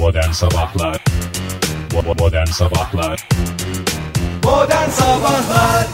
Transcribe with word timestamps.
Modern 0.00 0.30
Sabahlar 0.32 1.04
Modern 2.18 2.46
Sabahlar 2.46 3.28
Modern 4.44 4.90
Sabahlar 4.90 5.86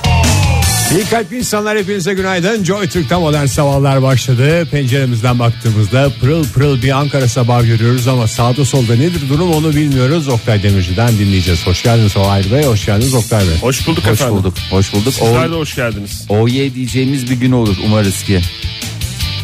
İyi 0.96 1.04
kalpli 1.04 1.38
insanlar 1.38 1.79
hepinize 1.79 2.14
günaydın. 2.14 2.64
Joy 2.64 2.88
Türk'te 2.88 3.16
modern 3.16 3.46
sabahlar 3.46 4.03
başladı. 4.03 4.66
Penceremizden 4.71 5.38
baktığımızda 5.38 6.11
pırıl 6.21 6.45
pırıl 6.48 6.82
bir 6.82 6.90
Ankara 6.90 7.29
sabahı 7.29 7.66
görüyoruz 7.66 8.08
ama 8.08 8.29
sağda 8.29 8.64
solda 8.64 8.96
nedir 8.96 9.29
durum 9.29 9.53
onu 9.53 9.71
bilmiyoruz. 9.71 10.29
Oktay 10.29 10.62
Demirci'den 10.62 11.09
dinleyeceğiz. 11.18 11.66
Hoş 11.66 11.82
geldiniz 11.82 12.16
Oğay 12.16 12.45
Bey, 12.52 12.64
hoş 12.64 12.86
geldiniz 12.86 13.14
Oktay 13.14 13.41
Bey. 13.41 13.61
Hoş 13.61 13.86
bulduk 13.88 14.04
Hoş 14.04 14.12
efendim. 14.12 14.36
bulduk. 14.36 14.54
Hoş 14.70 14.93
bulduk. 14.93 15.14
Sizler 15.14 15.50
de 15.50 15.54
O, 15.54 15.59
hoş 15.59 15.75
geldiniz. 15.75 16.27
OY 16.29 16.75
diyeceğimiz 16.75 17.30
bir 17.30 17.36
gün 17.36 17.52
olur 17.52 17.77
umarız 17.86 18.23
ki. 18.25 18.41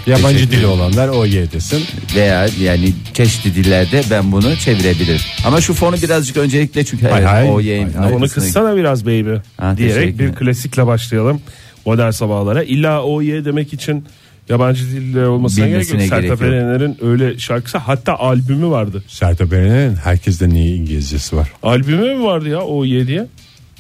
Yabancı 0.07 0.27
Teşekkür 0.35 0.51
dili 0.53 0.57
ederim. 0.61 0.71
olanlar 0.71 1.09
o 1.09 1.25
desin. 1.25 1.85
Veya 2.17 2.47
yani 2.61 2.93
çeşitli 3.15 3.55
dillerde 3.55 4.03
ben 4.11 4.33
bunu 4.33 4.57
çevirebilirim. 4.57 5.21
Ama 5.47 5.61
şu 5.61 5.75
fonu 5.75 5.97
birazcık 5.97 6.37
öncelikle 6.37 6.85
çünkü 6.85 7.07
Hay 7.09 7.23
hay. 7.23 7.51
OY. 7.51 7.81
Onu 8.13 8.29
kıssana 8.29 8.77
biraz 8.77 9.07
baby 9.07 9.35
Ha, 9.57 9.77
diyerek 9.77 9.97
teşekkür. 9.97 10.19
bir 10.19 10.35
klasikle 10.35 10.87
başlayalım 10.87 11.41
modern 11.87 12.11
sabahlara. 12.11 12.63
İlla 12.63 13.03
o 13.05 13.21
ye 13.21 13.45
demek 13.45 13.73
için 13.73 14.05
yabancı 14.49 14.91
diller 14.91 15.23
olmasına 15.25 15.67
gerek 15.69 15.85
yok. 15.85 15.93
Bilmesine 15.93 16.19
gerek 16.21 16.29
Sertab 16.31 16.45
yok. 16.47 16.55
Erener'in 16.55 16.97
öyle 17.05 17.39
şarkısı 17.39 17.79
hatta 17.79 18.19
albümü 18.19 18.67
vardı. 18.67 19.05
Sertab 19.09 19.53
Erener'in 19.53 19.97
herkesten 19.97 20.51
iyi 20.51 20.75
İngilizcesi 20.77 21.37
var. 21.37 21.53
Albümü 21.63 22.15
mü 22.15 22.23
vardı 22.25 22.49
ya 22.49 22.61
o 22.61 22.85
ye 22.85 23.07
diye? 23.07 23.27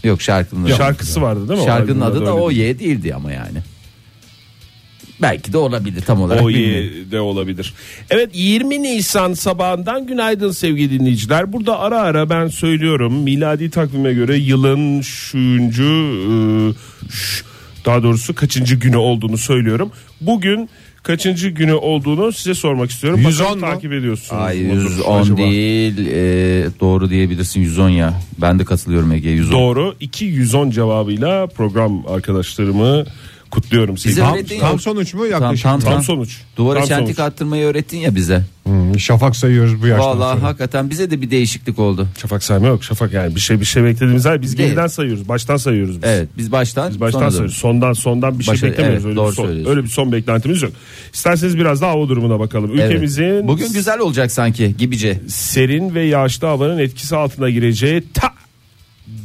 Yok 0.05 0.23
şarkının 0.23 0.65
adı. 0.65 0.75
Şarkısı 0.77 1.23
vardı 1.23 1.49
değil 1.49 1.61
mi? 1.61 1.67
Şarkının 1.67 2.01
adı 2.01 2.17
da 2.21 2.21
öyle. 2.21 2.31
OY 2.31 2.57
değildi 2.79 3.15
ama 3.15 3.33
yani. 3.33 3.59
Belki 5.23 5.53
de 5.53 5.59
olabilir 5.59 6.01
tam 6.01 6.23
olarak 6.23 6.43
O 6.45 6.49
bilmiyorum. 6.49 6.91
ye 7.05 7.11
de 7.11 7.21
olabilir. 7.21 7.75
Evet 8.11 8.31
20 8.35 8.83
Nisan 8.83 9.35
sabahından 9.35 10.07
günaydın 10.07 10.51
sevgili 10.51 11.01
dinleyiciler. 11.01 11.53
Burada 11.53 11.79
ara 11.79 12.01
ara 12.01 12.31
ben 12.31 12.49
söylüyorum 12.49 13.15
miladi 13.15 13.71
takvime 13.71 14.13
göre 14.13 14.37
yılın 14.37 15.01
şuyuncu 15.01 15.85
e, 15.85 16.33
ş- 17.13 17.45
daha 17.85 18.03
doğrusu 18.03 18.35
kaçıncı 18.35 18.75
günü 18.75 18.97
olduğunu 18.97 19.39
söylüyorum. 19.39 19.91
Bugün 20.21 20.69
kaçıncı 21.03 21.49
günü 21.49 21.73
olduğunu 21.73 22.33
size 22.33 22.55
sormak 22.55 22.91
istiyorum. 22.91 23.21
110 23.21 23.45
Bakalım 23.45 23.61
mu? 23.61 23.67
takip 23.67 23.93
ediyorsunuz. 23.93 24.43
Ay 24.43 24.63
mudur 24.63 24.83
110 24.91 25.21
acaba? 25.21 25.37
değil 25.39 26.07
e, 26.07 26.67
doğru 26.81 27.11
diyebilirsin 27.11 27.61
110 27.61 27.89
ya. 27.89 28.15
Ben 28.41 28.59
de 28.59 28.65
katılıyorum 28.65 29.13
Ege 29.13 29.31
110. 29.31 29.53
Doğru 29.53 29.95
210 30.01 30.71
cevabıyla 30.71 31.47
program 31.47 32.07
arkadaşlarımı 32.09 33.05
kutluyorum. 33.53 33.95
Bize 33.97 34.23
öğrettin 34.23 34.55
ya. 34.55 34.61
Tam 34.61 34.81
sonuç 34.81 35.15
mu 35.15 35.27
yaklaşık? 35.27 35.63
Tam- 35.63 35.81
Tam 35.81 36.03
sonuç. 36.03 36.41
Duvara 36.57 36.79
Tam 36.79 36.89
çentik 36.89 37.17
sonuç. 37.17 37.19
attırmayı 37.33 37.65
öğrettin 37.65 37.99
ya 37.99 38.15
bize. 38.15 38.45
Hmm, 38.65 39.01
şafak 39.01 39.37
sayıyoruz 39.37 39.83
bu 39.83 39.87
yaştan 39.87 40.07
Vallahi 40.07 40.35
sonra. 40.39 40.49
hakikaten 40.49 40.91
bize 40.91 41.11
de 41.11 41.21
bir 41.23 41.31
değişiklik 41.31 41.79
oldu. 41.79 42.09
Şafak 42.23 42.43
sayma 42.43 42.67
yok. 42.67 42.85
Şafak 42.85 43.13
yani 43.13 43.35
bir 43.35 43.41
şey 43.41 43.61
bir 43.61 43.65
şey 43.65 43.85
beklediğimiz 43.85 44.25
hayır. 44.25 44.43
Biz 44.43 44.59
Değil. 44.59 44.69
geriden 44.69 44.87
sayıyoruz. 44.87 45.29
Baştan 45.29 45.57
sayıyoruz 45.57 45.97
biz. 46.03 46.09
Evet 46.09 46.29
biz 46.39 46.53
baştan 46.53 46.91
Biz 46.91 47.01
baştan 47.01 47.19
sonra 47.19 47.31
sayıyoruz. 47.31 47.57
Sondan 47.57 47.93
sondan 47.93 48.39
bir 48.39 48.45
şey 48.45 48.55
Başa- 48.55 48.67
beklemiyoruz. 48.67 49.05
evet, 49.05 49.07
öyle, 49.11 49.17
doğru 49.17 49.31
bir 49.31 49.35
son, 49.37 49.45
söylüyorsun. 49.47 49.71
öyle 49.71 49.85
bir 49.85 49.89
son 49.91 50.13
beklentimiz 50.13 50.63
yok. 50.63 50.73
İsterseniz 51.13 51.59
biraz 51.59 51.81
daha 51.83 51.91
hava 51.91 52.09
durumuna 52.09 52.39
bakalım. 52.41 52.71
Evet. 52.75 52.91
Ülkemizin 52.91 53.49
Bugün 53.49 53.73
güzel 53.73 53.99
olacak 53.99 54.33
sanki 54.33 54.75
gibice. 54.79 55.21
serin 55.29 55.95
ve 55.95 56.03
yağışlı 56.05 56.47
havanın 56.47 56.79
etkisi 56.79 57.17
altına 57.17 57.51
gireceği 57.51 58.03
ta 58.15 58.31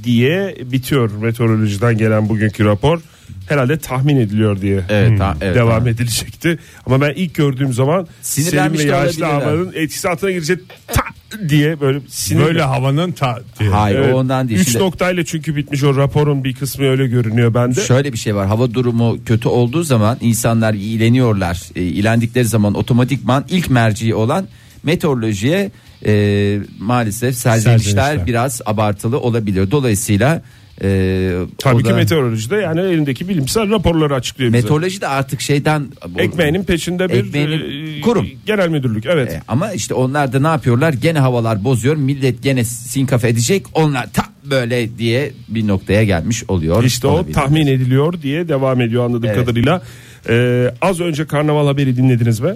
diye 0.03 0.55
bitiyor 0.71 1.11
meteorolojiden 1.21 1.97
gelen 1.97 2.29
bugünkü 2.29 2.65
rapor. 2.65 3.01
Herhalde 3.47 3.77
tahmin 3.77 4.17
ediliyor 4.17 4.61
diye 4.61 4.81
Evet, 4.89 5.17
ta- 5.17 5.37
evet, 5.41 5.55
devam 5.55 5.69
tamam. 5.69 5.87
edilecekti. 5.87 6.59
Ama 6.85 7.01
ben 7.01 7.13
ilk 7.15 7.35
gördüğüm 7.35 7.73
zaman 7.73 8.07
serin 8.21 8.45
Sinirlenmiş 8.45 8.79
ve 8.79 8.83
yağışlı 8.83 9.25
havanın 9.25 9.71
etkisi 9.75 10.09
altına 10.09 10.31
girecek 10.31 10.59
ta 10.87 11.01
diye 11.49 11.81
böyle 11.81 11.99
sinirle. 12.09 12.45
Böyle 12.45 12.61
havanın 12.61 13.11
ta 13.11 13.39
diye. 13.59 13.69
Hayır 13.69 13.95
Evet, 13.99 14.13
o 14.13 14.17
ondan 14.17 14.49
değil. 14.49 14.59
Üç 14.59 14.71
Şimdi 14.71 14.83
noktayla 14.83 15.25
çünkü 15.25 15.55
bitmiş 15.55 15.83
o 15.83 15.95
raporun 15.97 16.43
bir 16.43 16.53
kısmı 16.55 16.85
öyle 16.85 17.07
görünüyor 17.07 17.53
bende. 17.53 17.81
şöyle 17.81 18.13
bir 18.13 18.17
şey 18.17 18.35
var. 18.35 18.47
Hava 18.47 18.73
durumu 18.73 19.17
kötü 19.25 19.47
olduğu 19.49 19.83
zaman 19.83 20.17
insanlar 20.21 20.73
iğleniyorlar. 20.73 21.61
E, 21.75 21.83
iğlendikleri 21.83 22.45
zaman 22.45 22.73
otomatikman 22.73 23.45
ilk 23.49 23.69
merci 23.69 24.15
olan 24.15 24.47
meteorolojiye 24.83 25.71
e, 26.05 26.59
maalesef 26.79 27.35
serzenişler 27.35 27.91
Serzenişler. 28.03 28.27
biraz 28.27 28.61
abartılı 28.65 29.19
olabiliyor. 29.19 29.71
Dolayısıyla 29.71 30.41
e, 30.83 31.31
Tabii 31.57 31.83
ki 31.83 31.89
da- 31.89 31.95
meteorolojide 31.95 32.55
yani 32.55 32.79
elindeki 32.81 33.29
bilimsel 33.29 33.69
raporları 33.69 34.15
açıklıyor 34.15 34.53
bize. 34.53 34.61
meteoroloji 34.61 35.01
de 35.01 35.07
artık 35.07 35.41
şeyden 35.41 35.87
Ekmeğinin 36.17 36.63
peşinde 36.63 37.09
bir 37.09 37.13
Ekmeğinin- 37.13 37.97
e, 37.97 38.01
kurum. 38.01 38.27
genel 38.45 38.69
müdürlük 38.69 39.05
evet. 39.05 39.31
E, 39.33 39.41
ama 39.47 39.71
işte 39.73 39.93
onlar 39.93 40.33
da 40.33 40.39
ne 40.39 40.47
yapıyorlar? 40.47 40.93
Gene 40.93 41.19
havalar 41.19 41.63
bozuyor. 41.63 41.95
Millet 41.95 42.43
gene 42.43 42.63
sinkaf 42.63 43.25
edecek. 43.25 43.65
Onlar 43.73 44.13
ta 44.13 44.23
böyle 44.43 44.97
diye 44.97 45.31
bir 45.47 45.67
noktaya 45.67 46.03
gelmiş 46.03 46.43
oluyor. 46.47 46.83
İşte 46.83 47.07
o 47.07 47.31
tahmin 47.31 47.67
ediliyor 47.67 48.21
diye 48.21 48.47
devam 48.47 48.81
ediyor 48.81 49.05
anladığım 49.05 49.29
Evet. 49.29 49.39
kadarıyla. 49.39 49.81
Ee, 50.29 50.73
az 50.81 50.99
önce 50.99 51.25
karnaval 51.27 51.67
haberi 51.67 51.97
dinlediniz 51.97 52.39
mi? 52.39 52.53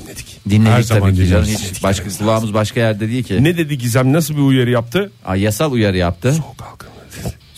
Dinledik. 0.00 0.26
Dinledik 0.50 0.72
Her 0.72 0.82
zaman 0.82 1.10
tabii 1.14 1.22
ki 1.24 1.28
canım. 1.30 1.44
Hiç 1.44 1.82
başka 1.82 2.08
kulağımız 2.18 2.54
başka 2.54 2.80
yerde 2.80 3.08
değil 3.08 3.22
ki. 3.24 3.44
Ne 3.44 3.58
dedi 3.58 3.78
Gizem 3.78 4.12
nasıl 4.12 4.34
bir 4.36 4.40
uyarı 4.40 4.70
yaptı? 4.70 5.10
Ay, 5.24 5.40
yasal 5.40 5.72
uyarı 5.72 5.96
yaptı. 5.96 6.32
Soğuk 6.32 6.62
algınlığı 6.62 7.05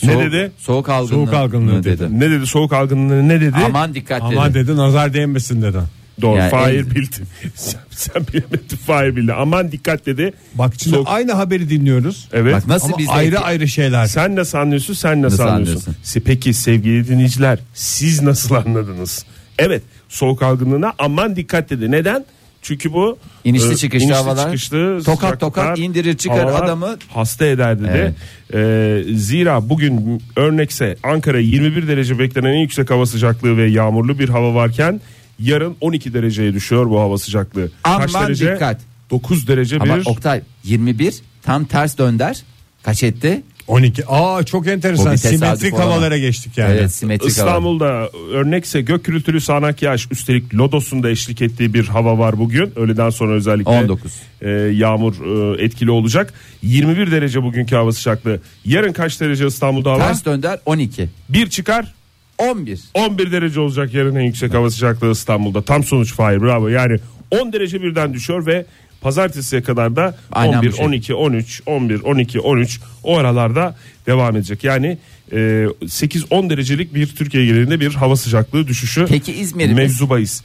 dedi. 0.02 0.10
Ne 0.10 0.12
Soğuk- 0.14 0.32
dedi? 0.32 0.52
Soğuk 0.58 0.88
algınlığı, 0.88 1.08
Soğuk 1.26 1.34
algınlığı 1.34 1.84
dedi. 1.84 2.20
Ne 2.20 2.30
dedi 2.30 2.46
soğuk 2.46 2.72
algınlığı 2.72 3.28
ne 3.28 3.40
dedi? 3.40 3.56
Aman 3.66 3.94
dikkat 3.94 4.22
Aman 4.22 4.54
dedi. 4.54 4.66
dedi 4.68 4.76
nazar 4.76 5.14
değmesin 5.14 5.62
dedi. 5.62 5.78
Doğru 6.22 6.38
Yani 6.38 6.50
Fahir 6.50 6.78
en- 6.80 6.90
bildi. 6.90 7.16
sen, 7.54 7.80
sen 7.90 8.26
bilemedin 8.32 8.76
Fahir 8.86 9.16
bildi. 9.16 9.32
Aman 9.32 9.72
dikkat 9.72 10.06
dedi. 10.06 10.32
Bak 10.54 10.72
şimdi 10.78 10.96
Soğuk- 10.96 11.08
aynı 11.08 11.32
haberi 11.32 11.70
dinliyoruz. 11.70 12.28
Evet. 12.32 12.54
Bak 12.54 12.66
nasıl 12.66 12.88
Ama 12.88 12.98
biz 12.98 13.08
ayrı 13.08 13.38
ayrı 13.40 13.68
şeyler. 13.68 14.06
Sen 14.06 14.36
nasıl 14.36 14.58
anlıyorsun 14.58 14.94
sen 14.94 15.22
nasıl, 15.22 15.38
Nasıl 15.38 15.52
anlıyorsun? 15.52 15.90
anlıyorsun? 15.90 16.20
Peki 16.24 16.54
sevgili 16.54 17.08
dinleyiciler 17.08 17.58
siz 17.74 18.22
nasıl 18.22 18.54
anladınız? 18.54 19.24
Evet 19.58 19.82
soğuk 20.08 20.42
algınlığına 20.42 20.92
aman 20.98 21.36
dikkat 21.36 21.70
dedi. 21.70 21.90
Neden? 21.90 22.24
Çünkü 22.62 22.92
bu 22.92 23.18
İnişli 23.44 23.72
e, 23.72 23.76
çıkışlı 23.76 24.04
inişli 24.06 24.14
havalar, 24.14 24.44
çıkışlı 24.44 25.02
tokat 25.04 25.40
tokat 25.40 25.78
indirir 25.78 26.16
çıkar 26.16 26.38
havalar 26.38 26.64
adamı. 26.64 26.96
hasta 27.08 27.44
eder 27.46 27.78
dedi. 27.80 28.14
E, 28.54 29.14
zira 29.14 29.68
bugün 29.68 30.22
örnekse 30.36 30.96
Ankara 31.02 31.38
21 31.38 31.88
derece 31.88 32.18
beklenen 32.18 32.52
en 32.52 32.60
yüksek 32.60 32.90
hava 32.90 33.06
sıcaklığı 33.06 33.56
ve 33.56 33.70
yağmurlu 33.70 34.18
bir 34.18 34.28
hava 34.28 34.54
varken 34.54 35.00
yarın 35.38 35.76
12 35.80 36.14
dereceye 36.14 36.54
düşüyor 36.54 36.90
bu 36.90 37.00
hava 37.00 37.18
sıcaklığı. 37.18 37.70
Kaç 37.82 38.14
Aman 38.14 38.26
derece? 38.26 38.52
dikkat. 38.54 38.80
9 39.10 39.48
derece 39.48 39.76
Ama 39.80 39.96
bir 39.96 40.06
Oktay 40.06 40.40
21 40.64 41.14
tam 41.42 41.64
ters 41.64 41.98
dönder. 41.98 42.42
Kaç 42.82 43.02
etti? 43.02 43.42
12. 43.68 44.04
Aa 44.08 44.44
çok 44.44 44.64
Bu 44.66 44.70
enteresan. 44.70 45.12
bir 45.12 45.18
tesadüf 45.18 45.38
Simetrik 45.38 45.74
olamaz. 45.74 45.90
havalara 45.92 46.18
geçtik 46.18 46.58
yani. 46.58 46.76
Evet 46.78 46.92
simetrik 46.92 47.38
hava. 47.38 47.48
İstanbul'da 47.48 48.10
örnekse 48.32 48.80
gök 48.80 49.04
gürültülü 49.04 49.40
sağanak 49.40 49.82
yağış 49.82 50.08
üstelik 50.10 50.54
Lodos'un 50.54 51.02
da 51.02 51.10
eşlik 51.10 51.42
ettiği 51.42 51.74
bir 51.74 51.84
hava 51.88 52.18
var 52.18 52.38
bugün. 52.38 52.72
Öğleden 52.76 53.10
sonra 53.10 53.32
özellikle 53.32 53.70
19. 53.70 54.12
e, 54.42 54.48
yağmur 54.50 55.14
e, 55.58 55.64
etkili 55.64 55.90
olacak. 55.90 56.34
21 56.62 57.10
derece 57.10 57.42
bugünkü 57.42 57.76
hava 57.76 57.92
sıcaklığı. 57.92 58.40
Yarın 58.64 58.92
kaç 58.92 59.20
derece 59.20 59.46
İstanbul'da 59.46 59.90
hava? 59.90 59.98
Ters 59.98 60.24
dönder 60.24 60.58
12. 60.66 61.08
Bir 61.28 61.50
çıkar 61.50 61.94
11. 62.38 62.80
11 62.94 63.32
derece 63.32 63.60
olacak 63.60 63.94
yarın 63.94 64.14
en 64.14 64.24
yüksek 64.24 64.54
hava 64.54 64.70
sıcaklığı 64.70 65.10
İstanbul'da. 65.10 65.62
Tam 65.62 65.84
sonuç 65.84 66.12
Fahir 66.12 66.42
bravo. 66.42 66.68
Yani 66.68 66.98
10 67.30 67.52
derece 67.52 67.82
birden 67.82 68.14
düşüyor 68.14 68.46
ve 68.46 68.66
pazartesiye 69.00 69.62
kadar 69.62 69.96
da 69.96 70.16
Aynen 70.32 70.58
11, 70.58 70.72
bu 70.72 70.76
şey. 70.76 70.86
12, 70.86 71.14
13, 71.14 71.62
11, 71.66 72.00
12, 72.00 72.40
13 72.40 72.80
o 73.04 73.16
aralarda 73.18 73.76
devam 74.06 74.36
edecek. 74.36 74.64
Yani 74.64 74.98
e, 75.32 75.36
8-10 75.82 76.50
derecelik 76.50 76.94
bir 76.94 77.06
Türkiye 77.06 77.46
genelinde 77.46 77.80
bir 77.80 77.94
hava 77.94 78.16
sıcaklığı 78.16 78.66
düşüşü 78.68 79.06
Peki 79.08 79.32
İzmir'imiz? 79.32 79.76
mevzu 79.76 80.10
bahis. 80.10 80.42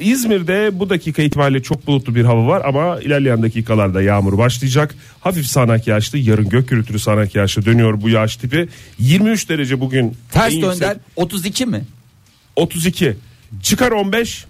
İzmir'de 0.00 0.70
bu 0.80 0.90
dakika 0.90 1.22
itibariyle 1.22 1.62
çok 1.62 1.86
bulutlu 1.86 2.14
bir 2.14 2.24
hava 2.24 2.46
var 2.46 2.62
ama 2.64 3.00
ilerleyen 3.00 3.42
dakikalarda 3.42 4.02
yağmur 4.02 4.38
başlayacak. 4.38 4.94
Hafif 5.20 5.46
sağanak 5.46 5.86
yağışlı 5.86 6.18
yarın 6.18 6.48
gök 6.48 6.68
gürültülü 6.68 6.98
sağanak 6.98 7.34
yağışlı 7.34 7.64
dönüyor 7.64 8.00
bu 8.02 8.08
yağış 8.08 8.36
tipi. 8.36 8.68
23 8.98 9.48
derece 9.48 9.80
bugün 9.80 10.16
Ters 10.32 10.52
yüksek- 10.52 10.62
dönder 10.80 10.96
32 11.16 11.66
mi? 11.66 11.84
32 12.56 13.16
çıkar 13.62 13.90
15 13.92 14.44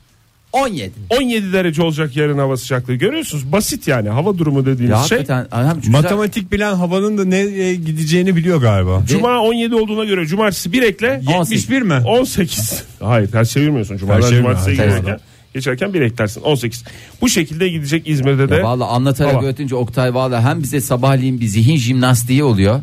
17. 0.63 0.93
17 1.11 1.53
derece 1.53 1.83
olacak 1.83 2.17
yarın 2.17 2.39
hava 2.39 2.57
sıcaklığı. 2.57 2.95
Görüyorsunuz 2.95 3.53
basit 3.53 3.89
yani 3.89 4.09
hava 4.09 4.39
durumu 4.39 4.59
Ya 4.59 4.67
dediğiniz 4.67 5.09
şey. 5.09 5.19
hakikaten 5.19 5.47
güzel- 5.81 5.93
Matematik 5.93 6.53
bilen 6.53 6.75
havanın 6.75 7.19
da 7.19 7.25
nereye 7.25 7.75
gideceğini 7.75 8.37
biliyor 8.37 8.61
galiba. 8.61 9.03
Cuma 9.09 9.41
17 9.41 9.75
olduğuna 9.75 10.05
göre 10.05 10.27
cumartesi 10.27 10.73
bir 10.73 10.83
ekle 10.83 11.21
71 11.39 11.83
mi? 11.83 11.95
18 12.07 12.85
hayır 13.01 13.31
ters 13.31 13.51
çevirmiyorsun. 13.51 13.97
Cumartesiye 13.97 14.43
hayır, 14.43 15.19
geçerken, 15.57 15.95
bir 15.95 16.01
eklersin 16.01 16.41
18 16.41 16.85
bu 17.21 17.29
şekilde 17.29 17.69
gidecek 17.69 18.09
İzmir'de 18.09 18.49
de 18.49 18.63
Valla 18.63 18.87
anlatarak 18.87 19.35
Hava. 19.35 19.45
öğretince 19.45 19.75
Oktay 19.75 20.15
valla 20.15 20.43
hem 20.43 20.63
bize 20.63 20.81
sabahleyin 20.81 21.41
bir 21.41 21.47
zihin 21.47 21.77
jimnastiği 21.77 22.45
oluyor. 22.45 22.83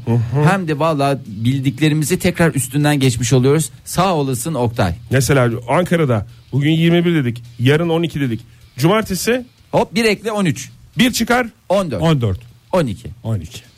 Hem 0.50 0.68
de 0.68 0.80
valla 0.80 1.20
bildiklerimizi 1.28 2.20
tekrar 2.20 2.56
üstünden 2.56 3.00
geçmiş 3.00 3.34
oluyoruz. 3.34 3.70
Sağ 3.86 4.16
olasın 4.16 4.54
Oktay. 4.54 4.96
mesela 5.12 5.50
Ankara'da 5.70 6.28
bugün 6.52 6.72
21 6.72 7.16
dedik 7.16 7.44
yarın 7.60 7.90
12 7.90 8.20
dedik 8.20 8.42
cumartesi 8.78 9.46
Hop 9.72 9.96
bir 9.96 10.06
ekle 10.06 10.32
13. 10.32 10.70
Bir 10.98 11.12
çıkar. 11.12 11.48
14, 11.70 12.02
14 12.02 12.40
12. 12.72 13.08
12 13.24 13.73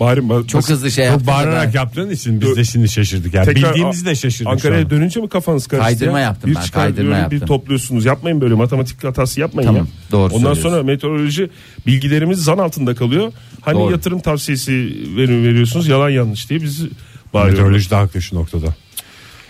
Bari 0.00 0.20
ba- 0.20 0.46
Çok 0.46 0.68
hızlı 0.68 0.90
şey 0.90 1.04
Çok 1.04 1.10
yaptın 1.12 1.26
da 1.26 1.30
bağırarak 1.32 1.66
ben- 1.74 1.78
yaptığın 1.80 2.10
için 2.10 2.40
biz 2.40 2.56
de 2.56 2.64
şimdi 2.64 2.88
şaşırdık. 2.88 3.34
Yani 3.34 3.44
Tekrar 3.46 3.70
bildiğimizi 3.70 4.06
de 4.06 4.14
şaşırdık 4.14 4.52
Ankara'ya 4.52 4.80
anda. 4.80 4.90
dönünce 4.90 5.20
mi 5.20 5.28
kafanız 5.28 5.66
karıştı? 5.66 5.84
Kaydırma 5.88 6.18
ya? 6.20 6.24
yaptım 6.24 6.50
bir 6.50 6.56
ben, 6.56 6.60
çıkar, 6.62 6.82
kaydırma 6.82 7.16
yaptım. 7.16 7.40
Bir 7.40 7.46
topluyorsunuz. 7.46 8.04
Yapmayın 8.04 8.40
böyle 8.40 8.54
matematik 8.54 9.04
hatası 9.04 9.40
yapmayın 9.40 9.66
Tamam, 9.68 9.82
ya. 9.82 9.88
doğru 10.12 10.22
Ondan 10.22 10.36
söylüyorsun. 10.38 10.62
sonra 10.62 10.82
meteoroloji 10.82 11.50
bilgilerimiz 11.86 12.38
zan 12.44 12.58
altında 12.58 12.94
kalıyor. 12.94 13.32
Hani 13.60 13.78
Doğru. 13.78 13.92
yatırım 13.92 14.20
tavsiyesi 14.20 14.72
ver- 15.16 15.42
veriyorsunuz 15.42 15.88
yalan 15.88 16.10
yanlış 16.10 16.50
diye 16.50 16.62
bizi 16.62 16.90
bağırıyorlar. 17.34 17.50
Meteoroloji 17.62 17.90
de 17.90 17.94
haklı 17.94 18.22
şu 18.22 18.36
noktada. 18.36 18.66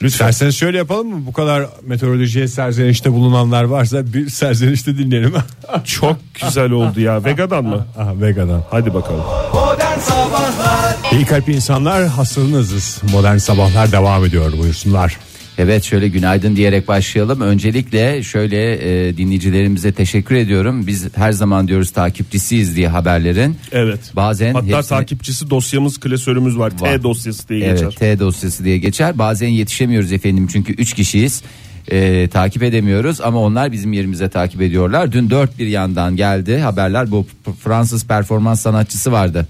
Lütfen. 0.02 0.06
İsterseniz 0.28 0.56
şöyle 0.56 0.78
yapalım 0.78 1.08
mı? 1.08 1.26
Bu 1.26 1.32
kadar 1.32 1.66
meteorolojiye 1.82 2.48
serzenişte 2.48 3.12
bulunanlar 3.12 3.64
varsa 3.64 4.12
bir 4.12 4.28
serzenişte 4.30 4.98
dinleyelim. 4.98 5.34
Çok 5.84 6.16
güzel 6.42 6.70
oldu 6.70 7.00
ya. 7.00 7.24
Vega'dan 7.24 7.64
mı? 7.64 7.86
Aha, 7.98 8.20
Vega'dan. 8.20 8.62
Hadi 8.70 8.94
bakalım. 8.94 9.24
Modern 9.54 9.98
Sabahlar 9.98 10.96
İyi 11.12 11.24
kalp 11.24 11.48
insanlar 11.48 12.06
hastalığınızız. 12.06 13.00
Modern 13.12 13.36
sabahlar 13.36 13.92
devam 13.92 14.24
ediyor 14.24 14.52
buyursunlar. 14.58 15.16
Evet 15.58 15.84
şöyle 15.84 16.08
günaydın 16.08 16.56
diyerek 16.56 16.88
başlayalım. 16.88 17.40
Öncelikle 17.40 18.22
şöyle 18.22 18.72
e, 19.08 19.16
dinleyicilerimize 19.16 19.92
teşekkür 19.92 20.34
ediyorum. 20.34 20.86
Biz 20.86 21.16
her 21.16 21.32
zaman 21.32 21.68
diyoruz 21.68 21.90
takipçisiyiz 21.90 22.76
diye 22.76 22.88
haberlerin. 22.88 23.56
Evet. 23.72 24.00
Bazen 24.16 24.54
Hatta 24.54 24.66
hepsini- 24.66 24.88
takipçisi 24.88 25.50
dosyamız 25.50 26.00
klasörümüz 26.00 26.58
var. 26.58 26.72
Var. 26.80 26.92
T 26.92 27.02
dosyası 27.02 27.48
diye 27.48 27.64
Evet 27.66 27.80
geçer. 27.80 27.90
T 27.98 28.18
dosyası 28.18 28.64
diye 28.64 28.78
geçer. 28.78 29.18
Bazen 29.18 29.48
yetişemiyoruz 29.48 30.12
efendim 30.12 30.48
çünkü 30.52 30.72
3 30.72 30.94
kişiyiz. 30.94 31.42
Ee, 31.90 32.28
takip 32.32 32.62
edemiyoruz 32.62 33.20
ama 33.20 33.38
onlar 33.40 33.72
bizim 33.72 33.92
yerimize 33.92 34.28
takip 34.28 34.62
ediyorlar. 34.62 35.12
Dün 35.12 35.30
dört 35.30 35.58
bir 35.58 35.66
yandan 35.66 36.16
geldi 36.16 36.58
haberler 36.58 37.10
bu 37.10 37.26
Fransız 37.64 38.06
performans 38.06 38.60
sanatçısı 38.60 39.12
vardı. 39.12 39.48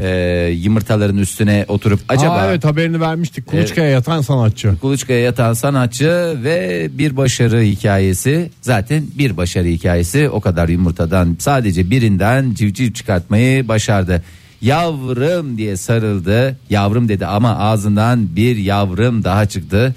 Ee, 0.00 0.50
yumurtaların 0.50 1.16
üstüne 1.16 1.64
oturup 1.68 2.00
acaba 2.08 2.34
Aa, 2.34 2.46
evet 2.46 2.64
haberini 2.64 3.00
vermiştik. 3.00 3.46
Kuluçkaya 3.46 3.90
yatan 3.90 4.20
sanatçı. 4.20 4.74
Kuluçkaya 4.80 5.20
yatan 5.20 5.52
sanatçı 5.52 6.34
ve 6.44 6.88
bir 6.92 7.16
başarı 7.16 7.60
hikayesi 7.60 8.50
zaten 8.60 9.04
bir 9.18 9.36
başarı 9.36 9.68
hikayesi 9.68 10.28
o 10.28 10.40
kadar 10.40 10.68
yumurtadan 10.68 11.36
sadece 11.38 11.90
birinden 11.90 12.54
civciv 12.54 12.92
çıkartmayı 12.92 13.68
başardı. 13.68 14.22
Yavrum 14.62 15.58
diye 15.58 15.76
sarıldı 15.76 16.56
yavrum 16.70 17.08
dedi 17.08 17.26
ama 17.26 17.58
ağzından 17.58 18.36
bir 18.36 18.56
yavrum 18.56 19.24
daha 19.24 19.46
çıktı. 19.46 19.94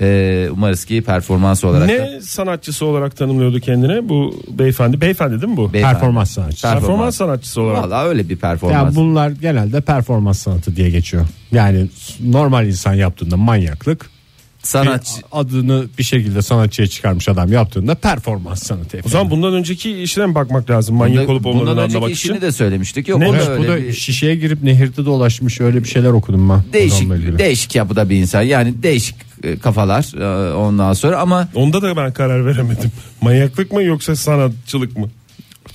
Ee, 0.00 0.48
umarız 0.52 0.84
ki 0.84 1.02
performans 1.02 1.64
olarak 1.64 1.88
da 1.88 1.92
Ne 1.92 2.20
sanatçısı 2.20 2.86
olarak 2.86 3.16
tanımlıyordu 3.16 3.60
kendine 3.60 4.08
bu 4.08 4.34
beyefendi? 4.50 5.00
Beyefendi 5.00 5.40
değil 5.40 5.52
mi 5.52 5.56
bu? 5.56 5.72
beyefendi. 5.72 5.94
Performans 5.94 6.30
sanatçısı. 6.30 6.68
Performans 6.68 7.16
sanatçısı 7.16 7.60
olarak. 7.60 7.82
Vallahi 7.82 8.08
öyle 8.08 8.28
bir 8.28 8.36
performans. 8.36 8.84
Yani 8.84 8.96
bunlar 8.96 9.30
genelde 9.30 9.80
performans 9.80 10.38
sanatı 10.38 10.76
diye 10.76 10.90
geçiyor. 10.90 11.26
Yani 11.52 11.88
normal 12.24 12.66
insan 12.66 12.94
yaptığında 12.94 13.36
manyaklık. 13.36 14.10
Sanatçı 14.62 15.12
adını 15.32 15.86
bir 15.98 16.02
şekilde 16.04 16.42
sanatçıya 16.42 16.88
çıkarmış 16.88 17.28
adam 17.28 17.52
yaptığında 17.52 17.94
performans 17.94 18.62
sanatı. 18.62 19.00
O 19.06 19.08
zaman 19.08 19.30
bundan 19.30 19.54
önceki 19.54 20.02
işine 20.02 20.26
mi 20.26 20.34
bakmak 20.34 20.70
lazım? 20.70 20.96
Manyak 20.96 21.22
Bunda- 21.22 21.32
olup 21.32 21.46
olmadığını 21.46 21.70
bundan 21.70 21.84
önceki 21.84 21.96
anlamak 21.96 22.16
işini 22.16 22.40
de 22.40 22.52
söylemiştik. 22.52 23.08
Yok 23.08 23.20
Ne? 23.20 23.28
o 23.28 23.32
da 23.32 23.36
Evet, 23.36 23.48
bu 23.48 23.52
öyle 23.62 23.68
da 23.68 23.76
bir 23.88 23.92
şişeye 23.92 24.34
girip 24.36 24.62
nehirde 24.62 25.04
dolaşmış 25.06 25.60
öyle 25.60 25.84
bir 25.84 25.88
şeyler 25.88 26.10
okudum 26.10 26.48
ben. 26.48 26.62
değişik 26.72 26.98
Adamla 27.00 27.16
ilgili. 27.16 27.38
değişik 27.38 27.74
yapıda 27.74 28.10
bir 28.10 28.16
insan. 28.16 28.42
Yani 28.42 28.82
değişik 28.82 29.16
e, 29.42 29.58
kafalar 29.58 30.20
e, 30.20 30.54
ondan 30.54 30.92
sonra 30.92 31.18
ama 31.18 31.48
Onda 31.54 31.82
da 31.82 31.96
ben 31.96 32.12
karar 32.12 32.46
veremedim. 32.46 32.90
Manyaklık 33.20 33.72
mı 33.72 33.82
yoksa 33.82 34.16
sanatçılık 34.16 34.96
mı? 34.98 35.08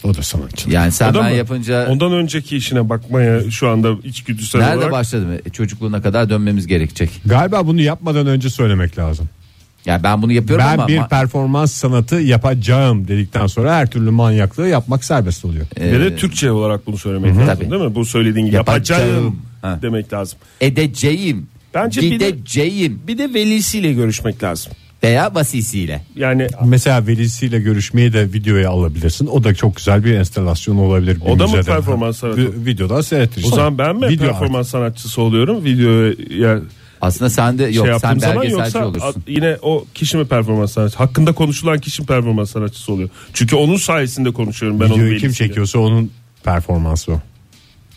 O 0.04 0.14
da 0.14 0.24
sanatçı. 0.24 0.70
yani 0.70 0.92
sen 0.92 1.14
ben 1.14 1.24
mı? 1.24 1.32
yapınca 1.32 1.88
Ondan 1.90 2.12
önceki 2.14 2.58
işine 2.58 2.90
bakmaya 2.90 3.52
şu 3.52 3.70
anda 3.70 3.92
içgüdüsel 4.04 4.60
nerede 4.60 4.78
olarak. 4.78 4.92
başladı? 4.92 5.42
E, 5.46 5.50
Çocukluğuna 5.50 6.02
kadar 6.02 6.30
dönmemiz 6.30 6.68
gerekecek. 6.68 7.10
Galiba 7.26 7.68
bunu 7.68 7.82
yapmadan 7.82 8.28
önce 8.28 8.50
söylemek 8.50 8.98
lazım. 8.98 9.30
Yani 9.86 10.04
ben 10.04 10.22
bunu 10.22 10.32
yapıyorum 10.32 10.66
ben 10.68 10.74
ama 10.74 10.88
bir 10.88 10.98
ma- 10.98 11.10
performans 11.10 11.72
sanatı 11.74 12.16
yapacağım 12.16 13.08
dedikten 13.08 13.48
sonra 13.48 13.76
her 13.76 13.92
türlü 13.92 14.10
manyaklığı 14.12 14.68
yapmak 14.68 15.04
serbest 15.04 15.46
oluyor. 15.46 15.66
Ve 15.80 16.00
de 16.00 16.16
Türkçe 16.16 16.52
olarak 16.52 16.88
bunu 16.88 16.98
söylemek 16.98 17.32
lazım 17.32 17.46
Tabii. 17.46 17.72
değil 17.72 17.82
mi? 17.82 17.96
Bu 17.96 18.06
söylediğin 18.06 18.46
Yapacağım. 18.46 19.02
yapacağım 19.02 19.40
Ha. 19.62 19.80
demek 19.82 20.14
lazım. 20.14 20.40
edeceğim. 20.62 21.48
Bence 21.74 22.02
bir 22.02 22.20
de- 22.20 22.30
gideceğim 22.30 23.02
Bir 23.08 23.18
de 23.18 23.34
velisiyle 23.34 23.94
görüşmek 23.94 24.44
lazım. 24.44 24.72
Veya 25.04 25.36
vasisiyle. 25.36 26.02
Yani 26.16 26.48
Mesela 26.66 27.08
velisiyle 27.08 27.60
görüşmeyi 27.60 28.14
de 28.14 28.34
videoya 28.34 28.70
alabilirsin. 28.70 29.28
O 29.28 29.44
da 29.44 29.54
çok 29.56 29.76
güzel 29.76 30.04
bir 30.06 30.14
enstalasyon 30.14 30.78
olabilir. 30.78 31.16
bir 31.22 31.26
O 31.26 31.40
da 31.40 31.48
mı 31.48 31.62
performans 31.64 32.18
sanatı? 32.18 32.42
Vi- 32.42 32.66
Videodan 32.66 33.02
seyrettirsin. 33.02 33.52
o 33.52 33.56
zaman 33.56 33.78
ben 33.78 33.96
mi 33.96 34.08
Video 34.10 34.28
performans 34.28 34.70
sanatçısı 34.70 35.22
oluyorum? 35.22 35.64
Videoya 35.64 36.60
Aslında 37.02 37.30
sen 37.30 37.60
de 37.60 37.64
yok 37.64 37.88
şey 37.88 38.00
sen 38.00 38.22
belgeselci 38.22 38.52
yoksa 38.54 38.86
olursun. 38.86 39.24
yine 39.28 39.58
o 39.62 39.86
kişi 39.94 40.18
mi 40.18 40.26
performans 40.28 40.72
sanatçısı? 40.72 40.98
Hakkında 41.04 41.32
konuşulan 41.32 41.80
kişi 41.80 42.02
mi 42.02 42.06
performans 42.06 42.52
sanatçısı 42.52 42.94
oluyor? 42.94 43.10
Çünkü 43.34 43.56
onun 43.56 43.78
sayesinde 43.78 44.32
konuşuyorum 44.34 44.80
ben 44.80 44.86
onun 44.86 44.96
Videoyu 44.96 45.18
kim 45.18 45.28
velisiyle. 45.28 45.48
çekiyorsa 45.48 45.80
onun 45.80 46.12
performansı 46.44 47.12
o. 47.12 47.20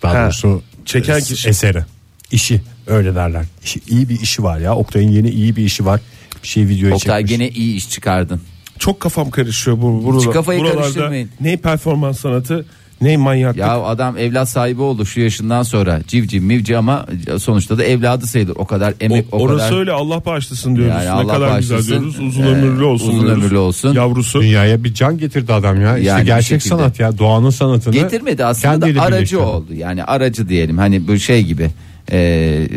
Daha 0.02 0.14
Ha, 0.14 0.24
doğrusu 0.24 0.62
çeken 0.84 1.20
kişi. 1.20 1.48
Eseri. 1.48 1.84
İşi 2.32 2.60
öyle 2.86 3.14
derler. 3.14 3.44
İşi, 3.64 3.80
iyi 3.88 4.08
bir 4.08 4.20
işi 4.20 4.42
var 4.42 4.58
ya. 4.58 4.76
Oktay'ın 4.76 5.10
yeni 5.10 5.30
iyi 5.30 5.56
bir 5.56 5.64
işi 5.64 5.84
var. 5.84 6.00
Bir 6.46 6.50
şey 6.50 6.68
videoya 6.68 6.94
Oktay 6.94 7.20
çekmiş. 7.22 7.38
gene 7.38 7.48
iyi 7.48 7.76
iş 7.76 7.90
çıkardın. 7.90 8.40
Çok 8.78 9.00
kafam 9.00 9.30
karışıyor 9.30 9.76
bu 9.82 10.04
buralar, 10.04 10.32
kafayı 10.32 10.60
buralarda. 10.60 10.80
karıştırmayın. 10.80 11.30
Ne 11.40 11.56
performans 11.56 12.20
sanatı 12.20 12.66
ne 13.00 13.16
manyaklık. 13.16 13.58
Ya 13.60 13.80
adam 13.82 14.18
evlat 14.18 14.48
sahibi 14.48 14.82
oldu 14.82 15.06
şu 15.06 15.20
yaşından 15.20 15.62
sonra. 15.62 16.00
Civciv 16.08 16.42
mivci 16.42 16.76
ama 16.76 17.06
sonuçta 17.38 17.78
da 17.78 17.84
evladı 17.84 18.26
sayılır. 18.26 18.56
O 18.56 18.66
kadar 18.66 18.94
emek 19.00 19.26
o, 19.32 19.36
O- 19.36 19.40
orası 19.42 19.68
kadar. 19.68 19.78
öyle 19.80 19.92
Allah 19.92 20.24
bağışlasın 20.24 20.76
diyoruz. 20.76 20.94
Yani 20.94 21.04
ne 21.06 21.10
Allah 21.10 21.32
kadar 21.32 21.50
bağışlasın. 21.50 21.76
güzel 21.76 22.00
diyoruz. 22.00 22.18
Uzun 22.20 22.42
Ee, 22.42 22.46
ömürlü 22.46 22.84
olsun. 22.84 23.08
uzun 23.08 23.20
diyoruz. 23.24 23.42
ömürlü 23.42 23.58
olsun. 23.58 23.94
Yavrusu. 23.94 24.40
Dünyaya 24.42 24.84
bir 24.84 24.94
can 24.94 25.18
getirdi 25.18 25.52
adam 25.52 25.80
ya. 25.80 25.98
İşte 25.98 26.08
Yani 26.10 26.24
gerçek 26.24 26.62
sanat 26.62 27.00
ya. 27.00 27.18
Doğanın 27.18 27.50
sanatını. 27.50 27.94
Getirmedi 27.94 28.44
aslında 28.44 28.86
aracı 28.86 28.94
birleştirdi. 29.12 29.40
oldu. 29.40 29.74
Yani 29.74 30.04
aracı 30.04 30.48
diyelim 30.48 30.78
hani 30.78 31.08
bu 31.08 31.18
şey 31.18 31.42
gibi. 31.42 31.70
Ee, 32.12 32.68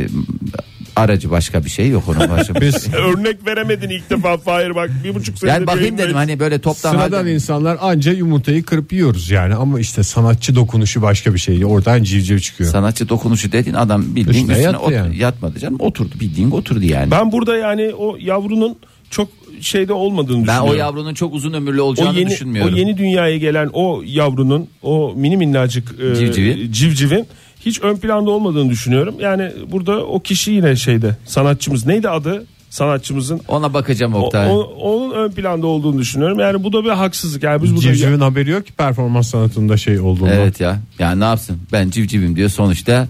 aracı 1.00 1.32
başka 1.32 1.66
bir 1.66 1.70
şey 1.70 1.90
yok 1.90 2.04
onun 2.08 2.30
başka. 2.30 2.62
Biz 2.62 2.88
Örnek 2.94 3.46
veremedin 3.48 3.90
ilk 3.90 4.10
defa 4.10 4.38
Fahir 4.38 4.76
bak 4.76 4.90
bir 5.04 5.16
buçuk 5.16 5.38
senedir 5.40 5.54
yani 5.56 5.68
bakayım 5.68 5.98
dedim 5.98 6.16
hani 6.16 6.40
böyle 6.40 6.60
toptan 6.60 6.92
sıradan 6.92 7.18
halde- 7.24 7.34
insanlar 7.34 7.78
anca 7.82 8.12
yumurtayı 8.14 8.64
kırıp 8.64 8.94
yiyoruz 8.94 9.30
yani. 9.30 9.56
Ama 9.56 9.80
işte 9.80 10.04
sanatçı 10.04 10.56
dokunuşu 10.56 11.02
başka 11.02 11.34
bir 11.34 11.40
şey. 11.40 11.66
Oradan 11.66 12.04
civciv 12.04 12.40
çıkıyor. 12.40 12.72
sanatçı 12.72 13.10
dokunuşu 13.10 13.52
dediğin 13.52 13.76
adam 13.76 14.02
bildiğin 14.02 14.28
Üstüne 14.28 14.42
üstüne, 14.52 14.62
yattı 14.62 14.78
ot- 14.80 14.92
yani. 14.94 15.18
yatmadı 15.18 15.60
canım 15.60 15.80
oturdu 15.80 16.14
bildiğin 16.20 16.52
oturdu 16.52 16.84
yani. 16.86 17.12
Ben 17.12 17.32
burada 17.32 17.58
yani 17.58 17.94
o 17.98 18.18
yavrunun 18.20 18.76
çok 19.10 19.30
şeyde 19.62 19.94
olmadığını 19.94 20.38
Ben 20.38 20.44
düşünüyorum. 20.44 20.70
o 20.70 20.74
yavrunun 20.74 21.14
çok 21.14 21.34
uzun 21.34 21.54
ömürlü 21.54 21.82
o 21.82 21.86
olacağını 21.86 22.20
yeni, 22.20 22.30
düşünmüyorum. 22.30 22.74
o 22.74 22.78
yeni 22.78 22.98
dünyaya 22.98 23.38
gelen 23.38 23.70
o 23.74 24.02
yavrunun 24.06 24.68
o 24.82 25.14
mini 25.16 25.38
minnacık 25.38 25.96
e, 26.02 26.16
Civcivi. 26.16 26.74
civcivin 26.74 27.26
hiç 27.66 27.82
ön 27.82 27.98
planda 27.98 28.30
olmadığını 28.32 28.70
düşünüyorum. 28.70 29.16
Yani 29.20 29.52
burada 29.72 30.06
o 30.06 30.20
kişi 30.20 30.52
yine 30.52 30.76
şeyde 30.76 31.16
sanatçımız 31.26 31.86
neydi 31.86 32.10
adı 32.10 32.46
sanatçımızın 32.70 33.42
Ona 33.48 33.74
bakacağım 33.74 34.14
o, 34.14 34.20
Oktay. 34.20 34.48
o- 34.52 34.60
onun 34.82 35.12
ön 35.12 35.32
planda 35.32 35.68
olduğunu 35.68 36.00
düşünüyorum. 36.00 36.40
Yani 36.40 36.64
bu 36.64 36.74
da 36.74 36.84
bir 36.84 36.90
haksızlık. 36.90 37.44
Yani 37.44 37.64
biz 37.64 37.72
burada 37.76 37.82
Civcivin 37.82 38.20
haberi 38.20 38.50
yok 38.50 38.66
ki 38.66 38.74
performans 38.74 39.30
sanatında 39.30 39.78
şey 39.78 40.00
olduğundan. 40.00 40.34
Evet 40.34 40.60
ya. 40.60 40.80
Yani 41.00 41.20
ne 41.20 41.24
yapsın? 41.24 41.58
Ben 41.72 41.90
civcivim 41.90 42.36
diyor 42.36 42.50
sonuçta. 42.50 43.08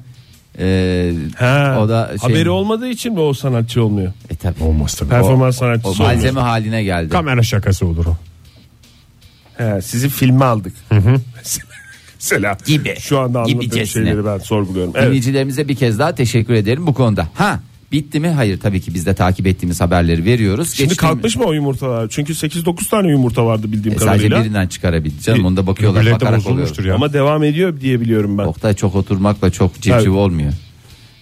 e, 0.60 1.14
Ha, 1.38 1.78
o 1.82 1.90
da 1.90 2.08
şey, 2.08 2.18
haberi 2.30 2.50
olmadığı 2.50 2.88
için 2.88 3.14
mi 3.14 3.20
o 3.20 3.34
sanatçı 3.34 3.84
olmuyor? 3.84 4.14
E 4.30 4.36
tabii. 4.36 4.64
Olmaz 4.64 4.96
tabii. 4.96 5.10
Performans 5.10 5.56
O 5.56 5.60
sanatçısı 5.60 5.90
olmuyor. 5.90 6.10
malzeme 6.14 6.42
haline 6.42 6.84
geldi. 6.84 7.10
Kamera 7.10 7.44
şakası 7.44 7.86
olur 7.86 8.06
o. 8.06 8.18
He, 9.58 9.82
sizi 9.82 10.10
filme 10.10 10.46
aldık. 10.46 10.74
Mesela 12.20 12.58
Gibi. 12.66 12.96
şu 13.00 13.20
anda 13.20 13.40
anlattığım 13.40 13.60
Gibicesine. 13.60 14.06
şeyleri 14.06 14.26
ben 14.26 14.38
sorguluyorum. 14.38 14.94
Evet. 14.96 15.06
Dinleyicilerimize 15.06 15.68
bir 15.68 15.76
kez 15.76 16.00
daha 16.00 16.16
teşekkür 16.16 16.54
ederim 16.54 16.88
bu 16.88 16.94
konuda. 16.94 17.28
Ha 17.34 17.60
bitti 17.92 18.20
mi? 18.20 18.28
Hayır 18.28 18.60
tabii 18.60 18.82
ki 18.82 18.94
biz 18.94 19.06
de 19.06 19.14
takip 19.14 19.48
ettiğimiz 19.48 19.82
haberleri 19.82 20.26
veriyoruz. 20.26 20.74
Şimdi 20.74 20.90
Geçtiğim- 20.90 21.10
kalkmış 21.10 21.36
mı 21.36 21.44
o 21.46 21.54
yumurtalar? 21.54 22.08
Çünkü 22.10 22.34
8-9 22.36 22.90
tane 22.90 23.10
yumurta 23.12 23.46
vardı 23.46 23.72
bildiğim 23.72 23.98
E, 23.98 24.00
sadece 24.00 24.28
kadarıyla. 24.28 24.44
birinden 24.44 24.68
çıkarabildi 24.68 25.22
canım. 25.24 25.46
Onda 25.46 25.68
bakıyorlar 25.68 26.12
bakarak 26.12 26.48
oluyor. 26.48 26.86
ya. 26.86 26.96
Ama 26.96 27.14
devam 27.14 27.44
ediyor 27.44 27.82
diye 27.82 28.02
biliyorum 28.02 28.38
ben. 28.38 28.44
Oktay 28.44 28.74
çok 28.74 28.96
oturmakla 28.96 29.50
çok 29.50 29.74
civciv 29.76 29.94
Evet. 29.96 30.08
olmuyor. 30.08 30.54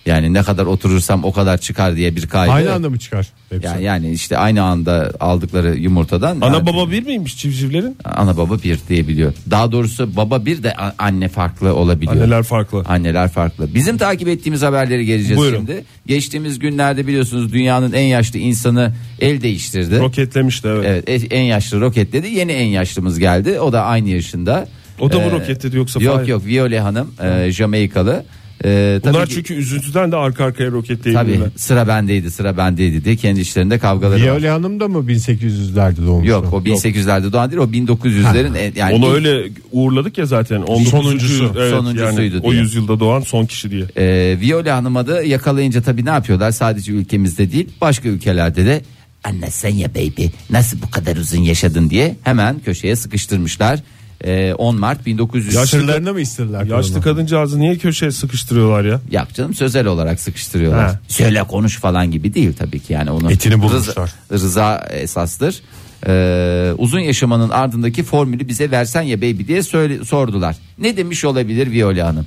Yani 0.08 0.34
ne 0.34 0.44
kadar 0.44 0.66
oturursam 0.66 1.24
o 1.24 1.32
kadar 1.32 1.58
çıkar 1.58 1.96
diye 1.96 2.16
bir 2.16 2.28
kaydı. 2.28 2.52
Aynı 2.52 2.74
anda 2.74 2.90
mı 2.90 3.00
çıkar? 3.00 3.28
Hepsi? 3.50 3.68
Yani, 3.68 3.84
yani 3.84 4.12
işte 4.12 4.38
aynı 4.38 4.64
anda 4.64 5.12
aldıkları 5.20 5.76
yumurtadan 5.78 6.38
Ana 6.42 6.56
yani- 6.56 6.66
baba 6.68 6.92
bir 6.92 7.04
miymiş 7.06 7.38
civcivlerin? 7.38 7.98
ana 8.06 8.38
baba 8.38 8.58
bir 8.64 8.80
diyebiliyor. 8.90 9.34
Daha 9.52 9.72
doğrusu 9.72 10.16
baba 10.16 10.46
bir 10.46 10.64
de 10.64 10.76
anne 10.98 11.28
farklı 11.28 11.76
olabiliyor. 11.76 12.12
Anneler 12.16 12.44
farklı. 12.44 12.84
Anneler 12.88 13.30
farklı. 13.30 13.76
Bizim 13.76 13.98
takip 13.98 14.28
ettiğimiz 14.28 14.62
haberleri 14.62 15.06
geleceğiz 15.06 15.38
Buyurun. 15.38 15.58
şimdi. 15.58 15.84
Geçtiğimiz 16.08 16.60
günlerde 16.60 17.08
biliyorsunuz 17.08 17.54
dünyanın 17.54 17.94
en 17.94 18.06
yaşlı 18.06 18.40
insanı 18.40 18.94
el 19.22 19.42
değiştirdi. 19.42 20.00
Roketlemişti 20.00 20.68
evet. 20.68 21.04
Evet 21.08 21.28
en 21.34 21.44
yaşlı 21.44 21.82
roketledi. 21.82 22.28
Yeni 22.28 22.52
en 22.52 22.68
yaşlımız 22.68 23.20
geldi. 23.20 23.60
O 23.60 23.74
da 23.74 23.84
aynı 23.84 24.10
yaşında. 24.10 24.68
O 25.00 25.12
da 25.12 25.18
mı 25.18 25.24
Ee, 25.24 25.32
roket 25.32 25.64
dedi 25.64 25.78
yoksa 25.78 26.00
Yok 26.02 26.16
Fahir? 26.16 26.28
yok 26.28 26.46
Viole 26.46 26.80
Hanım 26.80 27.14
e, 27.24 27.52
Jamaikalı. 27.52 28.26
E, 28.66 29.00
tabii 29.04 29.14
Bunlar 29.14 29.28
ki- 29.28 29.34
çünkü 29.36 29.54
üzüntüden 29.54 30.12
de 30.12 30.16
arka 30.16 30.46
arkaya 30.46 30.66
Tabii 30.66 30.76
roketleyebilirler. 30.78 31.48
sıra 31.56 31.88
bendeydi 31.88 32.32
sıra 32.32 32.58
bendeydi 32.58 33.06
diye 33.06 33.16
kendi 33.16 33.40
işlerinde 33.40 33.80
kavgaları 33.80 34.22
var. 34.22 34.26
Viole 34.28 34.50
Hanım 34.50 34.80
da 34.80 34.88
mı 34.88 34.98
1800'lerde 35.08 36.08
doğmuş? 36.08 36.28
Yok 36.28 36.54
o 36.54 36.58
1800'lerde 36.64 37.32
doğan 37.32 37.52
değil 37.52 37.62
o 37.62 37.66
1900'lerin 37.72 38.56
en- 38.56 38.74
yani 38.76 38.94
Onu 38.96 39.06
ilk- 39.08 39.14
öyle 39.16 39.50
uğurladık 39.72 40.18
ya 40.18 40.26
zaten. 40.26 40.62
19. 40.62 40.90
Sonuncusu. 40.90 41.54
Evet, 41.58 41.72
Sonuncusuydu 41.72 42.36
yani 42.36 42.46
o 42.48 42.52
diye. 42.52 42.62
yüzyılda 42.62 43.00
doğan 43.00 43.20
son 43.22 43.46
kişi 43.46 43.72
diye. 43.72 43.86
Ee, 43.98 44.38
Viola 44.42 44.76
Hanım'a 44.78 45.08
da 45.08 45.24
yakalayınca 45.24 45.82
tabii 45.82 46.06
ne 46.06 46.10
yapıyorlar? 46.10 46.52
Sadece 46.52 46.92
ülkemizde 46.92 47.52
değil 47.52 47.70
başka 47.82 48.10
ülkelerde 48.10 48.66
de 48.66 48.82
anne 49.24 49.52
sen 49.52 49.76
ya 49.76 49.90
baby 49.96 50.26
nasıl 50.50 50.82
bu 50.82 50.92
kadar 50.92 51.16
uzun 51.18 51.42
yaşadın 51.42 51.90
diye 51.90 52.16
hemen 52.24 52.60
köşeye 52.60 52.96
sıkıştırmışlar. 52.96 53.80
Ee, 54.26 54.54
10 54.54 54.80
Mart 54.80 55.06
1900 55.06 55.54
Yaşlı- 55.56 55.68
Sırlarını 55.80 56.14
mı 56.14 56.22
isterler? 56.22 56.64
Yaşlı 56.66 57.02
kadıncağızı 57.02 57.60
niye 57.60 57.78
köşeye 57.78 58.12
sıkıştırıyorlar 58.12 58.86
ya? 58.86 59.02
Yok 59.12 59.28
canım 59.34 59.54
sözel 59.54 59.86
olarak 59.88 60.20
sıkıştırıyorlar. 60.20 60.88
Ha. 60.88 61.00
Söyle 61.08 61.44
konuş 61.44 61.80
falan 61.80 62.12
gibi 62.12 62.34
değil 62.34 62.54
tabii 62.60 62.80
ki 62.80 62.94
yani 62.94 63.12
onun 63.12 63.30
Etini 63.30 63.62
bulmuşlar. 63.62 64.12
Rıza, 64.32 64.46
rıza 64.48 64.88
esastır. 64.92 65.62
Ee, 66.08 66.74
uzun 66.78 67.00
yaşamanın 67.00 67.50
ardındaki 67.50 68.04
formülü 68.04 68.48
bize 68.48 68.72
versen 68.72 69.02
ya 69.02 69.18
baby 69.18 69.48
diye 69.48 69.64
söyle, 69.64 70.06
sordular. 70.06 70.56
Ne 70.80 70.98
demiş 70.98 71.26
olabilir 71.26 71.72
Viola 71.72 72.08
Hanım? 72.08 72.26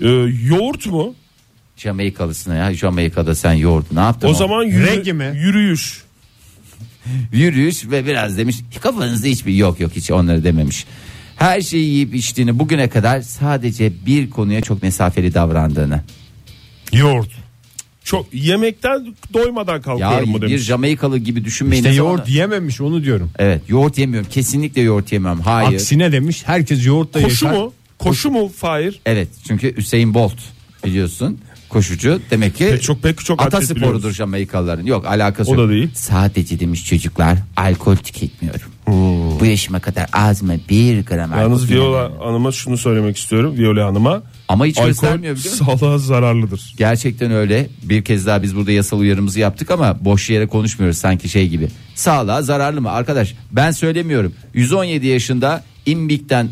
Ee, 0.00 0.08
yoğurt 0.48 0.86
mu? 0.86 1.14
Jamaikalısına 1.76 2.54
ya 2.54 2.74
Jamaika'da 2.74 3.34
sen 3.34 3.52
yoğurt 3.52 3.92
ne 3.92 4.00
yaptın? 4.00 4.28
O 4.28 4.34
zaman 4.34 4.64
yürü- 4.64 4.86
Reggae 4.86 5.12
mi? 5.12 5.32
yürüyüş. 5.34 6.02
Yürüyüş 7.32 7.90
ve 7.90 8.06
biraz 8.06 8.38
demiş 8.38 8.56
kafanızda 8.82 9.26
hiçbir 9.28 9.54
yok 9.54 9.80
yok 9.80 9.92
hiç 9.96 10.10
onları 10.10 10.44
dememiş. 10.44 10.84
Her 11.36 11.60
şeyi 11.60 11.84
yiyip 11.88 12.14
içtiğini 12.14 12.58
bugüne 12.58 12.88
kadar 12.88 13.20
sadece 13.20 13.92
bir 14.06 14.30
konuya 14.30 14.60
çok 14.60 14.82
mesafeli 14.82 15.34
davrandığını. 15.34 16.00
Yoğurt. 16.92 17.30
Çok 18.04 18.34
yemekten 18.34 19.14
doymadan 19.34 19.74
Ya 19.74 19.80
kalkıyorum 19.82 20.28
mu 20.30 20.42
bir 20.42 20.48
demiş. 20.48 20.62
Jamaikalı 20.62 21.18
gibi 21.18 21.44
düşünmeyin. 21.44 21.82
İşte 21.82 21.90
Ne 21.90 21.96
zaman- 21.96 22.10
yoğurt 22.10 22.28
yememiş 22.28 22.80
onu 22.80 23.04
diyorum. 23.04 23.30
Evet 23.38 23.62
yoğurt 23.68 23.98
yemiyorum 23.98 24.28
kesinlikle 24.30 24.80
yoğurt 24.82 25.12
yemiyorum 25.12 25.40
hayır. 25.40 25.74
Aksine 25.74 26.12
demiş 26.12 26.42
herkes 26.46 26.86
yoğurt 26.86 27.14
da 27.14 27.22
Koşu 27.22 27.46
yaşar. 27.46 27.58
mu? 27.58 27.72
Koşu 27.98 28.30
mu 28.30 28.48
Fahir? 28.56 29.00
Evet 29.06 29.28
çünkü 29.48 29.76
Hüseyin 29.76 30.14
Bolt 30.14 30.34
biliyorsun 30.84 31.38
koşucu 31.68 32.20
demek 32.30 32.56
ki 32.56 32.68
Pek 32.70 32.82
çok- 32.82 33.02
pek 33.02 33.18
çok 33.24 33.42
atlet 33.42 33.54
atasporudur 33.54 33.94
biliyoruz. 33.96 34.16
Jamaikalıların 34.16 34.86
yok 34.86 35.06
alakası 35.06 35.50
O 35.50 35.54
yok. 35.54 35.64
da 35.64 35.68
değil. 35.72 35.88
Sadece 35.94 36.60
demiş 36.60 36.86
çocuklar 36.86 37.38
alkol 37.56 37.96
tüketmiyorum. 37.96 38.60
Bu 39.40 39.44
yaşıma 39.46 39.80
kadar 39.80 40.06
ağzıma 40.12 40.52
bir 40.68 41.04
gram 41.06 41.32
alkol 41.32 41.42
Yalnız 41.42 41.70
Viola. 41.70 42.10
Hanım'a 42.20 42.52
şunu 42.52 42.78
söylemek 42.78 43.16
istiyorum. 43.16 43.54
Viola 43.58 43.86
Hanım'a. 43.86 44.22
Ama 44.48 44.66
hiç 44.66 44.78
Alkol 44.78 44.88
göstermiyor 44.88 45.36
biliyor 45.36 45.52
musun? 45.60 45.76
sağlığa 45.78 45.98
zararlıdır. 45.98 46.74
Gerçekten 46.78 47.30
öyle. 47.32 47.68
Bir 47.82 48.04
kez 48.04 48.26
daha 48.26 48.42
biz 48.42 48.56
burada 48.56 48.72
yasal 48.72 48.98
uyarımızı 48.98 49.40
yaptık 49.40 49.70
ama 49.70 50.04
boş 50.04 50.30
yere 50.30 50.46
konuşmuyoruz 50.46 50.98
sanki 50.98 51.28
şey 51.28 51.48
gibi. 51.48 51.68
Sağlığa 51.94 52.42
zararlı 52.42 52.80
mı? 52.80 52.90
Arkadaş 52.90 53.34
ben 53.52 53.70
söylemiyorum. 53.70 54.32
117 54.54 55.06
yaşında 55.06 55.64
imbikten 55.86 56.48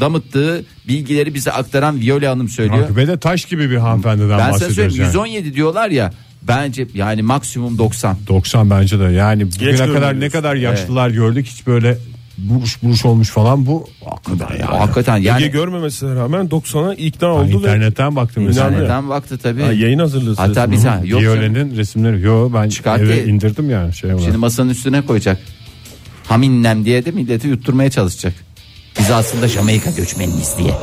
damıttığı 0.00 0.64
bilgileri 0.88 1.34
bize 1.34 1.52
aktaran 1.52 2.00
Viola 2.00 2.30
Hanım 2.30 2.48
söylüyor. 2.48 2.84
Akıbe 2.84 3.06
de 3.06 3.18
taş 3.18 3.44
gibi 3.44 3.70
bir 3.70 3.76
hanımefendiden 3.76 4.30
ben 4.30 4.38
sana 4.38 4.50
bahsediyoruz 4.52 4.74
söyleyeyim 4.76 5.02
yani. 5.02 5.06
117 5.08 5.54
diyorlar 5.54 5.90
ya 5.90 6.12
bence 6.42 6.86
yani 6.94 7.22
maksimum 7.22 7.78
90. 7.78 8.16
90 8.28 8.70
bence 8.70 9.00
de 9.00 9.04
yani 9.04 9.46
bugüne 9.46 9.76
kadar 9.76 10.20
ne 10.20 10.30
kadar 10.30 10.54
yaşlılar 10.54 11.10
gördük 11.10 11.46
hiç 11.46 11.66
böyle 11.66 11.98
buruş 12.38 12.82
buruş 12.82 13.04
olmuş 13.04 13.28
falan 13.30 13.66
bu 13.66 13.88
hakikaten 14.04 14.54
Ya, 14.54 14.60
yani. 14.60 14.78
hakikaten 14.78 15.16
Ege 15.16 15.28
yani 15.28 15.48
görmemesine 15.50 16.14
rağmen 16.14 16.46
90'a 16.48 16.94
ikna 16.94 17.28
oldu 17.28 17.52
ve 17.52 17.56
internetten 17.56 18.16
baktım 18.16 18.44
mesela. 18.44 18.68
internetten 18.68 19.08
baktı 19.08 19.38
tabii. 19.38 19.62
Ha, 19.62 19.72
yayın 19.72 19.98
hazırlığı. 19.98 20.34
Hatta 20.36 20.54
sırasında. 20.54 20.72
bir 20.76 20.82
tane 20.82 21.06
yok. 21.08 21.20
canım. 21.22 21.34
Viole'nin 21.36 21.76
resimleri. 21.76 22.20
Yo 22.20 22.50
ben 22.54 22.68
Çıkart 22.68 23.00
eve 23.00 23.14
diye- 23.14 23.24
indirdim 23.26 23.70
yani 23.70 23.94
şey 23.94 24.10
olarak. 24.10 24.24
Şimdi 24.24 24.36
masanın 24.38 24.70
üstüne 24.70 25.02
koyacak. 25.02 25.38
Haminnem 26.26 26.84
diye 26.84 27.04
de 27.04 27.10
milleti 27.10 27.48
yutturmaya 27.48 27.90
çalışacak. 27.90 28.34
Biz 28.98 29.10
aslında 29.10 29.48
Jamaika 29.48 29.90
göçmeniyiz 29.90 30.54
diye. 30.58 30.74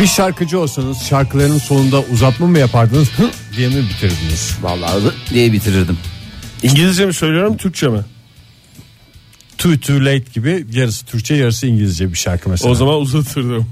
Bir 0.00 0.06
şarkıcı 0.06 0.58
olsanız 0.60 1.02
şarkıların 1.02 1.58
sonunda 1.58 2.00
uzatma 2.00 2.46
mı 2.46 2.58
yapardınız 2.58 3.08
hı 3.18 3.30
diye 3.56 3.68
mi 3.68 3.76
bitirdiniz? 3.76 4.56
Vallahi 4.62 5.02
diye 5.30 5.52
bitirirdim. 5.52 5.98
İngilizce 6.62 7.06
mi 7.06 7.14
söylüyorum 7.14 7.56
Türkçe 7.56 7.88
mi? 7.88 8.00
Too 9.58 9.76
Too 9.80 9.96
Late 10.00 10.24
gibi 10.34 10.66
yarısı 10.72 11.06
Türkçe 11.06 11.34
yarısı 11.34 11.66
İngilizce 11.66 12.10
bir 12.12 12.18
şarkı 12.18 12.50
mesela. 12.50 12.70
O 12.70 12.74
zaman 12.74 12.94
uzatırdım. 12.94 13.66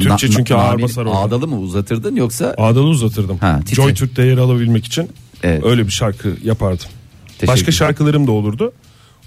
Türkçe 0.00 0.30
çünkü 0.30 0.54
ağır 0.54 0.82
basar 0.82 1.04
orada. 1.04 1.18
Ağdalı 1.18 1.48
mı 1.48 1.58
uzatırdın 1.58 2.16
yoksa? 2.16 2.54
Ağdalı 2.58 2.86
uzatırdım. 2.86 3.38
Ha, 3.38 3.60
titre. 3.60 3.74
Joy 3.82 3.94
Türk'te 3.94 4.22
yer 4.22 4.38
alabilmek 4.38 4.84
için 4.86 5.10
Evet. 5.42 5.64
öyle 5.64 5.86
bir 5.86 5.92
şarkı 5.92 6.36
yapardım. 6.44 6.86
Teşekkür 7.28 7.48
Başka 7.48 7.72
şarkılarım 7.72 8.26
da 8.26 8.32
olurdu. 8.32 8.72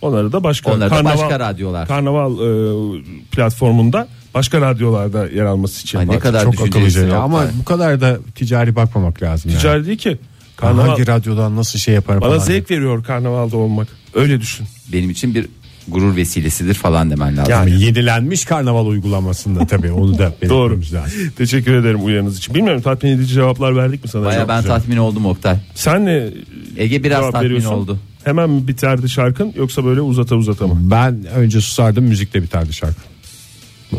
Onları 0.04 0.32
da 0.32 0.44
başka 0.44 0.74
Onları 0.74 0.92
da 0.92 1.06
başka 1.06 1.40
radyolar. 1.40 1.88
Karnaval 1.88 2.32
e, 2.34 3.02
platformunda 3.32 4.08
başka 4.34 4.62
radyolarda 4.62 5.28
yer 5.28 5.46
alması 5.46 5.82
için 5.82 5.98
Ay 5.98 6.08
ne 6.08 6.20
kadar 6.20 6.44
çok 6.44 6.68
akıllıca 6.68 7.08
ya. 7.08 7.20
Ama 7.20 7.44
bu 7.60 7.66
kadar 7.66 8.02
da 8.02 8.18
ticari 8.36 8.76
bakmamak 8.76 9.22
lazım 9.24 9.52
yani. 9.52 9.60
Ticari 9.60 9.86
değil 9.86 9.98
ki. 9.98 10.18
Karnaval 10.56 10.88
Hangi 10.88 11.08
radyodan 11.08 11.56
nasıl 11.56 11.80
şey 11.80 11.94
yaparım 11.94 12.22
bana 12.22 12.30
falan. 12.30 12.40
zevk 12.44 12.72
veriyor 12.72 13.04
karnavalda 13.04 13.58
olmak. 13.58 13.88
Öyle 14.14 14.42
düşün. 14.42 14.68
Benim 14.94 15.10
için 15.10 15.36
bir 15.36 15.48
gurur 15.88 16.16
vesilesidir 16.16 16.74
falan 16.74 17.12
demen 17.12 17.38
lazım. 17.38 17.52
Yani 17.54 17.82
yenilenmiş 17.82 18.46
karnaval 18.46 18.86
uygulamasında 18.86 19.68
tabii 19.68 19.92
onu 19.92 20.18
da 20.18 20.34
Doğru. 20.50 20.80
lazım. 20.94 21.20
Teşekkür 21.38 21.74
ederim 21.74 22.06
uyarınız 22.06 22.38
için. 22.38 22.56
Bilmiyorum 22.56 22.82
tatmin 22.82 23.12
edici 23.12 23.34
cevaplar 23.34 23.76
verdik 23.76 24.04
mi 24.04 24.10
sana? 24.10 24.26
Baya 24.26 24.48
ben 24.48 24.62
güzel. 24.62 24.76
tatmin 24.76 24.98
oldum 24.98 25.26
Oktay. 25.26 25.58
Sen 25.76 26.06
ne 26.06 26.30
Ege 26.78 27.04
biraz 27.04 27.20
cevap 27.20 27.32
tatmin 27.32 27.50
veriyorsun? 27.50 27.70
oldu. 27.72 27.98
Hemen 28.24 28.50
mi 28.50 28.68
biterdi 28.68 29.10
şarkın 29.10 29.54
yoksa 29.56 29.86
böyle 29.86 30.02
uzata 30.02 30.36
uzata 30.36 30.68
mı? 30.68 30.78
Ben 30.82 31.26
önce 31.26 31.62
susardım 31.62 32.04
müzikle 32.04 32.44
biterdi 32.44 32.74
şarkı. 32.74 33.02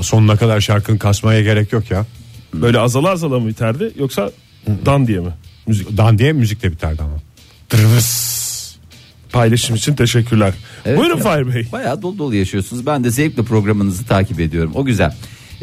Sonuna 0.00 0.36
kadar 0.36 0.60
şarkının 0.60 0.98
kasmaya 0.98 1.42
gerek 1.42 1.72
yok 1.72 1.90
ya. 1.90 2.06
Böyle 2.54 2.78
azala 2.78 3.10
azala 3.10 3.38
mı 3.40 3.48
biterdi 3.48 3.92
yoksa 3.98 4.30
dan 4.86 5.06
diye 5.06 5.20
mi? 5.20 5.30
Müzik 5.66 5.96
Dan 5.96 6.18
diye 6.18 6.32
müzikle 6.32 6.72
biterdi 6.72 7.02
ama. 7.02 7.16
Tırvıs. 7.68 8.76
paylaşım 9.32 9.76
için 9.76 9.94
teşekkürler. 9.94 10.54
Evet 10.84 10.98
Buyurun. 10.98 11.18
Fahir 11.18 11.54
Bey. 11.54 11.66
Bayağı 11.72 12.02
dolu 12.02 12.18
dolu 12.18 12.34
yaşıyorsunuz. 12.34 12.86
Ben 12.86 13.04
de 13.04 13.10
zevkle 13.10 13.42
programınızı 13.42 14.04
takip 14.04 14.40
ediyorum. 14.40 14.72
O 14.74 14.84
güzel. 14.84 15.14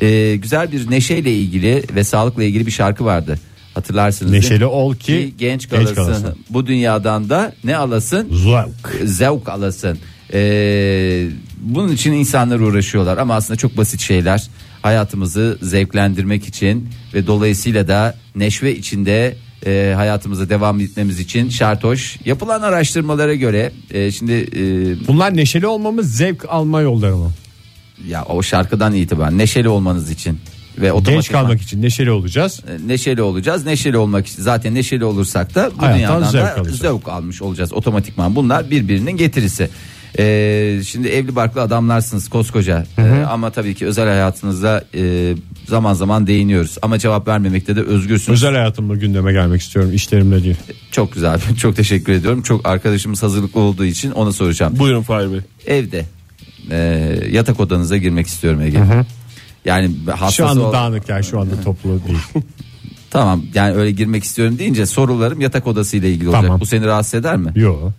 Ee, 0.02 0.36
güzel 0.36 0.72
bir 0.72 0.92
neşeyle 0.92 1.34
ilgili 1.36 1.84
ve 1.96 2.04
sağlıkla 2.04 2.44
ilgili 2.44 2.66
bir 2.66 2.72
şarkı 2.72 3.06
vardı. 3.06 3.40
Hatırlarsınız? 3.74 4.32
Neşeli 4.32 4.66
ol 4.66 4.96
ki 4.96 5.34
genç 5.38 5.70
genç 5.70 5.70
kalasın. 5.70 5.96
kalasın. 5.96 6.36
Bu 6.50 6.68
dünyadan 6.68 7.30
da 7.30 7.54
ne 7.64 7.78
alasın? 7.78 8.30
Zevk. 8.34 9.10
Zevk 9.10 9.50
alasın. 9.50 10.00
Ee, 10.34 11.28
bunun 11.62 11.92
için 11.92 12.12
insanlar 12.12 12.60
uğraşıyorlar 12.60 13.18
ama 13.18 13.36
aslında 13.36 13.58
çok 13.58 13.78
basit 13.78 14.02
şeyler. 14.02 14.48
Hayatımızı 14.82 15.58
zevklendirmek 15.62 16.48
için 16.48 16.90
ve 17.14 17.28
dolayısıyla 17.28 17.88
da 17.88 18.16
neşve 18.36 18.76
içinde 18.76 19.36
e, 19.66 19.94
hayatımıza 19.96 20.50
devam 20.50 20.80
etmemiz 20.80 21.20
için 21.20 21.50
şartoş 21.50 22.18
yapılan 22.26 22.62
araştırmalara 22.62 23.36
göre 23.36 23.72
e, 23.92 24.12
şimdi 24.12 24.32
e, 24.34 24.62
Bunlar 25.08 25.38
neşeli 25.38 25.68
olmamız 25.68 26.16
zevk 26.18 26.46
alma 26.50 26.82
yolları 26.82 27.16
mı? 27.16 27.32
ya 28.08 28.26
o 28.26 28.44
şarkıdan 28.44 28.94
itibaren 28.96 29.38
neşeli 29.38 29.70
olmanız 29.70 30.12
için 30.12 30.40
ve 30.78 30.86
Genç 30.86 30.96
otomatik 30.96 31.32
kalmak 31.32 31.62
için 31.62 31.82
neşeli 31.82 32.12
olacağız. 32.12 32.62
neşeli 32.86 33.22
olacağız. 33.22 33.66
Neşeli 33.66 33.98
olmak 33.98 34.28
için 34.28 34.42
zaten 34.44 34.76
neşeli 34.76 35.06
olursak 35.06 35.56
da 35.56 35.72
bu 35.78 35.82
Hayattan 35.82 35.98
dünyadan 35.98 36.30
zevk 36.32 36.44
da 36.44 36.56
alacağız. 36.56 36.78
zevk 36.80 37.08
almış 37.08 37.42
olacağız 37.42 37.74
otomatikman. 37.74 38.36
Bunlar 38.36 38.72
birbirinin 38.72 39.18
getirisi. 39.18 39.70
Ee, 40.20 40.82
şimdi 40.88 41.08
evli 41.08 41.36
barklı 41.36 41.62
adamlarsınız 41.62 42.30
koskoca 42.30 42.86
Ee, 42.98 43.02
ama 43.30 43.50
tabii 43.50 43.76
ki 43.76 43.86
özel 43.86 44.08
hayatınızda 44.08 44.84
e, 44.96 45.34
zaman 45.68 45.94
zaman 45.94 46.28
değiniyoruz 46.28 46.78
ama 46.82 47.00
cevap 47.00 47.28
vermemekte 47.28 47.76
de 47.76 47.82
özgürsünüz. 47.82 48.44
Özel 48.44 48.56
hayatımda 48.56 48.96
gündeme 48.96 49.32
gelmek 49.34 49.62
istiyorum 49.62 49.94
işlerimle 49.94 50.44
değil. 50.44 50.56
Çok 50.92 51.14
güzel 51.14 51.40
çok 51.58 51.76
teşekkür 51.76 52.14
ediyorum 52.14 52.42
çok 52.42 52.68
arkadaşımız 52.68 53.24
hazırlıklı 53.24 53.60
olduğu 53.60 53.86
için 53.86 54.12
ona 54.12 54.32
soracağım. 54.32 54.74
Buyurun 54.80 55.02
Fahir 55.02 55.32
Bey. 55.32 55.40
Evde 55.68 56.06
e, 56.72 56.78
yatak 57.32 57.60
odanıza 57.60 57.98
girmek 57.98 58.28
istiyorum 58.28 58.62
Ege. 58.62 58.80
Yani 59.66 59.92
hassas 60.12 60.36
Şu 60.36 60.48
anda 60.48 60.62
ol- 60.68 60.74
dağınık 60.74 61.10
yani 61.10 61.24
şu 61.24 61.40
anda 61.40 61.62
toplu 61.64 61.90
değil. 62.08 62.20
Tamam 63.10 63.44
yani 63.54 63.74
öyle 63.76 63.92
girmek 63.92 64.24
istiyorum 64.24 64.60
deyince 64.60 64.86
sorularım 64.86 65.42
yatak 65.42 65.68
odası 65.68 65.98
ile 65.98 66.10
ilgili 66.12 66.28
olacak. 66.30 66.44
Tamam. 66.44 66.60
Bu 66.60 66.66
seni 66.66 66.86
rahatsız 66.86 67.14
eder 67.14 67.38
mi? 67.38 67.52
Yok. 67.56 67.92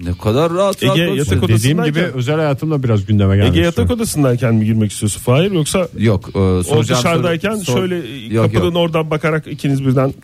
Ne 0.00 0.12
kadar 0.18 0.52
rahat 0.52 0.82
Ege, 0.82 0.86
rahat 0.88 0.98
yatak 0.98 1.08
konuşuyorsun. 1.08 1.38
odası- 1.38 1.58
Dediğim 1.62 1.84
gibi 1.84 1.98
Odasındayken- 1.98 2.12
özel 2.16 2.36
hayatımda 2.36 2.82
biraz 2.82 3.06
gündeme 3.06 3.36
gelmek 3.36 3.50
Ege 3.56 3.60
yatak 3.64 3.90
odasındayken 3.90 4.54
mi 4.54 4.64
girmek 4.64 4.92
istiyorsun 4.92 5.20
Fahir 5.20 5.50
yoksa 5.52 5.88
Yok 5.98 6.30
e, 6.34 6.38
o 6.38 6.82
dışarıdayken 6.82 7.50
soru- 7.50 7.64
sor- 7.64 7.78
şöyle 7.78 7.96
Yok, 8.34 8.44
kapının 8.52 8.64
yok. 8.64 8.76
oradan 8.76 9.10
bakarak 9.10 9.46
ikiniz 9.46 9.86
birden 9.86 10.14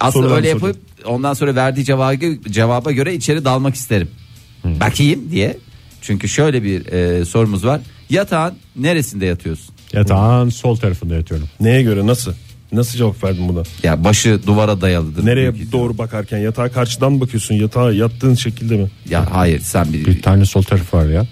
Aslında 0.00 0.34
öyle 0.34 0.48
yapıp 0.48 0.76
ondan 1.04 1.34
sonra 1.34 1.54
verdiği 1.54 1.84
cevabı, 1.84 2.38
cevaba 2.50 2.92
göre 2.92 3.14
içeri 3.14 3.44
dalmak 3.44 3.74
isterim. 3.74 4.08
Bakayım 4.64 5.30
diye. 5.30 5.56
Çünkü 6.02 6.28
şöyle 6.28 6.62
bir 6.62 6.86
e, 6.92 7.24
sorumuz 7.24 7.64
var. 7.66 7.80
Yatağın 8.10 8.54
neresinde 8.76 9.26
yatıyorsun? 9.26 9.74
Yatağın 9.92 10.48
sol 10.48 10.76
tarafında 10.76 11.14
yatıyorum. 11.14 11.46
Neye 11.60 11.82
göre 11.82 12.06
nasıl? 12.06 12.32
Nasıl 12.72 12.98
cevap 12.98 13.24
verdin 13.24 13.48
buna? 13.48 13.62
Ya 13.82 14.04
başı 14.04 14.40
duvara 14.46 14.80
dayalıdır. 14.80 15.26
Nereye 15.26 15.52
doğru 15.72 15.98
bakarken 15.98 16.38
yatağa 16.38 16.68
karşıdan 16.68 17.12
mı 17.12 17.20
bakıyorsun? 17.20 17.54
Yatağa 17.54 17.92
yattığın 17.92 18.34
şekilde 18.34 18.76
mi? 18.76 18.88
Ya 19.08 19.26
hayır 19.30 19.60
sen 19.60 19.92
bir, 19.92 20.06
Bir 20.06 20.22
tane 20.22 20.44
sol 20.44 20.62
tarafı 20.62 20.96
var 20.96 21.06
ya. 21.06 21.26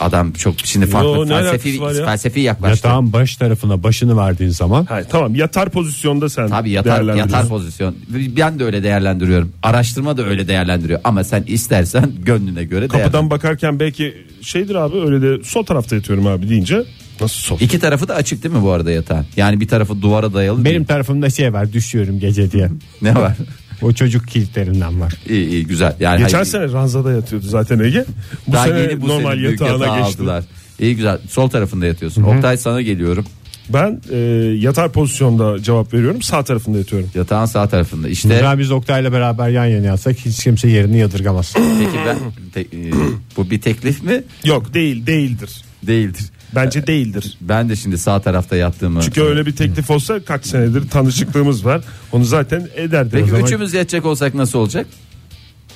adam 0.00 0.32
çok 0.32 0.54
şimdi 0.64 0.86
farklı 0.86 1.08
Yo, 1.08 1.24
ne 1.26 1.28
felsefi 1.28 1.68
alakası 1.70 1.80
var 1.80 2.00
ya? 2.00 2.04
felsefi 2.06 2.40
yaklaştı. 2.40 2.86
Yatağın 2.88 3.12
baş 3.12 3.36
tarafına 3.36 3.82
başını 3.82 4.16
verdiğin 4.16 4.50
zaman 4.50 4.84
Hayır, 4.88 5.06
tamam 5.10 5.34
yatar 5.34 5.70
pozisyonda 5.70 6.28
sen 6.28 6.48
Tabii 6.48 6.70
yatar, 6.70 6.92
değerlendiriyorsun. 6.96 7.34
yatar 7.36 7.48
pozisyon. 7.48 7.94
Ben 8.36 8.58
de 8.58 8.64
öyle 8.64 8.82
değerlendiriyorum. 8.82 9.52
Araştırma 9.62 10.16
da 10.16 10.24
öyle 10.26 10.48
değerlendiriyor. 10.48 11.00
Ama 11.04 11.24
sen 11.24 11.44
istersen 11.46 12.12
gönlüne 12.24 12.64
göre 12.64 12.80
değerlendir. 12.80 13.02
Kapıdan 13.02 13.30
bakarken 13.30 13.80
belki 13.80 14.14
şeydir 14.42 14.74
abi 14.74 14.96
öyle 14.96 15.22
de 15.22 15.44
sol 15.44 15.62
tarafta 15.64 15.96
yatıyorum 15.96 16.26
abi 16.26 16.48
deyince 16.48 16.84
nasıl 17.20 17.36
sol? 17.40 17.58
İki 17.60 17.78
tarafı 17.78 18.08
da 18.08 18.14
açık 18.14 18.42
değil 18.42 18.54
mi 18.54 18.62
bu 18.62 18.70
arada 18.70 18.90
yatağın? 18.90 19.26
Yani 19.36 19.60
bir 19.60 19.68
tarafı 19.68 20.02
duvara 20.02 20.34
dayalı 20.34 20.64
benim 20.64 20.76
değil. 20.76 20.86
tarafımda 20.86 21.30
şey 21.30 21.52
var 21.52 21.72
düşüyorum 21.72 22.20
gece 22.20 22.52
diye. 22.52 22.68
Ne 23.02 23.14
var? 23.14 23.36
o 23.82 23.92
çocuk 23.92 24.28
kilitlerinden 24.28 25.00
var. 25.00 25.14
iyi 25.28 25.48
iyi 25.48 25.66
güzel. 25.66 25.96
Yani 26.00 26.18
Geçen 26.22 26.32
hayır, 26.38 26.46
sene 26.50 26.72
ranzada 26.72 27.12
yatıyordu 27.12 27.46
zaten 27.46 27.78
Ege. 27.78 28.04
Bu 28.46 28.52
daha 28.52 28.66
sene 28.66 28.80
yeni 28.80 29.00
bu 29.00 29.08
normal 29.08 29.34
sene 29.36 29.42
yatağına 29.50 29.84
yatağı 29.84 29.98
geçti. 30.06 30.14
aldılar. 30.22 30.44
İyi 30.80 30.96
güzel. 30.96 31.18
Sol 31.30 31.48
tarafında 31.50 31.86
yatıyorsun. 31.86 32.22
Oktay 32.22 32.56
sana 32.56 32.82
geliyorum. 32.82 33.24
Ben 33.68 34.00
e, 34.12 34.16
yatar 34.58 34.92
pozisyonda 34.92 35.62
cevap 35.62 35.94
veriyorum. 35.94 36.22
Sağ 36.22 36.44
tarafında 36.44 36.78
yatıyorum. 36.78 37.08
Yatağın 37.14 37.46
sağ 37.46 37.68
tarafında. 37.68 38.08
İşte 38.08 38.28
Güzel 38.28 38.58
biz 38.58 38.70
Oktay'la 38.70 39.12
beraber 39.12 39.48
yan 39.48 39.64
yana 39.66 39.86
yatsak 39.86 40.16
hiç 40.16 40.44
kimse 40.44 40.68
yerini 40.68 40.98
yadırgamaz. 40.98 41.52
peki 41.54 41.98
ben 42.06 42.18
te- 42.54 42.76
e, 42.76 42.90
bu 43.36 43.50
bir 43.50 43.60
teklif 43.60 44.02
mi? 44.02 44.22
Yok 44.44 44.74
değil 44.74 45.06
değildir. 45.06 45.50
Değildir. 45.86 46.24
Bence 46.54 46.86
değildir. 46.86 47.38
Ben 47.40 47.68
de 47.68 47.76
şimdi 47.76 47.98
sağ 47.98 48.20
tarafta 48.20 48.56
yattığımı. 48.56 49.00
Çünkü 49.02 49.22
öyle 49.22 49.46
bir 49.46 49.52
teklif 49.56 49.90
olsa 49.90 50.20
kaç 50.24 50.46
senedir 50.46 50.88
tanışıklığımız 50.88 51.64
var. 51.64 51.80
Onu 52.12 52.24
zaten 52.24 52.68
ederdi. 52.76 53.08
Peki 53.12 53.24
O 53.24 53.28
zaman- 53.28 53.44
üçümüz 53.44 53.74
yatacak 53.74 54.06
olsak 54.06 54.34
nasıl 54.34 54.58
olacak? 54.58 54.86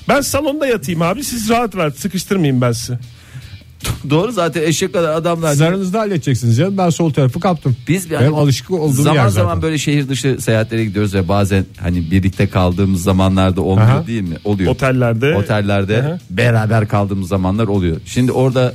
Ben 0.09 0.21
salonda 0.21 0.67
yatayım 0.67 1.03
abi 1.03 1.25
siz 1.25 1.49
rahat 1.49 1.77
rahat 1.77 1.99
sıkıştırmayayım 1.99 2.61
ben 2.61 2.73
sizi. 2.73 2.99
Doğru 4.11 4.33
zaten 4.33 4.63
eşek 4.63 4.93
kadar 4.93 5.15
adamlar. 5.15 5.51
Siz 5.53 5.61
aranızda 5.63 6.01
halledeceksiniz 6.01 6.57
canım 6.57 6.79
ben 6.79 6.91
sol 6.91 7.13
tarafı 7.13 7.41
kaptım. 7.41 7.77
Biz 7.89 8.05
bir- 8.11 8.11
Benim 8.11 8.33
hani 8.33 8.37
alışık 8.43 8.71
olduğum 8.71 8.93
zaman 9.03 9.15
yer 9.17 9.29
zaman 9.29 9.49
zaten. 9.49 9.63
böyle 9.63 9.79
şehir 9.79 10.09
dışı 10.09 10.37
seyahatlere 10.41 10.85
gidiyoruz 10.85 11.15
ve 11.15 11.29
bazen 11.29 11.65
hani 11.81 12.11
birlikte 12.11 12.49
kaldığımız 12.49 13.03
zamanlarda 13.03 13.61
olmuyor 13.61 13.89
Aha. 13.91 14.07
değil 14.07 14.23
mi? 14.23 14.37
Oluyor. 14.45 14.73
Otellerde. 14.73 15.35
Otellerde 15.35 16.03
Aha. 16.03 16.19
beraber 16.31 16.89
kaldığımız 16.89 17.29
zamanlar 17.29 17.67
oluyor. 17.69 17.97
Şimdi 18.07 18.33
orada 18.33 18.73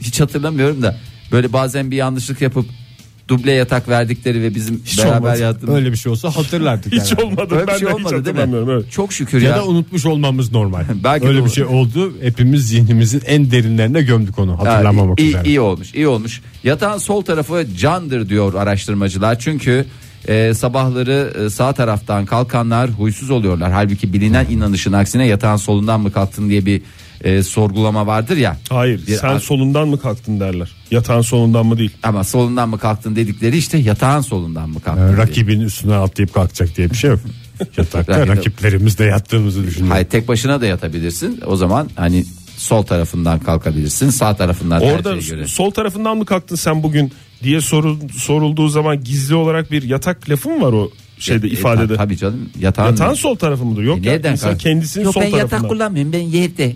hiç 0.00 0.20
hatırlamıyorum 0.20 0.82
da 0.82 0.96
böyle 1.32 1.52
bazen 1.52 1.90
bir 1.90 1.96
yanlışlık 1.96 2.40
yapıp 2.42 2.66
duble 3.28 3.52
yatak 3.52 3.88
verdikleri 3.88 4.42
ve 4.42 4.54
bizim 4.54 4.82
Hiç 4.84 4.98
beraber 4.98 5.16
olmadı. 5.18 5.40
yattığımız 5.40 5.74
Öyle 5.76 5.92
bir 5.92 5.96
şey 5.96 6.12
olsa 6.12 6.36
hatırlardık. 6.36 6.92
Hiç 6.92 7.12
yani. 7.12 7.22
olmadı. 7.22 7.50
Böyle 7.50 7.62
bir 7.62 7.66
ben 7.66 7.78
şey 7.78 7.86
de 7.86 7.90
hiç 7.90 7.94
olmadı 7.96 8.12
değil 8.24 8.24
hatırlamıyorum. 8.36 8.68
mi? 8.68 8.74
Evet. 8.74 8.92
Çok 8.92 9.12
şükür 9.12 9.42
Ya 9.42 9.50
ya. 9.50 9.56
da 9.56 9.66
unutmuş 9.66 10.06
olmamız 10.06 10.52
normal. 10.52 10.84
Belki 11.04 11.26
Öyle 11.26 11.44
bir 11.44 11.50
şey 11.50 11.64
oldu. 11.64 12.12
Hepimiz 12.22 12.68
zihnimizin 12.68 13.22
en 13.26 13.50
derinlerine 13.50 14.02
gömdük 14.02 14.38
onu 14.38 14.58
hatırlamamak 14.58 15.20
iyi, 15.20 15.28
üzere. 15.28 15.48
iyi 15.48 15.60
olmuş, 15.60 15.94
iyi 15.94 16.08
olmuş. 16.08 16.40
Yatağın 16.64 16.98
sol 16.98 17.22
tarafı 17.22 17.66
candır 17.78 18.28
diyor 18.28 18.54
araştırmacılar. 18.54 19.38
Çünkü 19.38 19.86
e, 20.28 20.54
sabahları 20.54 21.32
e, 21.46 21.50
sağ 21.50 21.72
taraftan 21.72 22.26
kalkanlar 22.26 22.90
huysuz 22.90 23.30
oluyorlar. 23.30 23.72
Halbuki 23.72 24.12
bilinen 24.12 24.46
inanışın 24.50 24.92
aksine 24.92 25.26
yatağın 25.26 25.56
solundan 25.56 26.00
mı 26.00 26.12
kalktın 26.12 26.48
diye 26.48 26.66
bir 26.66 26.82
e, 27.24 27.42
sorgulama 27.42 28.06
vardır 28.06 28.36
ya. 28.36 28.56
Hayır 28.68 29.06
Bir- 29.06 29.16
sen 29.16 29.38
solundan 29.38 29.88
mı 29.88 30.00
kalktın 30.00 30.40
derler. 30.40 30.70
Yatağın 30.90 31.20
solundan 31.22 31.66
mı 31.66 31.78
değil. 31.78 31.90
Ama 32.02 32.24
solundan 32.24 32.68
mı 32.68 32.78
kalktın 32.78 33.16
dedikleri 33.16 33.56
işte 33.56 33.78
yatağın 33.78 34.20
solundan 34.20 34.70
mı 34.70 34.80
kalktın? 34.80 35.02
Yani 35.06 35.16
rakibin 35.16 35.60
üstüne 35.60 35.94
atlayıp 35.94 36.34
kalkacak 36.34 36.76
diye 36.76 36.90
bir 36.90 36.96
şey 36.96 37.10
yok. 37.10 37.20
Yatakta 37.76 38.12
Rakip- 38.12 38.28
rakiplerimizle 38.36 39.04
yattığımızı 39.04 39.62
düşünüyorum. 39.62 39.90
Hayır 39.90 40.06
tek 40.06 40.28
başına 40.28 40.60
da 40.60 40.66
yatabilirsin. 40.66 41.40
O 41.46 41.56
zaman 41.56 41.88
hani 41.96 42.24
sol 42.56 42.82
tarafından 42.82 43.38
kalkabilirsin. 43.40 44.10
Sağ 44.10 44.36
tarafından 44.36 44.82
Orada 44.82 45.16
göre. 45.16 45.46
sol 45.46 45.70
tarafından 45.70 46.16
mı 46.18 46.26
kalktın 46.26 46.56
sen 46.56 46.82
bugün 46.82 47.12
diye 47.42 47.60
soru, 47.60 47.98
sorulduğu 48.18 48.68
zaman 48.68 49.04
gizli 49.04 49.34
olarak 49.34 49.70
bir 49.70 49.82
yatak 49.82 50.30
lafı 50.30 50.48
mı 50.48 50.60
var 50.66 50.72
o 50.72 50.90
şeyde 51.18 51.46
E, 51.46 51.50
ifadede? 51.50 51.88
ta- 51.88 51.96
Tabii 51.96 52.16
canım. 52.16 52.48
Yatağın, 52.60 52.86
Yatağın 52.90 53.14
sol 53.14 53.34
tarafı 53.36 53.64
mıdır? 53.64 53.82
Yok 53.82 53.98
E, 53.98 54.06
ya 54.06 54.12
nereden 54.12 54.32
insan 54.32 54.50
kalk- 54.50 54.60
kendisinin 54.60 55.04
Yok 55.04 55.14
sol 55.14 55.20
ben 55.20 55.26
yatak 55.26 55.50
tarafından. 55.50 55.68
kullanmıyorum 55.68 56.12
ben 56.12 56.18
yerde 56.22 56.74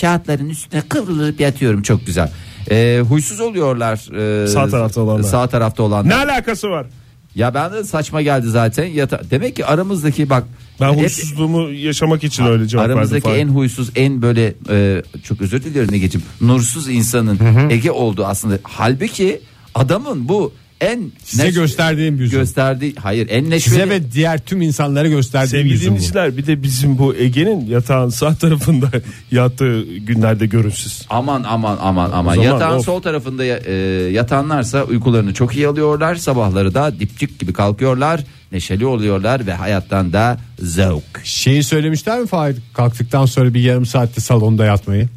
kağıtların 0.00 0.48
üstüne 0.48 0.80
kıvrılıp 0.80 1.40
yatıyorum 1.40 1.82
çok 1.82 2.06
güzel. 2.06 2.30
Ee, 2.70 3.02
huysuz 3.08 3.40
oluyorlar. 3.40 3.96
ee, 4.42 4.46
Sağ 4.46 4.68
tarafta 4.68 5.00
olanlar. 5.00 5.22
Sağ 5.22 5.46
tarafta 5.46 5.82
olanlar. 5.82 6.08
Ne 6.10 6.14
alakası 6.30 6.70
var? 6.70 6.86
Ya 7.34 7.54
ben 7.54 7.72
de 7.72 7.84
saçma 7.84 8.22
geldi 8.22 8.46
zaten. 8.50 8.84
Yata 8.84 9.20
Demek 9.30 9.56
ki 9.56 9.66
aramızdaki 9.66 10.30
bak. 10.30 10.44
Ben 10.80 10.92
hep- 10.92 10.98
huysuzluğumu 11.00 11.70
yaşamak 11.70 12.24
için 12.24 12.44
öyle 12.46 12.68
cevap 12.68 12.82
verdim. 12.82 12.96
Aramızdaki 12.96 13.22
Fahir. 13.22 13.38
en 13.38 13.48
huysuz 13.48 13.90
en 13.96 14.22
böyle 14.22 14.54
e, 14.70 15.02
çok 15.24 15.40
özür 15.40 15.64
diliyorum 15.64 15.94
Ege'ciğim 15.94 16.26
nursuz 16.40 16.88
insanın 16.88 17.38
Ege 17.70 17.90
oldu 17.90 18.26
aslında. 18.26 18.58
Halbuki 18.62 19.40
adamın 19.74 20.28
bu 20.28 20.52
en 20.80 21.12
Size 21.24 21.44
neş- 21.44 21.54
gösterdiğim 21.54 22.16
yüzü. 22.18 22.36
gösterdiği 22.36 22.94
hayır 23.02 23.26
en 23.30 23.50
neşveli 23.50 23.74
Size 23.74 23.90
ve 23.90 24.12
diğer 24.12 24.38
tüm 24.38 24.62
insanlara 24.62 25.08
gösterdiğim 25.08 25.50
Sevgili 25.50 25.72
yüzüm 25.72 25.86
bu. 25.90 25.94
dinleyiciler 25.96 26.36
bir 26.36 26.46
de 26.46 26.62
bizim 26.62 26.98
bu 26.98 27.14
Ege'nin 27.14 27.66
yatağın 27.66 28.08
sağ 28.08 28.34
tarafında 28.34 28.90
yattığı 29.30 29.82
günlerde 29.82 30.46
görünsüz. 30.46 31.06
Aman 31.10 31.42
aman 31.48 31.78
aman 31.80 32.10
aman. 32.12 32.34
Zaman 32.34 32.46
Yatağın 32.48 32.78
of. 32.78 32.84
sol 32.84 33.02
tarafında 33.02 33.44
e, 33.44 33.72
yatanlarsa 34.12 34.84
uykularını 34.84 35.34
çok 35.34 35.56
iyi 35.56 35.68
alıyorlar. 35.68 36.14
Sabahları 36.14 36.74
da 36.74 37.00
dipçik 37.00 37.38
gibi 37.38 37.52
kalkıyorlar. 37.52 38.20
Neşeli 38.52 38.86
oluyorlar 38.86 39.46
ve 39.46 39.54
hayattan 39.54 40.12
da 40.12 40.38
zevk. 40.58 41.20
Şeyi 41.24 41.62
söylemişler 41.64 42.20
mi 42.20 42.26
Fahir? 42.26 42.56
Kalktıktan 42.74 43.26
sonra 43.26 43.54
bir 43.54 43.60
yarım 43.60 43.86
saatte 43.86 44.20
salonda 44.20 44.64
yatmayı. 44.64 45.08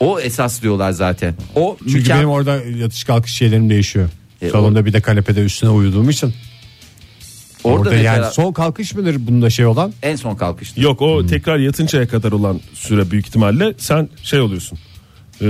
O 0.00 0.20
esas 0.20 0.62
diyorlar 0.62 0.90
zaten. 0.92 1.34
O 1.56 1.76
Çünkü 1.78 1.94
mükemmel. 1.94 2.18
benim 2.18 2.30
orada 2.30 2.56
yatış 2.78 3.04
kalkış 3.04 3.32
şeylerim 3.32 3.70
değişiyor. 3.70 4.08
E, 4.46 4.50
Salonda 4.50 4.86
bir 4.86 4.92
de 4.92 5.00
kanepede 5.00 5.40
üstüne 5.40 5.70
uyuduğum 5.70 6.10
için. 6.10 6.34
Orada 7.64 7.78
Orada 7.80 7.90
mesela 7.90 8.14
yani 8.16 8.32
son 8.32 8.52
kalkış 8.52 8.94
mıdır 8.94 9.16
bunda 9.26 9.50
şey 9.50 9.66
olan? 9.66 9.92
en 10.02 10.16
son 10.16 10.34
kalkıştı. 10.34 10.80
Yok 10.80 11.02
o 11.02 11.20
Hmm. 11.20 11.26
tekrar 11.26 11.58
yatıncaya 11.58 12.08
kadar 12.08 12.32
olan 12.32 12.60
süre 12.74 13.10
büyük 13.10 13.26
ihtimalle 13.26 13.74
sen 13.78 14.08
şey 14.22 14.40
oluyorsun. 14.40 14.78
e, 15.40 15.46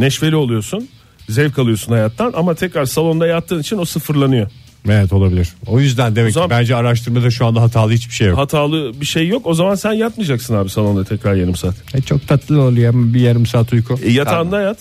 neşveli 0.00 0.36
oluyorsun. 0.36 0.88
Zevk 1.28 1.58
alıyorsun 1.58 1.92
hayattan 1.92 2.32
ama 2.36 2.54
tekrar 2.54 2.84
salonda 2.84 3.26
yattığın 3.26 3.60
için 3.60 3.78
o 3.78 3.84
sıfırlanıyor. 3.84 4.50
Evet 4.88 5.12
olabilir. 5.12 5.48
O 5.66 5.80
yüzden 5.80 6.16
demek 6.16 6.30
O 6.30 6.32
zaman- 6.32 6.48
ki 6.48 6.54
bence 6.54 6.76
araştırmada 6.76 7.30
şu 7.30 7.46
anda 7.46 7.62
hatalı 7.62 7.92
hiçbir 7.92 8.14
şey 8.14 8.28
yok. 8.28 8.38
Hatalı 8.38 9.00
bir 9.00 9.06
şey 9.06 9.28
yok. 9.28 9.46
O 9.46 9.54
zaman 9.54 9.74
sen 9.74 9.92
yatmayacaksın 9.92 10.54
abi 10.54 10.68
salonda 10.70 11.04
tekrar 11.04 11.34
yarım 11.34 11.56
saat. 11.56 11.74
E, 11.94 12.00
çok 12.02 12.28
tatlı 12.28 12.62
oluyor 12.62 12.92
bir 12.94 13.20
yarım 13.20 13.46
saat 13.46 13.72
uyku. 13.72 13.98
E, 14.02 14.10
yatağında 14.12 14.60
yat. 14.60 14.78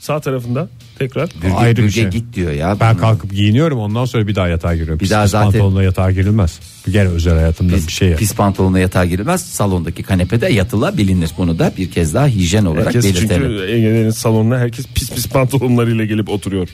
Sağ 0.00 0.20
tarafında 0.20 0.68
tekrar. 0.98 1.28
Bürge, 1.42 1.54
ayrı 1.54 1.82
bir 1.82 1.90
şey. 1.90 2.06
git 2.06 2.34
diyor 2.34 2.52
ya. 2.52 2.76
Ben 2.80 2.96
kalkıp 2.96 3.32
giyiniyorum 3.32 3.78
ondan 3.78 4.04
sonra 4.04 4.26
bir 4.26 4.34
daha 4.34 4.48
yatağa 4.48 4.74
giriyorum. 4.74 4.94
Bir 4.94 4.98
Pis 5.04 5.10
daha 5.10 5.22
pis 5.22 5.32
zaten- 5.32 5.50
pantolonla 5.52 5.82
yatağa 5.82 6.10
girilmez. 6.10 6.58
Bir 6.86 6.92
kere 6.92 7.08
özel 7.08 7.34
hayatımda 7.34 7.74
Pis, 7.74 7.86
bir 7.86 7.92
şey 7.92 8.08
yap. 8.08 8.18
pis 8.18 8.34
pantolonla 8.34 8.78
yatağa 8.78 9.04
girilmez. 9.04 9.42
Salondaki 9.46 10.02
kanepede 10.02 10.46
yatılabilir. 10.52 11.08
Bunu 11.38 11.58
da 11.58 11.72
bir 11.78 11.90
kez 11.90 12.14
daha 12.14 12.26
hijyen 12.26 12.64
olarak 12.64 12.86
Herkes 12.86 13.04
belirtelim. 13.04 13.42
çünkü 13.42 13.72
Ege'lerin 13.72 14.10
salonuna 14.10 14.58
herkes 14.58 14.86
pis 14.94 15.10
pis 15.10 15.28
pantolonlarıyla 15.28 16.04
gelip 16.04 16.28
oturuyor. 16.28 16.68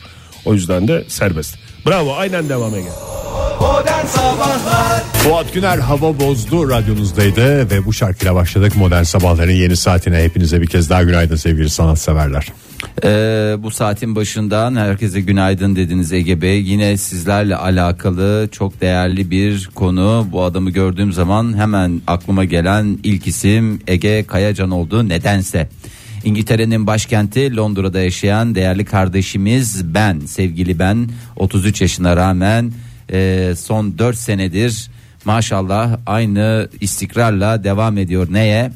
O 0.44 0.54
yüzden 0.54 0.88
de 0.88 1.04
serbest. 1.08 1.56
Bravo 1.86 2.14
aynen 2.16 2.48
devam 2.48 2.74
Ege. 2.74 2.88
Modern 3.60 4.06
Sabahlar 4.06 5.02
Fuat 5.12 5.54
Güner 5.54 5.78
hava 5.78 6.20
bozdu 6.20 6.70
radyonuzdaydı 6.70 7.70
ve 7.70 7.84
bu 7.86 7.92
şarkıyla 7.92 8.34
başladık 8.34 8.76
modern 8.76 9.02
sabahların 9.02 9.52
yeni 9.52 9.76
saatine 9.76 10.22
hepinize 10.22 10.60
bir 10.60 10.66
kez 10.66 10.90
daha 10.90 11.02
günaydın 11.02 11.36
sevgili 11.36 11.70
sanatseverler. 11.70 12.48
Ee, 13.04 13.56
bu 13.58 13.70
saatin 13.70 14.16
başından 14.16 14.76
herkese 14.76 15.20
günaydın 15.20 15.76
dediniz 15.76 16.12
Ege 16.12 16.40
Bey. 16.40 16.62
Yine 16.62 16.96
sizlerle 16.96 17.56
alakalı 17.56 18.48
çok 18.52 18.80
değerli 18.80 19.30
bir 19.30 19.70
konu. 19.74 20.26
Bu 20.32 20.42
adamı 20.42 20.70
gördüğüm 20.70 21.12
zaman 21.12 21.58
hemen 21.58 22.00
aklıma 22.06 22.44
gelen 22.44 22.98
ilk 23.04 23.26
isim 23.26 23.80
Ege 23.86 24.24
Kayacan 24.26 24.70
oldu 24.70 25.08
nedense. 25.08 25.68
İngiltere'nin 26.24 26.86
başkenti 26.86 27.56
Londra'da 27.56 28.00
yaşayan 28.00 28.54
değerli 28.54 28.84
kardeşimiz 28.84 29.94
ben, 29.94 30.20
sevgili 30.20 30.78
ben 30.78 31.08
33 31.36 31.80
yaşına 31.80 32.16
rağmen 32.16 32.72
e, 33.12 33.52
son 33.56 33.98
4 33.98 34.16
senedir 34.16 34.90
maşallah 35.24 35.98
aynı 36.06 36.68
istikrarla 36.80 37.64
devam 37.64 37.98
ediyor. 37.98 38.26
Neye? 38.30 38.70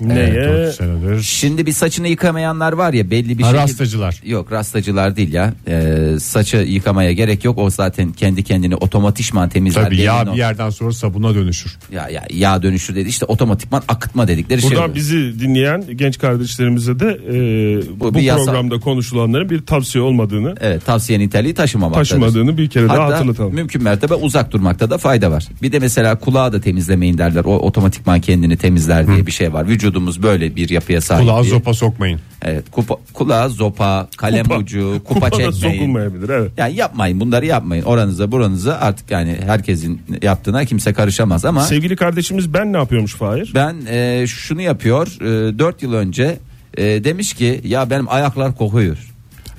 Neye? 0.00 0.72
Senedir. 0.72 1.22
Şimdi 1.22 1.66
bir 1.66 1.72
saçını 1.72 2.08
yıkamayanlar 2.08 2.72
var 2.72 2.92
ya 2.92 3.10
belli 3.10 3.38
bir 3.38 3.42
Ha, 3.42 3.48
şekilde- 3.50 3.62
rastacılar. 3.62 4.20
Yok 4.26 4.52
rastacılar 4.52 5.16
değil 5.16 5.32
ya. 5.32 5.54
Ee, 5.68 6.16
saçı 6.20 6.56
yıkamaya 6.56 7.12
gerek 7.12 7.44
yok. 7.44 7.58
O 7.58 7.70
zaten 7.70 8.12
kendi 8.12 8.42
kendini 8.42 8.76
otomatikman 8.76 9.48
temizler. 9.48 9.84
Tabii 9.84 10.00
yağ 10.00 10.22
o- 10.22 10.32
bir 10.32 10.38
yerden 10.38 10.70
sonra 10.70 10.92
sabuna 10.92 11.34
dönüşür. 11.34 11.76
ya, 11.92 12.08
ya, 12.08 12.24
yağ 12.30 12.62
dönüşü 12.62 12.94
dedi 12.94 13.08
işte 13.08 13.26
otomatikman 13.26 13.82
akıtma 13.88 14.28
dedikleri 14.28 14.60
şey. 14.62 14.70
Buradan 14.70 14.94
bizi 14.94 15.40
dinleyen 15.40 15.84
genç 15.96 16.18
kardeşlerimize 16.18 17.00
de 17.00 17.06
e, 17.28 18.00
bu, 18.00 18.14
bir 18.14 18.20
yasa- 18.20 18.44
programda 18.44 18.80
konuşulanların 18.80 19.50
bir 19.50 19.66
tavsiye 19.66 20.04
olmadığını, 20.04 20.54
Evet 20.60 20.86
tavsiye 20.86 21.18
niteliği 21.18 21.54
taşımamaktadır. 21.54 22.08
taşımadığını 22.08 22.58
bir 22.58 22.68
kere 22.68 22.88
daha 22.88 23.04
Hatta 23.04 23.14
hatırlatalım. 23.16 23.54
mümkün 23.54 23.82
mertebe 23.82 24.14
uzak 24.14 24.52
durmakta 24.52 24.90
da 24.90 24.98
fayda 24.98 25.30
var. 25.30 25.44
Bir 25.62 25.72
de 25.72 25.78
mesela 25.78 26.18
kulağı 26.18 26.52
da 26.52 26.60
temizlemeyin 26.60 27.18
derler. 27.18 27.44
O 27.44 27.58
otomatikman 27.58 28.20
kendini 28.20 28.56
temizler 28.56 29.06
diye 29.06 29.26
bir 29.26 29.32
şey 29.32 29.52
var. 29.52 29.68
Vücudumuz 29.84 30.22
böyle 30.22 30.56
bir 30.56 30.68
yapıya 30.68 31.00
sahip. 31.00 31.22
Kulağa 31.28 31.42
diye. 31.42 31.50
zopa 31.50 31.74
sokmayın. 31.74 32.20
Evet, 32.42 32.64
kupa, 32.70 32.94
kulağa 33.12 33.48
zopa, 33.48 34.08
kalem 34.16 34.46
Kupa- 34.46 34.58
ucu, 34.58 35.00
kupa, 35.04 35.20
kupa 35.30 35.30
çekmeyin. 35.30 35.78
sokulmayabilir 35.78 36.28
evet. 36.28 36.52
Yani 36.56 36.74
yapmayın 36.76 37.20
bunları 37.20 37.46
yapmayın. 37.46 37.82
Oranıza 37.84 38.32
buranıza 38.32 38.74
artık 38.74 39.10
yani 39.10 39.36
herkesin 39.46 40.02
yaptığına 40.22 40.64
kimse 40.64 40.92
karışamaz 40.92 41.44
ama 41.44 41.60
Sevgili 41.62 41.96
kardeşimiz 41.96 42.54
ben 42.54 42.72
ne 42.72 42.76
yapıyormuş 42.76 43.14
Fahir? 43.14 43.52
ben 43.54 43.76
e, 43.88 44.26
şunu 44.26 44.60
yapıyor. 44.62 45.06
E, 45.20 45.58
4 45.58 45.82
yıl 45.82 45.92
önce 45.92 46.38
e, 46.76 46.84
demiş 47.04 47.34
ki 47.34 47.60
ya 47.64 47.90
benim 47.90 48.08
ayaklar 48.08 48.56
kokuyor. 48.56 48.98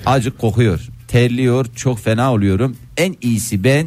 Acık 0.06 0.38
kokuyor. 0.38 0.80
Terliyor. 1.08 1.66
Çok 1.76 1.98
fena 2.00 2.32
oluyorum. 2.32 2.76
En 2.96 3.16
iyisi 3.22 3.64
ben 3.64 3.86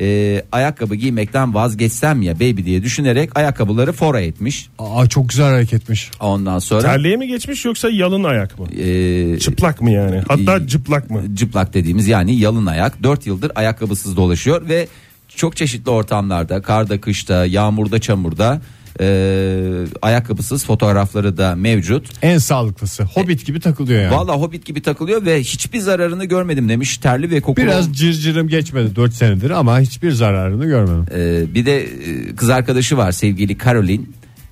e, 0.00 0.42
ayakkabı 0.52 0.94
giymekten 0.94 1.54
vazgeçsem 1.54 2.22
ya 2.22 2.34
baby 2.34 2.64
diye 2.64 2.82
düşünerek 2.82 3.36
ayakkabıları 3.38 3.92
fora 3.92 4.20
etmiş. 4.20 4.68
Aa 4.78 5.08
çok 5.08 5.28
güzel 5.28 5.46
hareketmiş. 5.46 6.10
Ondan 6.20 6.58
sonra 6.58 6.82
Terliğe 6.82 7.16
mi 7.16 7.26
geçmiş 7.28 7.64
yoksa 7.64 7.90
yalın 7.90 8.24
ayak 8.24 8.58
mı? 8.58 8.66
e, 8.82 9.38
Çıplak 9.38 9.80
mı 9.82 9.90
yani? 9.90 10.22
Hatta 10.28 10.66
cıplak 10.66 11.10
mı? 11.10 11.22
cıplak 11.34 11.74
dediğimiz 11.74 12.08
yani 12.08 12.34
yalın 12.38 12.66
ayak 12.66 13.02
4 13.02 13.26
yıldır 13.26 13.52
ayakkabısız 13.54 14.16
dolaşıyor 14.16 14.68
ve 14.68 14.88
çok 15.36 15.56
çeşitli 15.56 15.90
ortamlarda 15.90 16.62
karda 16.62 17.00
kışta 17.00 17.46
yağmurda 17.46 17.98
çamurda 17.98 18.60
e, 19.00 19.84
ayakkabısız 20.02 20.64
fotoğrafları 20.64 21.36
da 21.36 21.54
mevcut. 21.54 22.06
En 22.22 22.38
sağlıklısı. 22.38 23.02
Hobbit 23.02 23.46
gibi 23.46 23.60
takılıyor 23.60 24.02
yani. 24.02 24.14
Vallahi 24.14 24.40
hobbit 24.40 24.66
gibi 24.66 24.82
takılıyor 24.82 25.24
ve 25.24 25.40
hiçbir 25.40 25.78
zararını 25.78 26.24
görmedim 26.24 26.68
demiş 26.68 26.98
terli 26.98 27.30
ve 27.30 27.40
kokulu. 27.40 27.64
Biraz 27.64 27.92
cırcırım 27.92 28.48
geçmedi 28.48 28.96
4 28.96 29.14
senedir 29.14 29.50
ama 29.50 29.80
hiçbir 29.80 30.12
zararını 30.12 30.66
görmedim. 30.66 31.06
E, 31.14 31.54
bir 31.54 31.66
de 31.66 31.82
e, 31.82 32.36
kız 32.36 32.50
arkadaşı 32.50 32.96
var 32.96 33.12
sevgili 33.12 33.58
Caroline. 33.58 34.04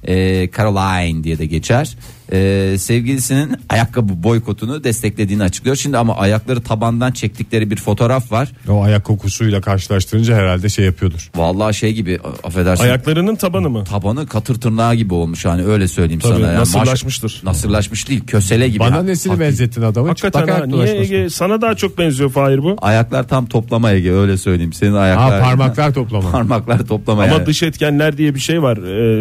E, 0.04 0.50
Caroline 0.56 1.24
diye 1.24 1.38
de 1.38 1.46
geçer. 1.46 1.96
E, 2.32 2.74
sevgilisinin 2.78 3.56
ayakkabı 3.68 4.22
boykotunu 4.22 4.84
desteklediğini 4.84 5.42
açıklıyor. 5.42 5.76
Şimdi 5.76 5.98
ama 5.98 6.16
ayakları 6.16 6.60
tabandan 6.62 7.12
çektikleri 7.12 7.70
bir 7.70 7.76
fotoğraf 7.76 8.32
var. 8.32 8.48
O 8.68 8.82
ayak 8.82 9.04
kokusuyla 9.04 9.60
karşılaştırınca 9.60 10.34
herhalde 10.36 10.68
şey 10.68 10.84
yapıyordur. 10.84 11.30
Vallahi 11.36 11.74
şey 11.74 11.92
gibi 11.92 12.18
a- 12.24 12.46
affedersin. 12.46 12.84
Ayaklarının 12.84 13.36
tabanı 13.36 13.70
mı? 13.70 13.84
tabanı 13.84 14.26
katır 14.26 14.54
tırnağı 14.60 14.94
gibi 14.94 15.14
olmuş 15.14 15.44
hani 15.44 15.64
öyle 15.64 15.88
söyleyeyim 15.88 16.20
Tabii, 16.20 16.34
sana. 16.42 16.52
ya. 16.52 16.60
nasırlaşmıştır. 16.60 17.40
Nasırlaşmış 17.44 18.08
değil 18.08 18.26
kösele 18.26 18.68
gibi. 18.68 18.78
Bana 18.80 18.96
Ha- 18.96 19.02
nesini 19.02 19.30
hafif. 19.30 19.46
benzettin 19.46 19.82
adamın? 19.82 20.08
Hakikaten 20.08 20.46
ha, 20.48 20.66
niye. 20.66 21.00
Ege 21.00 21.30
sana 21.30 21.60
daha 21.62 21.74
çok 21.74 21.98
benziyor 21.98 22.30
Fahir 22.30 22.58
bu? 22.62 22.76
Ayaklar 22.80 23.28
tam 23.28 23.46
toplama 23.46 23.92
Ege 23.92 24.12
öyle 24.12 24.36
söyleyeyim. 24.38 24.72
Senin 24.72 24.92
Ha 24.92 24.98
ayaklar. 24.98 25.40
parmaklar 25.42 25.94
toplama. 25.94 26.30
Parmaklar 26.36 26.86
toplama 26.86 27.22
Ama 27.22 27.32
yani. 27.32 27.46
dış 27.46 27.62
etkenler 27.62 28.18
diye 28.18 28.34
bir 28.34 28.40
şey 28.40 28.62
var 28.62 28.76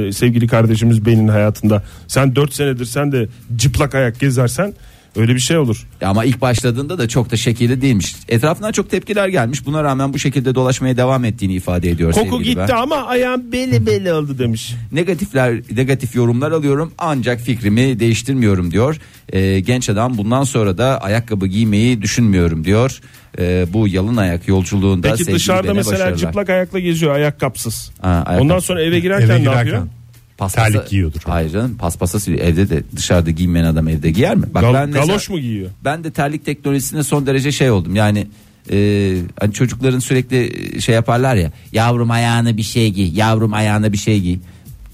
e, 0.07 0.11
sevgili 0.11 0.47
kardeşimiz 0.47 1.05
Bey'in 1.05 1.27
hayatında. 1.27 1.83
Sen 2.07 2.35
4 2.35 2.53
senedir 2.53 2.85
sen 2.95 3.11
de 3.11 3.27
cıplak 3.55 3.95
ayak 3.95 4.19
gezersen 4.19 4.73
öyle 5.15 5.35
bir 5.35 5.39
şey 5.39 5.57
olur. 5.57 5.87
Ama 6.01 6.25
ilk 6.25 6.41
başladığında 6.41 6.97
da 6.97 7.07
çok 7.07 7.31
da 7.31 7.37
şekilli 7.37 7.81
değilmiş. 7.81 8.15
Etrafından 8.29 8.71
çok 8.71 8.89
tepkiler 8.89 9.27
gelmiş. 9.27 9.65
Buna 9.65 9.83
rağmen 9.83 10.13
bu 10.13 10.19
şekilde 10.19 10.55
dolaşmaya 10.55 10.97
devam 10.97 11.25
ettiğini 11.25 11.53
ifade 11.53 11.89
ediyor. 11.89 12.11
Koku 12.13 12.41
gitti 12.41 12.65
ben. 12.69 12.75
ama 12.75 12.95
ayağım 12.95 13.51
beli 13.51 13.85
beli 13.85 14.13
oldu 14.13 14.37
demiş. 14.39 14.73
Negatifler, 14.91 15.61
negatif 15.75 16.15
yorumlar 16.15 16.51
alıyorum 16.51 16.91
ancak 16.97 17.39
fikrimi 17.41 17.99
değiştirmiyorum 17.99 18.71
diyor. 18.71 18.97
Ee, 19.33 19.59
genç 19.59 19.89
adam 19.89 20.17
bundan 20.17 20.43
sonra 20.43 20.77
da 20.77 21.01
ayakkabı 21.01 21.47
giymeyi 21.47 22.01
düşünmüyorum 22.01 22.63
diyor. 22.65 22.99
Ee, 23.39 23.65
bu 23.73 23.87
yalın 23.87 24.17
ayak 24.17 24.47
yolculuğunda 24.47 25.11
Peki 25.11 25.33
dışarıda 25.33 25.73
mesela 25.73 25.93
başarılar. 25.95 26.17
çıplak 26.17 26.49
ayakla 26.49 26.79
geziyor 26.79 27.15
ayakkabısız. 27.15 27.91
Ha, 28.01 28.07
ayakkabı. 28.09 28.41
Ondan 28.41 28.59
sonra 28.59 28.81
eve 28.83 28.99
girerken 28.99 29.25
Eve 29.27 29.35
ne 29.35 29.39
girerken. 29.39 29.57
yapıyor? 29.59 29.87
Paspasa- 30.37 30.71
Terlik 30.71 30.89
giyiyordur. 30.89 31.19
Hayır 31.25 31.49
canım 31.49 31.75
paspasa 31.77 32.19
siliyor. 32.19 32.47
Evde 32.47 32.69
de 32.69 32.83
dışarıda 32.95 33.31
giymeyen 33.31 33.65
adam 33.65 33.87
evde 33.87 34.11
giyer 34.11 34.35
mi? 34.35 34.45
Bak 34.53 34.63
Gal- 34.63 34.73
ben 34.73 34.89
mesela- 34.89 35.05
galoş 35.05 35.29
mu 35.29 35.39
giyiyor? 35.39 35.69
Ben 35.83 36.03
de 36.03 36.11
terlik 36.11 36.45
teknolojisine 36.45 37.03
son 37.03 37.27
derece 37.27 37.51
şey 37.51 37.71
oldum. 37.71 37.95
Yani 37.95 38.27
e, 38.71 39.17
hani 39.39 39.53
çocukların 39.53 39.99
sürekli 39.99 40.81
şey 40.81 40.95
yaparlar 40.95 41.35
ya. 41.35 41.51
Yavrum 41.71 42.11
ayağına 42.11 42.57
bir 42.57 42.63
şey 42.63 42.91
giy. 42.91 43.17
Yavrum 43.17 43.53
ayağına 43.53 43.93
bir 43.93 43.97
şey 43.97 44.21
giy. 44.21 44.37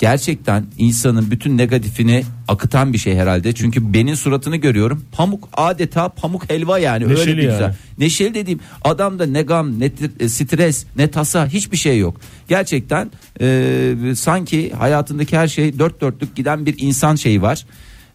Gerçekten 0.01 0.65
insanın 0.77 1.31
bütün 1.31 1.57
negatifini 1.57 2.23
akıtan 2.47 2.93
bir 2.93 2.97
şey 2.97 3.15
herhalde. 3.15 3.53
Çünkü 3.53 3.93
benim 3.93 4.15
suratını 4.15 4.55
görüyorum. 4.55 5.05
Pamuk 5.11 5.49
adeta 5.53 6.09
pamuk 6.09 6.49
helva 6.49 6.79
yani. 6.79 7.03
Öyle 7.05 7.15
Neşeli 7.15 7.37
bir 7.37 7.41
güzel. 7.41 7.61
yani. 7.61 7.73
Neşeli 7.97 8.33
dediğim 8.33 8.59
adamda 8.83 9.25
ne 9.25 9.41
gam 9.41 9.79
ne 9.79 9.91
e, 10.19 10.29
stres 10.29 10.85
ne 10.97 11.11
tasa 11.11 11.47
hiçbir 11.47 11.77
şey 11.77 11.99
yok. 11.99 12.21
Gerçekten 12.47 13.11
e, 13.41 13.93
sanki 14.15 14.71
hayatındaki 14.71 15.37
her 15.37 15.47
şey 15.47 15.79
dört 15.79 16.01
dörtlük 16.01 16.35
giden 16.35 16.65
bir 16.65 16.75
insan 16.77 17.15
şeyi 17.15 17.41
var. 17.41 17.65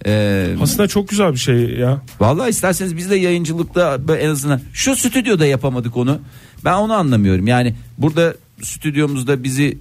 E, 0.06 0.46
Aslında 0.62 0.88
çok 0.88 1.08
güzel 1.08 1.32
bir 1.32 1.38
şey 1.38 1.56
ya. 1.56 2.02
Vallahi 2.20 2.50
isterseniz 2.50 2.96
biz 2.96 3.10
de 3.10 3.16
yayıncılıkta 3.16 3.98
en 4.20 4.28
azından 4.28 4.60
şu 4.72 4.96
stüdyoda 4.96 5.46
yapamadık 5.46 5.96
onu. 5.96 6.18
Ben 6.64 6.72
onu 6.74 6.92
anlamıyorum. 6.92 7.46
Yani 7.46 7.74
burada 7.98 8.34
stüdyomuzda 8.62 9.42
bizi 9.42 9.78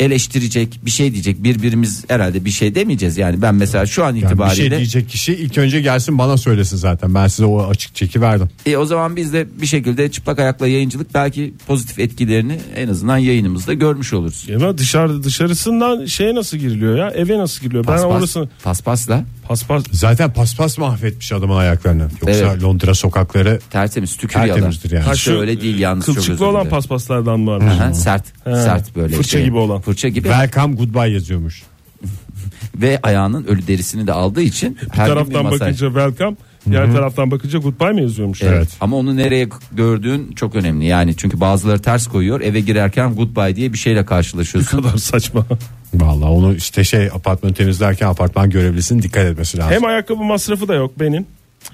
eleştirecek 0.00 0.80
bir 0.82 0.90
şey 0.90 1.12
diyecek 1.12 1.42
birbirimiz 1.44 2.04
herhalde 2.08 2.44
bir 2.44 2.50
şey 2.50 2.74
demeyeceğiz 2.74 3.16
yani 3.18 3.42
ben 3.42 3.54
mesela 3.54 3.86
şu 3.86 4.04
an 4.04 4.08
Yani 4.08 4.20
bir 4.22 4.26
itibariyle 4.26 4.68
şey 4.68 4.78
diyecek 4.78 5.08
kişi 5.08 5.32
ilk 5.34 5.58
önce 5.58 5.80
gelsin 5.80 6.18
bana 6.18 6.36
söylesin 6.36 6.76
zaten. 6.76 7.14
Ben 7.14 7.26
size 7.26 7.44
o 7.44 7.68
açık 7.68 7.94
çeki 7.94 8.20
verdim. 8.20 8.48
e, 8.66 8.76
o 8.76 8.84
zaman 8.84 9.16
biz 9.16 9.32
de 9.32 9.46
bir 9.60 9.66
şekilde 9.66 10.10
çıplak 10.10 10.38
ayakla 10.38 10.68
yayıncılık 10.68 11.14
belki 11.14 11.54
pozitif 11.66 11.98
etkilerini 11.98 12.58
en 12.76 12.88
azından 12.88 13.18
yayınımızda 13.18 13.72
görmüş 13.74 14.12
oluruz. 14.12 14.46
Ama 14.56 14.78
dışarı 14.78 15.22
dışarısından 15.24 16.06
şeye 16.06 16.34
nasıl 16.34 16.56
giriliyor 16.56 16.98
ya? 16.98 17.10
Eve 17.10 17.38
nasıl 17.38 17.60
giriliyor? 17.62 17.84
Ben 17.86 17.92
Paspas, 17.92 18.10
orası 18.18 18.48
paspasla 18.64 19.24
paspas 19.48 19.84
Zaten 19.92 20.32
paspas 20.32 20.78
mahvetmiş 20.78 21.32
adamın 21.32 21.56
ayaklarını. 21.56 22.02
Yoksa 22.02 22.30
Evet. 22.52 22.62
Londra 22.62 22.94
sokakları 22.94 23.60
tertemiz 23.70 24.16
tükürüyorlar. 24.16 24.54
Tertemizdir 24.54 24.90
yani. 24.90 25.04
Ha, 25.04 25.12
İşte 25.14 25.36
öyle 25.38 25.60
değil 25.60 25.78
yalnız 25.78 26.06
çok 26.06 26.16
özür 26.16 26.26
kılçıklı 26.26 26.46
olan 26.46 26.68
paspaslardan 26.68 27.40
mı 27.40 27.50
varmış? 27.50 27.72
Aha, 27.72 27.94
sert 27.94 28.24
sert 28.54 28.96
böyle 28.96 29.14
Fırça 29.16 29.30
şey. 29.38 29.44
gibi 29.44 29.56
olan. 29.56 29.80
fırça 29.80 30.08
gibi 30.08 30.28
welcome 30.28 30.74
goodbye 30.74 31.12
yazıyormuş. 31.14 31.62
ve 32.74 32.98
ayağının 33.02 33.44
ölü 33.44 33.66
derisini 33.66 34.06
de 34.06 34.12
aldığı 34.12 34.42
için 34.42 34.78
Bir 34.82 34.98
her 34.98 35.06
taraftan 35.06 35.42
masaj. 35.42 35.60
bakınca 35.60 35.86
welcome, 35.86 36.36
diğer 36.70 36.92
taraftan 36.92 37.30
bakınca 37.30 37.58
goodbye 37.58 37.92
mi 37.92 38.02
yazıyormuş? 38.02 38.42
Evet. 38.42 38.68
Ama 38.80 38.96
onu 38.96 39.16
nereye 39.16 39.48
gördüğün 39.72 40.32
çok 40.32 40.54
önemli. 40.54 40.84
Yani 40.86 41.14
çünkü 41.16 41.40
bazıları 41.40 41.82
ters 41.82 42.06
koyuyor. 42.06 42.40
Eve 42.40 42.60
girerken 42.60 43.14
goodbye 43.14 43.56
diye 43.56 43.72
bir 43.72 43.78
şeyle 43.78 44.00
Ne 44.00 44.04
karşılaşıyorsun. 44.06 44.82
kadar 44.82 44.96
saçma. 44.96 45.46
Vallahi 45.94 46.28
onu 46.30 46.54
işte 46.54 46.84
şey 46.84 47.06
apartmanı 47.06 47.54
temizlerken 47.54 48.06
apartman 48.08 48.50
görevlisinin 48.50 49.02
dikkat 49.02 49.24
etmesi 49.26 49.58
lazım. 49.58 49.72
Hem 49.72 49.84
ayakkabı 49.84 50.22
masrafı 50.22 50.68
da 50.68 50.74
yok 50.74 51.00
benim. 51.00 51.26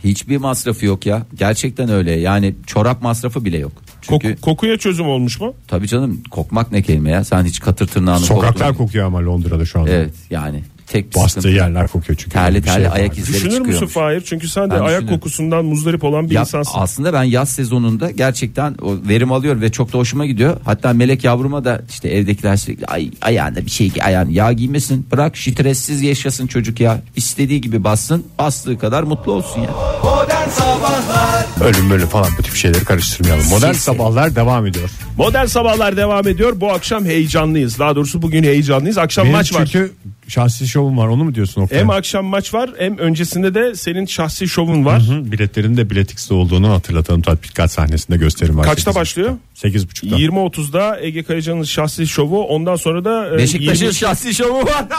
Hiçbir 0.05 0.37
masrafı 0.37 0.87
yok 0.87 1.07
ya. 1.07 1.23
Gerçekten 1.39 1.89
öyle. 1.89 2.13
Yani 2.13 2.55
çorap 2.67 3.03
masrafı 3.03 3.45
bile 3.45 3.59
yok. 3.59 3.73
Çünkü 4.03 4.29
Koku- 4.29 4.41
kokuya 4.41 4.79
çözüm 4.79 5.07
olmuş 5.07 5.41
mu? 5.41 5.55
tabii 5.69 5.89
canım 5.89 6.23
kokmak 6.31 6.73
ne 6.73 6.83
kelime 6.83 7.11
ya. 7.11 7.25
Sen 7.25 7.45
hiç 7.45 7.61
katır 7.61 7.87
tırnağını 7.87 8.21
Sokaklar 8.21 8.69
koktun. 8.69 8.85
kokuyor 8.87 9.07
ama 9.07 9.25
Londra'da 9.27 9.65
şu 9.65 9.79
anda. 9.81 9.91
Evet 9.91 10.15
yani 10.31 10.63
tek 10.93 11.15
Bastığı 11.17 11.29
sıkıntı. 11.29 11.49
yerler 11.49 11.89
kokuyor 11.89 12.17
çünkü. 12.19 12.31
Terli 12.31 12.57
Bir 12.57 12.63
şey 12.63 12.75
terli 12.75 12.89
var. 12.91 12.97
ayak 12.97 13.19
izleri 13.19 13.35
Düşünür 13.35 13.49
müsün 13.51 13.59
çıkıyormuş. 13.65 13.93
Fahir? 13.93 14.21
Çünkü 14.27 14.49
sen 14.49 14.65
de 14.71 14.75
Ben 14.75 14.79
ayak 14.81 14.89
düşünüyorum. 14.89 15.09
kokusundan 15.09 15.65
muzdarip 15.65 16.05
olan 16.05 16.31
bir 16.31 16.35
Ya, 16.35 16.41
insansın. 16.41 16.73
aslında 16.77 17.13
ben 17.13 17.23
yaz 17.23 17.49
sezonunda 17.49 18.11
gerçekten 18.11 18.75
o 18.83 18.97
verim 19.09 19.33
alıyor 19.33 19.61
ve 19.61 19.73
çok 19.73 19.93
da 19.93 19.99
hoşuma 19.99 20.27
gidiyor. 20.27 20.57
Hatta 20.65 20.93
Melek 20.93 21.25
yavruma 21.25 21.65
da 21.65 21.83
işte 21.91 22.09
evdekiler 22.09 22.57
sürekli 22.57 22.87
ay 22.87 23.11
ayağında 23.23 23.65
bir 23.67 23.71
şey 23.71 23.91
giy 23.91 24.03
ayağın 24.03 24.31
yağ 24.31 24.53
giymesin 24.53 25.07
bırak 25.13 25.39
stressiz 25.39 26.03
yaşasın 26.03 26.47
çocuk 26.47 26.81
ya. 26.81 27.03
İstediği 27.17 27.61
gibi 27.61 27.85
bassın 27.85 28.25
bastığı 28.39 28.79
kadar 28.79 29.03
mutlu 29.03 29.33
olsun 29.33 29.61
ya. 29.61 29.71
Modern 30.05 30.49
Sabahlar 30.49 31.45
Ölüm 31.65 31.91
ölüm 31.91 32.07
falan 32.09 32.29
bu 32.39 32.43
tip 32.43 32.55
şeyleri 32.55 32.85
karıştırmayalım. 32.85 33.45
Modern 33.51 33.73
Sil, 33.73 33.81
sil. 33.85 33.93
sabahlar 33.93 34.37
devam 34.37 34.67
ediyor. 34.67 34.91
Modern 35.19 35.47
sabahlar 35.47 35.97
devam 35.97 36.29
ediyor. 36.29 36.61
Bu 36.61 36.71
akşam 36.73 37.05
heyecanlıyız. 37.05 37.79
Daha 37.79 37.97
doğrusu 37.97 38.23
bugün 38.23 38.43
heyecanlıyız. 38.43 38.99
Akşam 38.99 39.25
Benim 39.25 39.37
maç 39.37 39.55
var. 39.55 39.67
çünkü 39.73 39.93
şahsi 40.29 40.69
şovum 40.69 40.99
var 40.99 41.07
onu 41.09 41.25
mu 41.25 41.35
diyorsun 41.35 41.63
Oktay? 41.63 41.79
Hem 41.79 41.91
akşam 41.91 42.25
maç 42.25 42.55
var 42.55 42.71
hem 42.79 42.99
öncesinde 42.99 43.55
de 43.55 43.75
senin 43.75 44.07
şahsi 44.07 44.49
şovun 44.49 44.85
var. 44.85 45.03
Hı, 45.03 45.33
Biletlerin 45.33 45.77
de 45.77 45.91
Biletix'te 45.91 46.35
olduğunu 46.35 46.71
hatırlatalım 46.71 47.23
tatbikat 47.23 47.73
sahnesinde 47.73 48.17
gösterim 48.17 48.57
var. 48.59 48.67
Kaçta 48.67 48.91
8.30'da. 48.91 49.01
başlıyor? 49.01 49.31
8.30'da. 49.57 50.17
20.30'da 50.19 51.01
Ege 51.01 51.23
Kayacan'ın 51.23 51.63
şahsi 51.63 52.07
şovu. 52.07 52.43
Ondan 52.45 52.77
sonra 52.77 53.05
da 53.05 53.35
e, 53.35 53.39
Beşiktaş'ın 53.39 53.85
22 53.85 53.99
şahsi 53.99 54.35
şovu 54.35 54.63
var. 54.63 54.85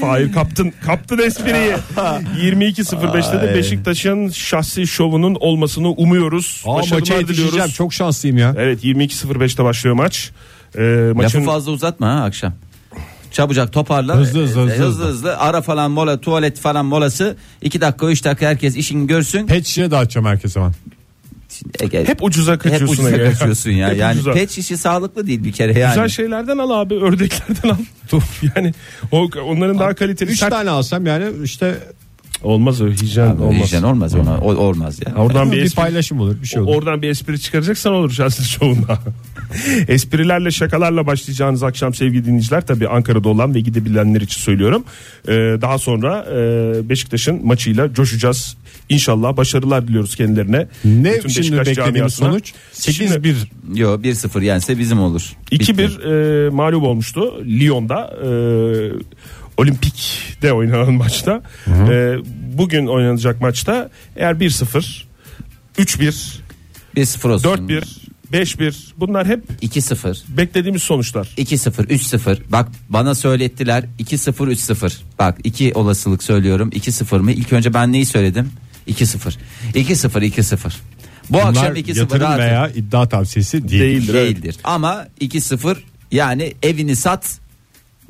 Hayır 0.00 0.32
kaptın 0.32 0.72
kaptın 0.86 1.18
espriyi. 1.18 1.72
22.05'te 2.42 3.48
de 3.48 3.54
Beşiktaş'ın 3.54 4.28
şahsi 4.28 4.86
şovunun 4.86 5.34
olmasını 5.40 5.88
umuyoruz. 5.88 6.62
Aa, 6.66 6.76
maça 6.76 6.94
yetişeceğim 7.14 7.50
diliyoruz. 7.52 7.74
çok 7.74 7.94
şanslıyım 7.94 8.38
ya. 8.38 8.54
Evet 8.58 8.84
22.05'te 8.84 9.64
başlıyor 9.64 9.94
maç. 9.96 10.30
Lafı 10.76 11.12
maçın 11.14 11.44
fazla 11.44 11.72
uzatma 11.72 12.06
ha 12.08 12.24
akşam. 12.24 12.52
Çabucak 13.30 13.72
toparla. 13.72 14.16
Hızlı, 14.16 14.42
hızlı, 14.42 14.60
Ee, 14.60 14.64
hızlı, 14.64 14.84
hızlı, 14.84 15.04
hızlı. 15.04 15.38
Ara 15.38 15.60
falan 15.62 15.90
mola 15.90 16.20
tuvalet 16.20 16.58
falan 16.58 16.86
molası. 16.86 17.36
2 17.62 17.80
dakika 17.80 18.06
3 18.10 18.24
dakika 18.24 18.46
herkes 18.46 18.76
işini 18.76 19.06
görsün. 19.06 19.46
Pet 19.46 19.66
şişe 19.66 19.90
dağıtacağım 19.90 20.26
herkese 20.26 20.60
ben. 20.60 20.72
Ege, 21.80 22.04
hep 22.08 22.22
ucuza 22.22 22.52
hep 22.52 22.60
kaçıyorsun. 22.62 22.88
ucuza 22.94 23.10
Ege. 23.10 23.24
kaçıyorsun 23.24 23.70
ya. 23.70 23.88
Hep 23.90 23.96
yani 23.98 24.14
ucuza. 24.14 24.32
pet 24.32 24.50
şişi 24.50 24.76
sağlıklı 24.76 25.26
değil 25.26 25.44
bir 25.44 25.52
kere 25.52 25.78
yani. 25.78 25.90
Güzel 25.94 26.08
şeylerden 26.08 26.58
al 26.58 26.70
abi 26.70 26.94
ördeklerden 27.04 27.68
al. 27.68 27.76
yani 28.56 28.74
o, 29.12 29.28
onların 29.44 29.78
daha 29.78 29.94
kaliteli. 29.94 30.30
3 30.30 30.38
sert- 30.42 30.50
tane 30.50 30.70
alsam 30.70 31.06
yani 31.06 31.24
işte 31.44 31.78
Olmaz 32.42 32.80
öyle 32.80 32.94
hijyen 32.94 33.26
Abi, 33.26 33.42
olmaz. 33.42 33.66
hijyen 33.66 33.82
olmaz 33.82 34.14
ona. 34.14 34.38
O, 34.38 34.54
olmaz 34.54 35.00
ya. 35.06 35.14
Oradan 35.14 35.52
bir, 35.52 35.56
bir 35.56 35.62
espri, 35.62 35.76
paylaşım 35.76 36.20
olur 36.20 36.36
bir 36.42 36.46
şey 36.46 36.62
olur. 36.62 36.74
oradan 36.74 37.02
bir 37.02 37.08
espri 37.08 37.40
çıkaracaksan 37.40 37.92
olur 37.92 38.10
şahsi 38.10 38.44
şovunda. 38.44 38.98
Esprilerle 39.88 40.50
şakalarla 40.50 41.06
başlayacağınız 41.06 41.62
akşam 41.62 41.94
sevgili 41.94 42.24
dinleyiciler 42.24 42.66
tabi 42.66 42.88
Ankara'da 42.88 43.28
olan 43.28 43.54
ve 43.54 43.60
gidebilenler 43.60 44.20
için 44.20 44.40
söylüyorum. 44.40 44.84
Ee, 45.28 45.32
daha 45.60 45.78
sonra 45.78 46.26
e, 46.32 46.88
Beşiktaş'ın 46.88 47.46
maçıyla 47.46 47.94
coşacağız. 47.94 48.56
İnşallah 48.88 49.36
başarılar 49.36 49.88
diliyoruz 49.88 50.16
kendilerine. 50.16 50.68
Ne 50.84 51.14
Bütün 51.14 51.28
şimdi 51.28 51.58
Beşiktaş 51.58 51.66
beklediğimiz 51.66 52.14
sonuç? 52.14 52.52
Şimdi 52.80 53.12
8-1 53.12 53.34
Yo 53.74 54.00
1-0 54.00 54.44
yense 54.44 54.78
bizim 54.78 55.00
olur. 55.00 55.32
Bitti. 55.52 55.72
2-1 55.72 56.46
e, 56.46 56.50
mağlup 56.50 56.82
olmuştu 56.82 57.44
Lyon'da. 57.46 58.16
E, 58.24 58.30
Olimpik'te 59.60 60.52
oynanan 60.52 60.92
maçta. 60.92 61.42
E, 61.68 62.16
bugün 62.58 62.86
oynanacak 62.86 63.40
maçta 63.40 63.90
eğer 64.16 64.34
1-0 64.34 65.04
3-1 65.78 66.38
1-0 66.96 67.28
olsun. 67.28 67.48
4-1 67.48 67.84
5-1 68.32 68.74
bunlar 68.96 69.26
hep 69.26 69.44
2-0. 69.62 70.36
beklediğimiz 70.36 70.82
sonuçlar. 70.82 71.28
2-0, 71.38 71.86
3-0. 71.86 72.38
Bak 72.48 72.68
bana 72.88 73.14
söylettiler 73.14 73.84
2-0, 73.98 74.32
3-0. 74.32 74.92
Bak 75.18 75.38
iki 75.44 75.72
olasılık 75.74 76.22
söylüyorum. 76.22 76.70
2-0 76.70 77.18
mı? 77.18 77.32
İlk 77.32 77.52
önce 77.52 77.74
ben 77.74 77.92
neyi 77.92 78.06
söyledim? 78.06 78.50
2-0. 78.88 79.38
2-0, 79.74 80.24
2-0. 80.24 80.72
Bu 81.30 81.38
akşam 81.38 81.54
bunlar 81.54 81.76
2-0 81.76 81.98
yatırım 81.98 82.22
rahat 82.22 82.38
veya 82.38 82.68
iddia 82.68 83.08
tavsiyesi 83.08 83.68
değil. 83.68 83.82
Değildir. 83.82 84.14
evet. 84.14 84.36
değildir. 84.36 84.56
Ama 84.64 85.06
2-0 85.20 85.76
yani 86.12 86.54
evini 86.62 86.96
sat 86.96 87.40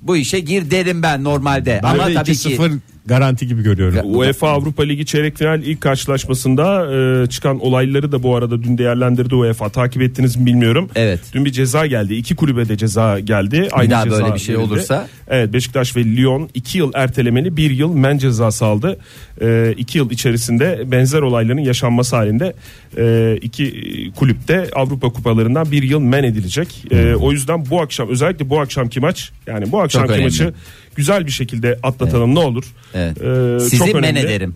bu 0.02 0.16
işe 0.16 0.40
gir 0.40 0.70
derim 0.70 1.02
ben 1.02 1.24
normalde. 1.24 1.80
Ama 1.82 2.06
de 2.06 2.14
tabii 2.14 2.36
ki 2.36 2.48
2-0 2.56 2.78
garanti 3.06 3.46
gibi 3.46 3.62
görüyorum. 3.62 3.98
UEFA 4.04 4.48
Avrupa 4.48 4.82
Ligi 4.82 5.06
çeyrek 5.06 5.38
final 5.38 5.62
ilk 5.62 5.80
karşılaşmasında 5.80 6.94
e, 6.94 7.26
çıkan 7.26 7.60
olayları 7.60 8.12
da 8.12 8.22
bu 8.22 8.36
arada 8.36 8.62
dün 8.62 8.78
değerlendirdi 8.78 9.34
UEFA. 9.34 9.68
Takip 9.68 10.02
ettiniz 10.02 10.36
mi 10.36 10.46
bilmiyorum. 10.46 10.90
Evet. 10.94 11.20
Dün 11.32 11.44
bir 11.44 11.50
ceza 11.50 11.86
geldi. 11.86 12.14
İki 12.14 12.36
kulübe 12.36 12.68
de 12.68 12.76
ceza 12.76 13.20
geldi. 13.20 13.68
Aynı 13.72 13.90
daha 13.90 14.04
ceza 14.04 14.22
böyle 14.22 14.34
bir 14.34 14.38
şey 14.38 14.58
verildi. 14.58 14.72
olursa? 14.72 15.08
Evet 15.28 15.52
Beşiktaş 15.52 15.96
ve 15.96 16.04
Lyon 16.04 16.48
iki 16.54 16.78
yıl 16.78 16.90
ertelemeli 16.94 17.56
bir 17.56 17.70
yıl 17.70 17.94
men 17.94 18.18
cezası 18.18 18.64
aldı. 18.64 18.98
E, 19.42 19.74
iki 19.76 19.98
yıl 19.98 20.10
içerisinde 20.10 20.82
benzer 20.86 21.20
olayların 21.20 21.60
yaşanması 21.60 22.16
halinde 22.16 22.54
e, 22.98 23.36
iki 23.42 23.72
kulüpte 24.16 24.68
Avrupa 24.74 25.08
kupalarından 25.08 25.72
bir 25.72 25.82
yıl 25.82 26.00
men 26.00 26.24
edilecek. 26.24 26.84
E, 26.90 27.14
o 27.14 27.32
yüzden 27.32 27.70
bu 27.70 27.80
akşam 27.80 28.08
özellikle 28.08 28.50
bu 28.50 28.60
akşamki 28.60 29.00
maç 29.00 29.30
yani 29.46 29.72
bu 29.72 29.80
akşamki 29.80 30.22
maçı 30.22 30.52
güzel 30.96 31.26
bir 31.26 31.30
şekilde 31.30 31.78
atlatalım 31.82 32.34
ne 32.34 32.38
olur. 32.38 32.64
Evet. 32.94 33.22
E, 33.22 33.60
Sizi 33.60 33.78
çok 33.78 34.00
men 34.00 34.14
ederim. 34.14 34.54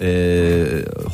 Ee, 0.00 0.64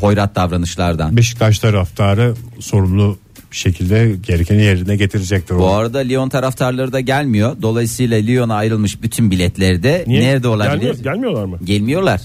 hoyrat 0.01 0.35
davranışlardan. 0.37 1.17
Beşiktaş 1.17 1.59
taraftarı 1.59 2.35
sorumlu 2.61 3.19
bir 3.53 3.57
şekilde 3.57 4.13
gerekeni 4.27 4.63
yerine 4.63 4.97
getirecektir. 4.97 5.55
Bu 5.55 5.65
o. 5.65 5.71
arada 5.73 5.99
Lyon 5.99 6.29
taraftarları 6.29 6.93
da 6.93 7.01
gelmiyor. 7.01 7.57
Dolayısıyla 7.63 8.19
Lyon'a 8.19 8.55
ayrılmış 8.55 9.03
bütün 9.03 9.31
biletleri 9.31 9.83
de 9.83 10.05
Niye? 10.07 10.21
nerede 10.21 10.49
olabilir? 10.49 10.73
Gelmiyor- 10.81 11.03
gelmiyorlar 11.03 11.45
mı? 11.45 11.59
Gelmiyorlar. 11.65 12.21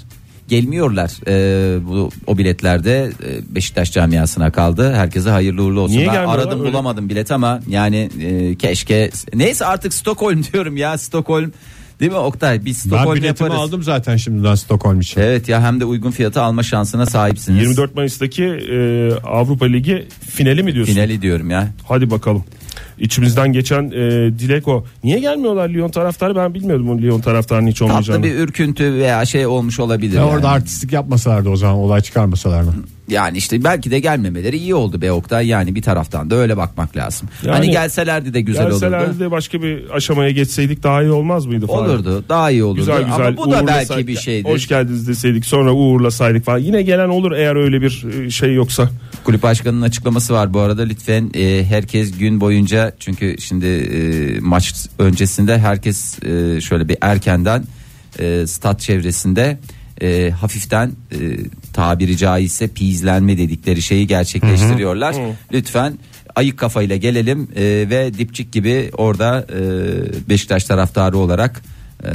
Gelmiyorlar. 0.47 1.11
Ee, 1.27 1.85
bu 1.87 2.09
o 2.27 2.37
biletlerde 2.37 3.11
e, 3.27 3.55
Beşiktaş 3.55 3.91
camiasına 3.91 4.51
kaldı. 4.51 4.93
Herkese 4.93 5.29
hayırlı 5.29 5.63
uğurlu 5.63 5.79
olsun. 5.81 5.95
Niye 5.97 6.07
Ben 6.07 6.13
aradım 6.27 6.59
Öyle- 6.59 6.69
bulamadım 6.71 7.09
bilet 7.09 7.31
ama 7.31 7.59
yani 7.67 8.09
e, 8.21 8.55
keşke 8.55 9.09
neyse 9.33 9.65
artık 9.65 9.93
Stockholm 9.93 10.43
diyorum 10.53 10.77
ya 10.77 10.97
Stockholm. 10.97 11.51
Değil 11.99 12.11
mi 12.11 12.17
Oktay? 12.17 12.65
Biz 12.65 12.85
ben 12.85 12.89
Stockholm 12.89 13.15
biletimi 13.15 13.27
yaparız. 13.27 13.55
aldım 13.69 13.83
zaten 13.83 14.15
şimdiden 14.15 14.55
Stockholm 14.55 14.99
için. 14.99 15.21
Evet 15.21 15.49
ya 15.49 15.61
hem 15.63 15.79
de 15.79 15.85
uygun 15.85 16.11
fiyata 16.11 16.41
alma 16.41 16.63
şansına 16.63 17.05
sahipsiniz. 17.05 17.61
24 17.61 17.95
Mayıs'taki 17.95 18.43
e, 18.43 19.11
Avrupa 19.23 19.65
Ligi 19.65 20.07
finali 20.29 20.63
mi 20.63 20.73
diyorsun? 20.75 20.93
Finali 20.93 21.21
diyorum 21.21 21.49
ya. 21.49 21.67
Hadi 21.87 22.11
bakalım. 22.11 22.43
İçimizden 22.99 23.53
geçen 23.53 23.83
e, 23.83 23.91
dilek 24.39 24.67
o. 24.67 24.85
Niye 25.03 25.19
gelmiyorlar 25.19 25.69
Lyon 25.69 25.89
taraftarı? 25.89 26.35
Ben 26.35 26.53
bilmiyordum 26.53 27.01
Lyon 27.01 27.21
taraftarının 27.21 27.67
hiç 27.67 27.79
Tatlı 27.79 27.91
olmayacağını. 27.91 28.23
bir 28.23 28.35
ürküntü 28.35 28.93
veya 28.93 29.25
şey 29.25 29.45
olmuş 29.45 29.79
olabilir. 29.79 30.15
Ya 30.15 30.21
yani. 30.21 30.31
orada 30.31 30.49
artistlik 30.49 30.93
yapmasalardı 30.93 31.49
o 31.49 31.55
zaman 31.55 31.75
olay 31.75 32.01
çıkarmasalar 32.01 32.61
mı? 32.61 32.73
Yani 33.09 33.37
işte 33.37 33.63
belki 33.63 33.91
de 33.91 33.99
gelmemeleri 33.99 34.57
iyi 34.57 34.75
oldu 34.75 35.01
be 35.01 35.11
Oktay. 35.11 35.47
Yani 35.47 35.75
bir 35.75 35.81
taraftan 35.81 36.29
da 36.29 36.35
öyle 36.35 36.57
bakmak 36.57 36.97
lazım. 36.97 37.29
Yani 37.43 37.55
hani 37.55 37.69
gelselerdi 37.71 38.33
de 38.33 38.41
güzel 38.41 38.69
Gelselerdi 38.69 39.09
olurdu. 39.09 39.19
de 39.19 39.31
başka 39.31 39.61
bir 39.61 39.89
aşamaya 39.89 40.31
geçseydik 40.31 40.83
daha 40.83 41.01
iyi 41.01 41.11
olmaz 41.11 41.45
mıydı 41.45 41.67
falan. 41.67 41.89
Olurdu. 41.89 42.23
Daha 42.29 42.51
iyi 42.51 42.63
olurdu. 42.63 42.79
Güzel 42.79 43.03
güzel 43.03 43.27
Ama 43.27 43.37
bu 43.37 43.51
da 43.51 43.67
belki 43.67 44.07
bir 44.07 44.17
şeydir. 44.17 44.49
Hoş 44.49 44.67
geldiniz 44.67 45.07
deseydik 45.07 45.45
sonra 45.45 45.73
uğurlasaydık 45.73 46.45
falan. 46.45 46.57
Yine 46.59 46.81
gelen 46.81 47.09
olur 47.09 47.31
eğer 47.31 47.55
öyle 47.55 47.81
bir 47.81 48.05
e, 48.25 48.29
şey 48.29 48.53
yoksa. 48.53 48.89
Kulüp 49.23 49.43
başkanının 49.43 49.81
açıklaması 49.81 50.33
var 50.33 50.53
bu 50.53 50.59
arada. 50.59 50.81
Lütfen 50.81 51.31
e, 51.33 51.65
herkes 51.65 52.17
gün 52.17 52.41
boyunca 52.41 52.93
çünkü 52.99 53.35
şimdi 53.39 53.65
e, 53.65 54.39
maç 54.39 54.73
öncesinde 54.99 55.59
herkes 55.59 56.23
e, 56.23 56.61
şöyle 56.61 56.89
bir 56.89 56.97
erkenden 57.01 57.63
e, 58.19 58.47
stat 58.47 58.79
çevresinde 58.79 59.59
e, 60.01 60.29
hafiften 60.29 60.91
e, 61.11 61.17
tabiri 61.73 62.17
caizse 62.17 62.67
pizlenme 62.67 63.37
dedikleri 63.37 63.81
şeyi 63.81 64.07
gerçekleştiriyorlar. 64.07 65.15
Lütfen 65.51 65.99
ayık 66.35 66.57
kafayla 66.57 66.95
gelelim 66.95 67.47
e, 67.55 67.63
ve 67.63 68.13
dipçik 68.17 68.51
gibi 68.51 68.91
orada 68.97 69.47
e, 69.49 70.29
Beşiktaş 70.29 70.63
taraftarı 70.63 71.17
olarak 71.17 71.61
e, 72.03 72.09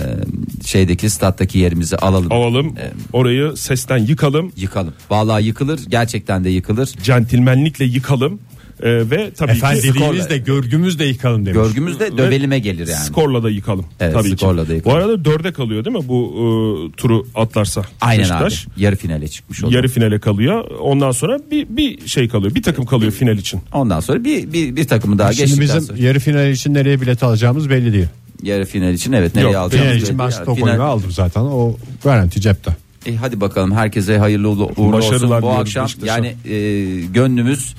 şeydeki 0.66 1.10
stat'taki 1.10 1.58
yerimizi 1.58 1.96
alalım. 1.96 2.32
Alalım 2.32 2.74
orayı 3.12 3.56
sesten 3.56 3.98
yıkalım. 3.98 4.52
Yıkalım. 4.56 4.94
Vallahi 5.10 5.44
yıkılır. 5.44 5.80
Gerçekten 5.88 6.44
de 6.44 6.50
yıkılır. 6.50 6.86
Centilmenlikle 6.86 7.84
yıkalım. 7.84 8.40
E, 8.82 9.10
ve 9.10 9.30
tabii 9.36 9.52
ki 9.52 9.56
Efendiliğimiz 9.58 10.30
de 10.30 10.38
görgümüz 10.38 10.98
de 10.98 11.04
yıkalım 11.04 11.46
demiş. 11.46 11.62
Görgümüz 11.62 12.00
de 12.00 12.18
döbelime 12.18 12.58
gelir 12.58 12.86
yani. 12.88 13.04
Skorla 13.04 13.42
da 13.42 13.50
yıkalım. 13.50 13.84
Evet, 14.00 14.14
tabii 14.14 14.28
skorla 14.36 14.62
ki. 14.62 14.68
da 14.68 14.74
yıkalım. 14.74 14.96
Bu 14.96 14.98
arada 15.00 15.24
dörde 15.24 15.52
kalıyor 15.52 15.84
değil 15.84 15.96
mi 15.96 16.08
bu 16.08 16.32
e, 16.34 16.96
turu 16.96 17.26
atlarsa? 17.34 17.82
Aynen 18.00 18.20
Beşiktaş. 18.22 18.66
abi. 18.66 18.82
Yarı 18.82 18.96
finale 18.96 19.28
çıkmış 19.28 19.64
oldu. 19.64 19.74
Yarı 19.74 19.88
finale 19.88 20.18
kalıyor. 20.18 20.70
Ondan 20.80 21.10
sonra 21.10 21.38
bir 21.50 21.66
bir 21.68 22.08
şey 22.08 22.28
kalıyor. 22.28 22.54
Bir 22.54 22.62
takım 22.62 22.86
kalıyor 22.86 23.12
final 23.12 23.38
için. 23.38 23.60
Ondan 23.72 24.00
sonra 24.00 24.24
bir 24.24 24.52
bir, 24.52 24.76
bir 24.76 24.88
takımı 24.88 25.18
daha 25.18 25.32
Şimdi 25.32 25.46
geçtikten 25.46 25.76
bizim 25.76 25.88
sonra. 25.96 26.06
yarı 26.06 26.18
final 26.18 26.50
için 26.50 26.74
nereye 26.74 27.00
bilet 27.00 27.22
alacağımız 27.22 27.70
belli 27.70 27.92
değil. 27.92 28.06
Yarı 28.42 28.64
final 28.64 28.94
için 28.94 29.12
evet 29.12 29.34
nereye 29.34 29.46
Yok, 29.46 29.56
alacağız? 29.56 29.84
Final 29.84 29.96
için 29.96 30.18
ben 30.18 30.30
Stockholm'u 30.30 30.66
final- 30.66 30.80
aldım 30.80 31.10
zaten. 31.10 31.40
O 31.40 31.76
garanti 32.04 32.40
cepte. 32.40 32.76
E, 33.06 33.16
hadi 33.16 33.40
bakalım 33.40 33.72
herkese 33.72 34.18
hayırlı 34.18 34.48
uğurlu 34.50 34.64
olsun 34.66 34.92
Başarılar 34.92 35.42
bu 35.42 35.50
akşam. 35.50 35.88
Yani 36.04 36.26
e, 36.44 36.56
gönlümüz, 37.00 37.74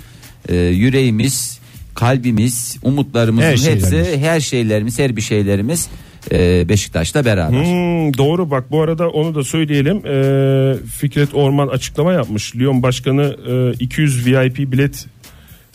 e, 0.50 0.56
yüreğimiz, 0.56 1.60
kalbimiz, 1.96 2.78
umutlarımızın 2.84 3.46
Her 3.48 3.52
hepsi, 3.52 3.64
şeylerimiz. 3.66 4.18
her 4.22 4.40
şeylerimiz, 4.40 5.00
her 5.00 5.16
bir 5.16 5.22
şeylerimiz 5.22 5.90
e, 6.32 6.70
Beşiktaş'la 6.70 7.26
beraber. 7.26 7.58
Hmm, 7.60 8.18
doğru 8.18 8.52
bak 8.52 8.72
bu 8.72 8.82
arada 8.82 9.10
onu 9.10 9.36
da 9.36 9.44
söyleyelim. 9.44 9.98
Ee, 10.06 10.76
Fikret 10.98 11.34
Orman 11.34 11.68
açıklama 11.68 12.14
yapmış. 12.14 12.56
Lyon 12.56 12.84
Başkanı 12.84 13.36
e, 13.50 13.84
200 13.84 14.26
VIP 14.26 14.72
bilet 14.72 15.06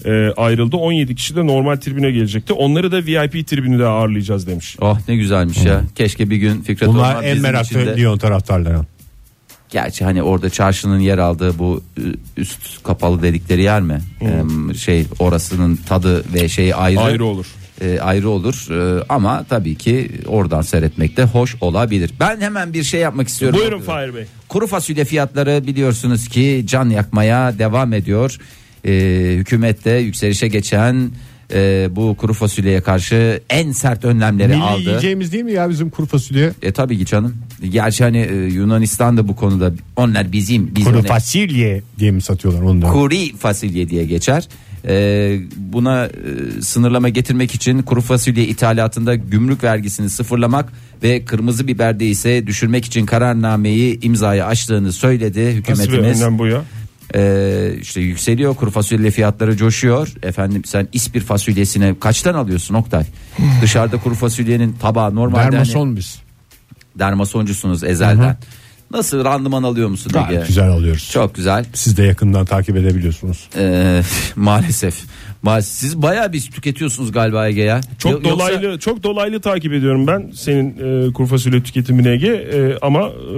e, 0.04 0.10
ayrıldı. 0.36 0.76
17 0.76 1.14
kişi 1.14 1.36
de 1.36 1.46
normal 1.46 1.76
tribüne 1.76 2.10
gelecekti. 2.10 2.52
Onları 2.52 2.92
da 2.92 2.96
VIP 3.06 3.46
tribünde 3.48 3.84
ağırlayacağız 3.86 4.46
demiş. 4.46 4.76
Oh 4.80 4.98
ne 5.08 5.16
güzelmiş 5.16 5.64
ya. 5.64 5.82
Keşke 5.94 6.30
bir 6.30 6.36
gün 6.36 6.60
Fikret 6.62 6.88
Bunlar 6.88 7.10
Orman 7.10 7.24
en 7.24 7.38
meraklı 7.40 7.66
içinde- 7.80 7.96
Lyon 7.96 8.18
taraftarları. 8.18 8.78
Gerçi 9.70 10.04
hani 10.04 10.22
orada 10.22 10.50
çarşının 10.50 10.98
yer 11.00 11.18
aldığı 11.18 11.58
bu 11.58 11.82
ü- 11.98 12.14
üst 12.36 12.82
kapalı 12.82 13.22
dedikleri 13.22 13.62
yer 13.62 13.80
mi? 13.80 14.00
Em, 14.20 14.74
şey 14.74 15.06
orasının 15.18 15.76
tadı 15.76 16.24
ve 16.34 16.48
şeyi 16.48 16.74
ayrı. 16.74 17.00
Ayrı 17.00 17.24
olur. 17.24 17.46
E, 17.80 18.00
ayrı 18.00 18.28
olur 18.28 18.66
E, 18.70 19.04
ama 19.08 19.44
tabii 19.48 19.74
ki 19.74 20.10
oradan 20.26 20.62
seyretmek 20.62 21.16
de 21.16 21.24
hoş 21.24 21.56
olabilir. 21.60 22.10
Ben 22.20 22.40
hemen 22.40 22.72
bir 22.72 22.82
şey 22.82 23.00
yapmak 23.00 23.28
istiyorum. 23.28 23.58
Buyurun 23.58 23.80
Fahir 23.80 24.14
Bey. 24.14 24.24
Kuru 24.48 24.66
fasulye 24.66 25.04
fiyatları 25.04 25.66
biliyorsunuz 25.66 26.28
ki 26.28 26.62
can 26.66 26.90
yakmaya 26.90 27.58
devam 27.58 27.92
ediyor. 27.92 28.38
E, 28.84 28.92
hükümette 29.36 29.90
yükselişe 29.96 30.48
geçen 30.48 31.10
e, 31.54 31.88
bu 31.90 32.16
kuru 32.16 32.32
fasulyeye 32.34 32.80
karşı 32.80 33.40
en 33.50 33.72
sert 33.72 34.04
önlemleri 34.04 34.48
Milli 34.52 34.62
aldı. 34.62 34.80
yiyeceğimiz 34.80 35.32
değil 35.32 35.44
mi 35.44 35.52
ya 35.52 35.70
bizim 35.70 35.90
kuru 35.90 36.06
fasulye? 36.06 36.52
E 36.62 36.72
tabii 36.72 36.98
ki 36.98 37.06
canım. 37.06 37.36
Gerçi 37.70 38.04
hani 38.04 38.18
e, 38.18 38.34
Yunanistan 38.36 39.16
da 39.16 39.28
bu 39.28 39.36
konuda 39.36 39.72
onlar 39.96 40.32
bizim 40.32 40.74
biz 40.74 40.84
Kuru 40.84 40.98
ona- 40.98 41.06
fasulye 41.06 41.82
diye 41.98 42.10
mi 42.10 42.22
satıyorlar 42.22 42.62
onu 42.62 42.82
da? 42.82 42.86
kuri 42.86 43.36
fasulye 43.36 43.88
diye 43.88 44.04
geçer. 44.04 44.48
Ee, 44.88 45.38
buna 45.56 46.04
e, 46.06 46.10
sınırlama 46.62 47.08
getirmek 47.08 47.54
için 47.54 47.82
kuru 47.82 48.00
fasulye 48.00 48.44
ithalatında 48.46 49.14
gümrük 49.14 49.64
vergisini 49.64 50.10
sıfırlamak 50.10 50.72
ve 51.02 51.24
kırmızı 51.24 51.68
biberde 51.68 52.06
ise 52.06 52.46
düşürmek 52.46 52.84
için 52.84 53.06
kararnameyi 53.06 53.98
imzaya 54.02 54.46
açtığını 54.46 54.92
söyledi 54.92 55.38
Nasıl 55.40 55.50
bir 55.52 55.56
hükümetimiz. 55.58 56.22
önlem 56.22 56.38
bu 56.38 56.46
ya? 56.46 56.62
Ee, 57.14 57.72
işte 57.80 58.00
yükseliyor 58.00 58.54
kuru 58.54 58.70
fasulye 58.70 59.10
fiyatları 59.10 59.56
coşuyor. 59.56 60.14
Efendim 60.22 60.64
sen 60.64 60.88
ispir 60.92 61.20
fasulyesine 61.20 61.94
kaçtan 62.00 62.34
alıyorsun 62.34 62.74
Oktay? 62.74 63.04
Dışarıda 63.62 63.96
kuru 63.96 64.14
fasulyenin 64.14 64.72
tabağı 64.72 65.14
normalde 65.14 65.42
hani, 65.42 65.52
Dermason 65.52 65.96
biz. 65.96 66.18
dermasoncusunuz 66.98 67.84
ezelden. 67.84 68.36
Nasıl 68.90 69.24
randıman 69.24 69.62
alıyor 69.62 69.88
musun 69.88 70.10
Ege? 70.16 70.24
Gayet 70.34 70.46
güzel 70.46 70.68
alıyoruz. 70.68 71.10
Çok 71.12 71.34
güzel. 71.34 71.64
Siz 71.74 71.96
de 71.96 72.02
yakından 72.02 72.44
takip 72.46 72.76
edebiliyorsunuz. 72.76 73.48
Ee, 73.58 74.02
maalesef. 74.36 74.94
Maalesef 75.42 75.72
siz 75.72 76.02
bayağı 76.02 76.32
bir 76.32 76.40
tüketiyorsunuz 76.40 77.12
galiba 77.12 77.48
Ege 77.48 77.62
ya. 77.62 77.80
Çok 77.98 78.12
Yo- 78.12 78.18
yoksa- 78.18 78.30
dolaylı 78.30 78.78
çok 78.78 79.02
dolaylı 79.02 79.40
takip 79.40 79.72
ediyorum 79.72 80.06
ben 80.06 80.30
senin 80.34 80.70
e, 81.08 81.12
kuru 81.12 81.26
fasulye 81.26 81.62
tüketimini 81.62 82.08
Ege 82.08 82.28
E, 82.28 82.78
ama 82.82 83.00
e, 83.08 83.34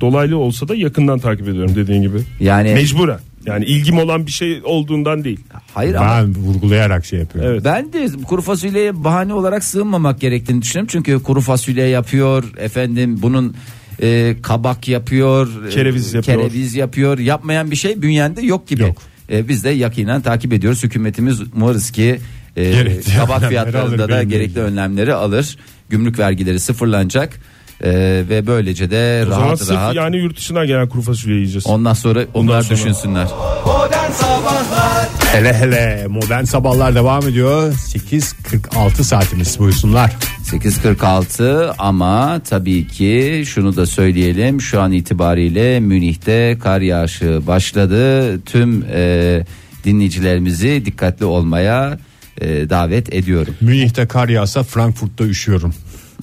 dolaylı 0.00 0.36
olsa 0.36 0.68
da 0.68 0.74
yakından 0.74 1.18
takip 1.18 1.48
ediyorum 1.48 1.72
dediğin 1.76 2.02
gibi. 2.02 2.18
yani 2.40 2.74
Mecburen. 2.74 3.18
Yani 3.46 3.64
ilgim 3.64 3.98
olan 3.98 4.26
bir 4.26 4.32
şey 4.32 4.60
olduğundan 4.64 5.24
değil. 5.24 5.40
hayır 5.74 5.94
ama 5.94 6.08
Ben 6.10 6.34
vurgulayarak 6.36 7.04
şey 7.06 7.18
yapıyorum. 7.18 7.50
Evet. 7.52 7.64
ben 7.64 7.92
de 7.92 8.08
kuru 8.28 8.42
fasulyeye 8.42 9.04
bahane 9.04 9.34
olarak 9.34 9.64
sığınmamak 9.64 10.20
gerektiğini 10.20 10.62
düşünüyorum. 10.62 10.88
Çünkü 10.92 11.22
kuru 11.22 11.40
fasulye 11.40 11.86
yapıyor 11.86 12.44
efendim 12.58 13.18
bunun 13.22 13.54
e, 14.02 14.36
kabak 14.42 14.88
yapıyor, 14.88 15.66
e, 15.66 15.70
Kereviz 15.70 16.14
yapıyor. 16.14 16.38
kereviz 16.38 16.74
yapıyor. 16.74 17.18
Yapmayan 17.18 17.70
bir 17.70 17.76
şey 17.76 18.02
bünyende 18.02 18.40
yok 18.42 18.68
gibi. 18.68 18.82
Yok. 18.82 18.96
E, 19.32 19.48
biz 19.48 19.64
de 19.64 19.70
yakinen 19.70 20.20
takip 20.20 20.52
ediyoruz. 20.52 20.82
Hükümetimiz 20.82 21.40
umarız 21.56 21.90
ki 21.90 22.20
e, 22.56 22.70
Gerekli 22.70 23.16
kabak 23.16 23.48
fiyatlarında 23.48 24.08
da 24.08 24.22
gerekli 24.22 24.60
önlemleri 24.60 25.14
alır. 25.14 25.56
Gümrük 25.90 26.18
vergileri 26.18 26.60
sıfırlanacak. 26.60 27.40
E, 27.84 27.90
ve 28.28 28.46
böylece 28.46 28.90
de 28.90 29.24
O 29.26 29.30
zaman 29.30 29.46
rahat 29.46 29.58
sırf 29.58 29.70
rahat 29.70 29.94
yani 29.94 30.16
yurt 30.16 30.36
dışından 30.36 30.66
gelen 30.66 30.88
kuru 30.88 31.02
fasulye 31.02 31.36
yiyeceğiz. 31.36 31.66
ondan 31.66 31.94
sonra 31.94 32.24
onlar 32.34 32.62
sonra. 32.62 32.74
düşünsünler. 32.78 33.26
Modern 33.66 34.10
Sabahlar 34.12 35.08
Hele 35.32 35.54
hele 35.54 36.06
modern 36.08 36.44
sabahlar 36.44 36.94
devam 36.94 37.28
ediyor. 37.28 37.72
8.46 37.72 39.02
saatimiz 39.02 39.58
buyursunlar. 39.58 40.12
8.46 40.44 41.74
ama 41.78 42.40
tabii 42.48 42.86
ki 42.86 43.42
şunu 43.46 43.76
da 43.76 43.86
söyleyelim 43.86 44.60
şu 44.60 44.80
an 44.80 44.92
itibariyle 44.92 45.80
Münih'te 45.80 46.58
kar 46.62 46.80
yağışı 46.80 47.40
başladı 47.46 48.40
tüm 48.40 48.84
e, 48.92 49.44
dinleyicilerimizi 49.84 50.82
dikkatli 50.84 51.24
olmaya 51.24 51.98
e, 52.40 52.70
davet 52.70 53.14
ediyorum. 53.14 53.54
Münih'te 53.60 54.06
kar 54.06 54.28
yağsa 54.28 54.62
Frankfurt'ta 54.62 55.24
üşüyorum. 55.24 55.74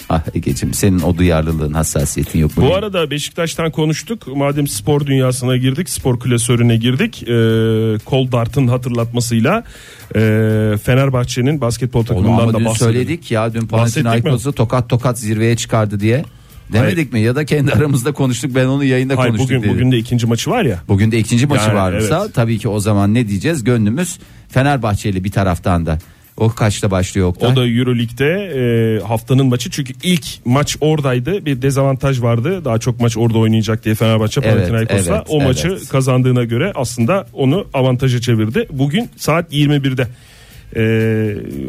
Ah 0.10 0.22
Ege'cim 0.34 0.74
senin 0.74 1.00
o 1.00 1.18
duyarlılığın 1.18 1.74
hassasiyetin 1.74 2.40
yok? 2.40 2.52
Bu 2.58 2.76
arada 2.76 3.12
Beşiktaş'tan 3.12 3.72
konuştuk. 3.72 4.28
Madem 4.36 4.68
spor 4.68 5.06
dünyasına 5.06 5.58
girdik, 5.58 5.90
spor 5.90 6.20
klasörüne 6.20 6.78
girdik. 6.78 7.24
E, 7.24 7.28
Kol 8.06 8.32
Dart'ın 8.32 8.68
hatırlatmasıyla 8.68 9.64
e, 10.16 10.20
Fenerbahçe'nin 10.84 11.62
basketbol 11.62 12.06
takımından 12.06 12.50
da 12.50 12.54
bahsedelim. 12.54 12.76
söyledik 12.76 13.32
ya 13.32 13.54
dün 13.54 13.70
Bahsettik? 13.72 14.04
Panathinaikos'u 14.04 14.52
tokat 14.54 14.90
tokat 14.90 15.20
zirveye 15.20 15.56
çıkardı 15.56 16.00
diye. 16.00 16.26
Demedik 16.74 17.14
mi 17.14 17.20
ya 17.20 17.36
da 17.36 17.46
kendi 17.46 17.72
aramızda 17.74 18.12
konuştuk 18.12 18.52
ben 18.56 18.66
onu 18.66 18.84
yayında 18.84 19.18
Hayır, 19.18 19.30
konuştuk 19.30 19.50
bugün 19.50 19.64
dedi. 19.64 19.74
bugün 19.74 19.92
de 19.92 19.98
ikinci 19.98 20.28
maçı 20.28 20.50
var 20.50 20.64
ya. 20.66 20.80
Bugün 20.88 21.12
de 21.12 21.20
ikinci 21.20 21.48
maçı 21.48 21.64
Yani, 21.70 21.76
varsa 21.76 22.22
evet. 22.24 22.34
tabii 22.36 22.58
ki 22.60 22.68
o 22.70 22.80
zaman 22.80 23.14
ne 23.14 23.28
diyeceğiz? 23.28 23.64
Gönlümüz 23.64 24.20
Fenerbahçeli 24.50 25.24
bir 25.24 25.32
taraftan 25.32 25.86
da. 25.86 25.98
O 26.40 26.50
kaçta 26.50 26.92
başlıyor 26.92 27.28
Oktay? 27.28 27.52
O 27.52 27.56
da 27.56 27.68
Euroleague'de 27.68 28.30
e, 28.56 29.04
haftanın 29.08 29.46
maçı 29.46 29.70
çünkü 29.70 29.94
ilk 30.04 30.26
maç 30.46 30.78
oradaydı 30.82 31.46
bir 31.46 31.62
dezavantaj 31.62 32.22
vardı 32.22 32.66
daha 32.66 32.78
çok 32.78 33.02
maç 33.02 33.18
orada 33.18 33.38
oynayacak 33.38 33.86
diye 33.86 33.96
Fenerbahçe 33.96 34.42
Evet, 34.44 34.54
Panathinaikos'la 34.54 35.16
evet, 35.16 35.28
o 35.30 35.38
evet. 35.38 35.48
maçı 35.48 35.90
kazandığına 35.90 36.44
göre 36.44 36.72
aslında 36.76 37.28
onu 37.34 37.68
avantaja 37.74 38.22
çevirdi. 38.22 38.68
Bugün 38.72 39.10
saat 39.18 39.54
21'de 39.54 40.08
e, 40.76 40.82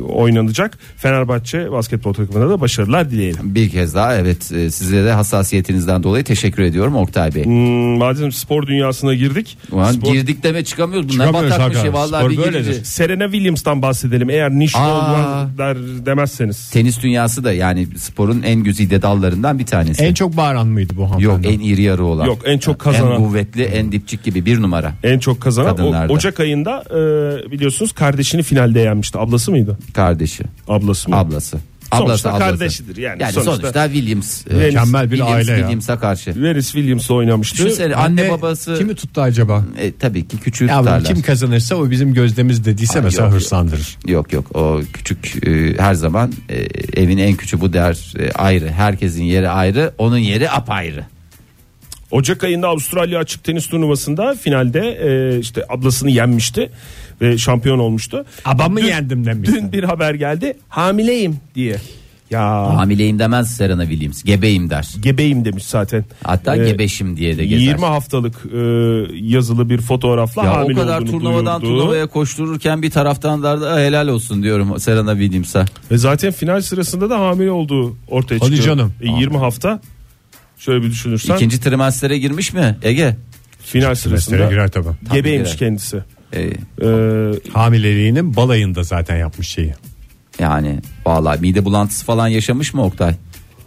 oynanacak 0.08 0.78
Fenerbahçe 0.96 1.72
basketbol 1.72 2.12
takımına 2.12 2.50
da 2.50 2.60
başarılar 2.60 3.10
dileyelim. 3.10 3.54
Bir 3.54 3.70
kez 3.70 3.94
daha 3.94 4.16
evet 4.16 4.52
e, 4.52 4.70
size 4.70 5.04
de 5.04 5.12
hassasiyetinizden 5.12 6.02
dolayı 6.02 6.24
teşekkür 6.24 6.62
ediyorum 6.62 6.96
Oktay 6.96 7.34
Bey. 7.34 7.44
Hmm, 7.44 7.98
madem 7.98 8.32
spor 8.32 8.66
dünyasına 8.66 9.14
girdik 9.14 9.58
Ulan 9.72 9.92
spor- 9.92 10.12
girdik 10.12 10.42
deme 10.42 10.64
çıkamıyoruz. 10.64 11.08
Bunlar 11.14 11.26
Çıkamıyoruz 11.26 11.50
batak 11.50 11.70
bir 11.70 11.74
Hakan. 11.76 11.82
şey 11.82 11.92
vallahi 11.92 12.20
Spor 12.20 12.30
bir 12.30 12.36
böyledir. 12.38 12.64
girici. 12.72 12.84
Serena 12.90 13.24
Williams'tan 13.24 13.82
bahsedelim 13.82 14.30
eğer 14.30 14.50
olman 14.50 15.58
der 15.58 15.76
demezseniz. 16.06 16.70
Tenis 16.70 17.02
dünyası 17.02 17.44
da 17.44 17.52
yani 17.52 17.86
sporun 17.96 18.42
en 18.42 18.62
güzide 18.62 19.02
dallarından 19.02 19.58
bir 19.58 19.66
tanesi. 19.66 20.04
En 20.04 20.14
çok 20.14 20.36
bağıran 20.36 20.66
mıydı 20.66 20.92
bu 20.96 21.10
hanımefendi? 21.10 21.46
Yok 21.46 21.54
en 21.54 21.60
iri 21.60 21.82
yarı 21.82 22.04
olan. 22.04 22.26
Yok, 22.26 22.38
en 22.44 22.58
çok 22.58 22.74
En 22.74 22.78
kazanan. 22.78 23.16
kuvvetli 23.16 23.62
en 23.62 23.92
dipçik 23.92 24.24
gibi 24.24 24.46
bir 24.46 24.62
numara. 24.62 24.92
En 25.02 25.18
çok 25.18 25.40
kazanan 25.40 25.78
o-. 26.10 26.12
Ocak 26.12 26.40
ayında 26.40 26.84
e, 26.90 27.50
biliyorsunuz 27.50 27.92
kardeşini 27.92 28.42
finalde 28.42 28.80
yenmişti. 28.90 29.18
Ablası 29.18 29.50
mıydı? 29.50 29.78
Kardeşi. 29.94 30.44
Ablası 30.68 31.10
mı? 31.10 31.16
Ablası. 31.16 31.58
Sonuçta 31.92 32.04
Ablası 32.06 32.28
ablası. 32.30 32.44
kardeşidir 32.44 32.96
yani. 32.96 33.22
Yani 33.22 33.32
Sonuçta- 33.32 33.56
sonuçta, 33.56 33.86
Williams. 33.92 34.46
e, 34.46 34.54
Mükemmel 34.54 35.04
bir 35.04 35.16
Williams, 35.16 35.34
aile 35.34 35.50
ya. 35.50 35.56
Williams'a 35.58 35.98
karşı. 35.98 36.42
Veris 36.42 36.72
Williams'la 36.72 37.14
oynamıştı. 37.14 37.58
Düşünsene 37.64 37.94
anne, 37.94 38.30
babası. 38.30 38.74
Kimi 38.78 38.94
tuttu 38.94 39.20
acaba? 39.20 39.64
E, 39.78 39.92
tabii 39.96 40.28
ki 40.28 40.36
küçüğü 40.38 40.66
Ya 40.66 40.78
tutarlar. 40.78 41.04
kim 41.04 41.22
kazanırsa 41.22 41.76
o 41.76 41.90
bizim 41.90 42.14
gözdemiz 42.14 42.64
dediyse 42.64 42.98
Ay, 42.98 43.04
mesela 43.04 43.24
yok, 43.26 43.34
hırslandırır. 43.34 43.96
Yok 44.06 44.32
yok 44.32 44.56
o 44.56 44.80
küçük 44.92 45.46
e, 45.48 45.74
her 45.78 45.94
zaman 45.94 46.32
e, 46.48 46.56
evin 47.02 47.18
en 47.18 47.34
küçüğü 47.36 47.60
bu 47.60 47.72
der 47.72 48.12
e, 48.18 48.32
ayrı. 48.32 48.68
Herkesin 48.68 49.24
yeri 49.24 49.48
ayrı, 49.48 49.92
onun 49.98 50.18
yeri 50.18 50.50
apayrı. 50.50 51.04
Ocak 52.10 52.44
ayında 52.44 52.68
Avustralya 52.68 53.18
açık 53.18 53.44
tenis 53.44 53.66
turnuvasında 53.66 54.34
finalde 54.34 54.80
e, 54.80 55.38
işte 55.38 55.64
ablasını 55.68 56.10
yenmişti 56.10 56.70
ve 57.20 57.38
şampiyon 57.38 57.78
olmuştu. 57.78 58.24
Abamı 58.44 58.80
Dün- 58.80 58.84
yendim 58.86 59.24
demiş. 59.26 59.50
Dün 59.52 59.72
bir 59.72 59.84
haber 59.84 60.14
geldi. 60.14 60.54
Hamileyim 60.68 61.36
diye. 61.54 61.76
Ya 62.30 62.76
Hamileyim 62.76 63.18
demez 63.18 63.56
Serena 63.56 63.82
Williams. 63.88 64.22
Gebeyim 64.24 64.70
der. 64.70 64.88
gebeyim 65.00 65.44
demiş 65.44 65.64
zaten. 65.64 66.04
Hatta 66.24 66.56
Ee, 66.56 66.70
gebeşim 66.70 67.16
diye 67.16 67.38
de 67.38 67.46
gezer. 67.46 67.62
20 67.66 67.84
haftalık 67.84 68.34
e, 68.54 68.58
yazılı 69.26 69.70
bir 69.70 69.78
fotoğrafla 69.80 70.44
ya 70.44 70.52
o 70.52 70.56
hamile 70.56 70.74
kadar 70.80 70.96
olduğunu 71.02 71.10
turnuvadan 71.10 71.62
duyurdu. 71.62 71.78
turnuvaya 71.78 72.06
koştururken 72.06 72.82
bir 72.82 72.90
taraftan 72.90 73.42
da 73.42 73.50
"Ah, 73.72 73.78
helal 73.78 74.08
olsun 74.08 74.42
diyorum 74.42 74.80
Serena 74.80 75.12
Williams'a. 75.12 75.64
Ve 75.90 75.98
zaten 75.98 76.32
final 76.32 76.60
sırasında 76.60 77.10
da 77.10 77.20
hamile 77.20 77.50
olduğu 77.50 77.96
ortaya 78.08 78.36
Hadi 78.40 78.44
çıkıyor. 78.56 78.64
canım. 78.76 78.92
E, 79.00 79.08
20 79.20 79.36
hafta 79.38 79.80
şöyle 80.58 80.84
bir 80.84 80.90
düşünürsen 80.90 81.34
İkinci 81.36 81.60
trimestere 81.60 82.18
girmiş 82.18 82.52
mi 82.52 82.76
Ege? 82.82 83.16
final 83.64 83.94
sırasında 83.94 84.48
girer 84.50 84.68
tabii. 84.70 84.88
gebeymiş 85.12 85.48
girer. 85.56 85.58
kendisi. 85.58 86.02
Ee, 86.34 86.40
Ee, 86.82 87.32
Hamileliğinin 87.52 88.36
balayında 88.36 88.82
zaten 88.82 89.16
yapmış 89.16 89.48
şeyi. 89.48 89.74
yani 90.38 90.78
vallahi 91.06 91.40
mide 91.40 91.64
bulantısı 91.64 92.04
falan 92.04 92.28
yaşamış 92.28 92.74
mı 92.74 92.82
Oktay? 92.84 93.14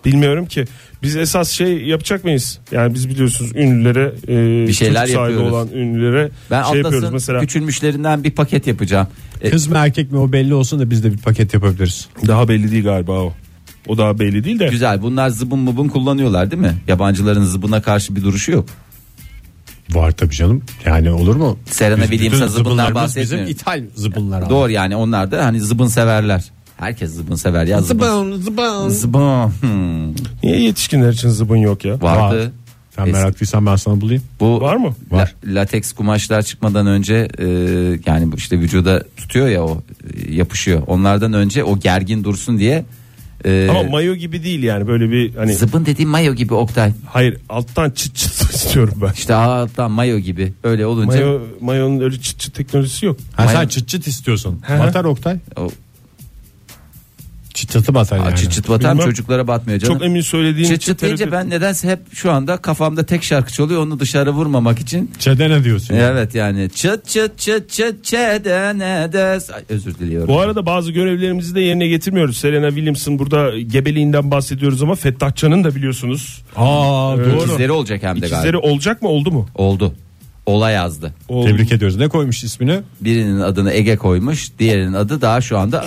bilmiyorum 0.06 0.46
ki 0.46 0.66
biz 1.04 1.16
esas 1.16 1.50
şey 1.52 1.78
yapacak 1.84 2.24
mıyız? 2.24 2.60
Yani 2.72 2.94
biz 2.94 3.10
biliyorsunuz 3.10 3.52
ünlülere 3.56 4.14
e, 4.28 4.68
Bir 4.68 4.74
şeyler 4.74 5.02
çocuk 5.06 5.16
sahibi 5.20 5.32
yapıyoruz. 5.34 5.54
olan 5.54 5.70
ünlülere 5.74 6.30
Ben 6.52 6.64
şey 6.64 6.68
yapıyoruz 6.78 6.98
Atlas'ın 6.98 7.14
mesela 7.14 7.40
küçülmüşlerinden 7.40 8.24
bir 8.24 8.32
paket 8.32 8.68
yapacağım. 8.68 9.08
E, 9.42 9.50
Kız 9.50 9.68
mı 9.68 9.76
erkek 9.78 10.12
mi 10.12 10.18
o 10.18 10.32
belli 10.32 10.54
olsun 10.54 10.80
da 10.80 10.90
biz 10.90 11.04
de 11.04 11.12
bir 11.14 11.18
paket 11.18 11.54
yapabiliriz. 11.54 12.08
daha 12.28 12.48
belli 12.48 12.72
değil 12.72 12.84
galiba 12.84 13.12
o. 13.12 13.34
O 13.88 13.98
daha 13.98 14.20
belli 14.20 14.44
değil 14.44 14.60
de. 14.60 14.68
Güzel 14.68 15.02
bunlar 15.02 15.30
zıbın 15.30 15.60
mıbın 15.60 15.88
kullanıyorlar 15.88 16.52
değil 16.52 16.62
mi? 16.62 16.74
Yabancıların 16.88 17.44
zıbına 17.44 17.82
karşı 17.82 18.16
bir 18.16 18.24
duruşu 18.24 18.52
yok. 18.52 18.66
Var 19.92 20.12
tabii 20.12 20.36
canım. 20.36 20.62
Yani 20.86 21.12
olur 21.12 21.36
mu? 21.36 21.58
Serena 21.66 22.02
Williams'a 22.08 22.48
zıbınlar 22.48 22.64
zıbınlarımız 22.64 22.96
bahsetmiyor. 22.96 23.46
Bizim 23.46 23.56
ithal 23.56 23.84
zıbınlar. 23.96 24.42
abi. 24.42 24.50
Doğru 24.50 24.72
yani 24.72 24.96
onlar 24.96 25.32
da 25.32 25.46
hani 25.46 25.62
zıbın 25.62 25.88
severler. 25.88 26.52
Herkes 26.78 27.12
zıbın 27.12 27.36
sever 27.36 27.66
ya 27.66 27.82
zıbın. 27.82 28.06
Zıbın 28.06 28.42
zıbın. 28.42 28.90
Zıbın. 28.90 29.48
Hmm. 29.62 30.14
Niye 30.44 30.60
yetişkinler 30.62 31.10
için 31.14 31.30
zıbın 31.30 31.58
yok 31.58 31.86
ya? 31.86 32.02
Vardı. 32.02 32.52
Sen 32.96 33.06
Es- 33.08 33.12
meraklıysan 33.12 33.66
ben 33.66 33.76
sana 33.76 34.02
bulayım. 34.02 34.24
Bu 34.40 34.62
Var 34.62 34.76
mı? 34.76 34.94
Var. 35.12 35.36
la- 35.46 35.60
lateks 35.60 35.92
kumaşlar 35.94 36.42
çıkmadan 36.42 36.88
önce 36.88 37.28
e, 37.40 37.46
yani 38.06 38.32
bu 38.32 38.36
işte 38.36 38.60
vücuda 38.60 39.04
tutuyor 39.18 39.48
ya 39.48 39.64
o 39.64 39.82
e, 40.28 40.34
yapışıyor. 40.34 40.82
Onlardan 40.88 41.34
önce 41.34 41.64
o 41.64 41.80
gergin 41.80 42.24
dursun 42.24 42.58
diye 42.60 42.86
e, 43.46 43.68
Ama 43.72 43.84
mayo 43.84 44.16
gibi 44.16 44.44
değil 44.44 44.64
yani 44.64 44.88
böyle 44.88 45.12
bir 45.12 45.36
hani 45.36 45.54
zıbın 45.54 45.86
dediğim 45.86 46.10
mayo 46.10 46.34
gibi 46.34 46.54
Oktay. 46.54 46.92
hayır 47.06 47.38
alttan 47.50 47.90
çıt 47.90 48.16
çıt 48.16 48.32
istiyorum 48.54 48.94
ben. 49.02 49.12
İşte 49.14 49.34
alttan 49.34 49.92
mayo 49.92 50.18
gibi. 50.18 50.54
Öyle 50.64 50.86
olunca 50.86 51.12
Mayo, 51.26 51.40
mayonun 51.62 52.00
öyle 52.00 52.20
çıt 52.20 52.40
çıt 52.40 52.56
teknolojisi 52.56 53.06
yok. 53.06 53.18
Ha, 53.34 53.46
Mayo- 53.46 53.52
sen 53.54 53.68
çıt 53.68 53.88
çıt 53.88 54.08
istiyorsun. 54.08 54.62
Hı 54.68 54.74
hı. 54.76 54.80
Batar 54.80 55.04
Oktay. 55.04 55.38
o 55.58 55.70
Çıtı 57.54 57.94
batar 57.94 58.18
yani. 58.18 58.36
Çıt 58.38 58.52
çıt 58.52 58.70
batar 58.70 58.92
Bilmem. 58.94 59.06
çocuklara 59.10 59.48
batmıyor 59.48 59.80
canım. 59.80 59.94
Çok 59.98 60.06
emin 60.06 60.22
söylediğin 60.22 60.68
Çıt 60.68 60.78
için 60.78 60.92
çıt 60.94 61.02
deyince 61.02 61.24
tereddüt- 61.26 61.32
ben 61.32 61.50
nedense 61.50 61.90
hep 61.90 62.00
şu 62.14 62.32
anda 62.32 62.58
kafamda 62.58 63.06
tek 63.06 63.24
şarkı 63.24 63.54
çalıyor 63.54 63.82
onu 63.82 64.00
dışarı 64.00 64.32
vurmamak 64.32 64.80
için. 64.80 65.12
Çedene 65.20 65.64
diyorsun. 65.64 65.94
yani. 65.96 66.04
Evet 66.12 66.36
yani 66.36 66.70
çıt 66.76 67.08
çıt 67.08 67.38
çıt 67.40 67.70
çıt 67.72 68.04
çedene 68.04 69.10
des. 69.14 69.50
Ay, 69.50 69.62
özür 69.70 69.96
diliyorum. 69.96 70.28
Bu 70.28 70.40
arada 70.40 70.66
bazı 70.66 70.92
görevlerimizi 70.92 71.56
de 71.56 71.62
yerine 71.62 71.88
getirmiyoruz. 71.88 72.38
Serena 72.38 72.68
Williams'ın 72.70 73.20
burada 73.20 73.60
gebeliğinden 73.60 74.32
bahsediyoruz 74.32 74.84
ama 74.84 74.96
Fettah 74.96 75.36
Can'ın 75.36 75.64
da 75.64 75.76
biliyorsunuz. 75.76 76.44
Aa 76.56 77.18
doğru. 77.18 77.44
İkizleri 77.44 77.72
olacak 77.72 78.04
hem 78.04 78.16
de 78.16 78.20
İkizleri 78.28 78.52
galiba. 78.52 78.68
olacak 78.68 79.02
mı 79.02 79.10
oldu 79.10 79.32
mu? 79.32 79.50
Oldu. 79.56 79.94
Ola 80.46 80.72
yazdı. 80.72 81.14
Oldu. 81.28 81.48
Tebrik 81.50 81.72
ediyoruz. 81.72 81.98
Ne 81.98 82.08
koymuş 82.08 82.44
ismini? 82.44 82.80
Birinin 83.02 83.40
adını 83.40 83.72
Ege 83.74 83.96
koymuş. 83.98 84.52
Diğerinin 84.60 84.94
adı 84.94 85.22
daha 85.22 85.42
şu 85.42 85.58
anda 85.58 85.86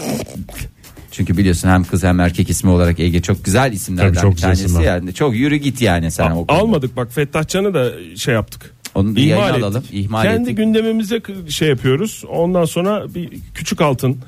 çünkü 1.17 1.37
biliyorsun 1.37 1.69
hem 1.69 1.85
kız 1.85 2.05
hem 2.05 2.21
erkek 2.21 2.51
ismi 2.51 2.71
olarak 2.71 3.01
Ege 3.01 3.23
çok 3.23 3.45
güzel 3.45 3.73
isimlerden 3.73 4.13
Tabii 4.13 4.23
çok 4.23 4.31
bir 4.31 4.35
güzel 4.37 4.49
tanesi 4.49 4.65
isimler. 4.65 4.85
yani. 4.85 5.15
Çok 5.15 5.35
yürü 5.35 5.57
git 5.57 5.83
yani 5.83 6.11
sen 6.11 6.31
o 6.31 6.35
konuda. 6.35 6.53
Almadık 6.53 6.97
bak 6.97 7.13
Fettah 7.13 7.49
Can'ı 7.49 7.75
da 7.75 7.93
şey 8.17 8.35
yaptık. 8.35 8.75
Onu 8.95 9.17
bir 9.17 9.23
İhmal 9.23 9.29
yayına 9.39 9.49
ettik. 9.51 9.63
alalım. 9.65 9.85
İhmal 9.93 10.23
Kendi 10.23 10.43
ettik. 10.43 10.57
gündemimize 10.57 11.21
k- 11.21 11.33
şey 11.51 11.69
yapıyoruz. 11.69 12.25
Ondan 12.29 12.65
sonra 12.65 13.15
bir 13.15 13.31
küçük 13.55 13.81
altın 13.81 14.19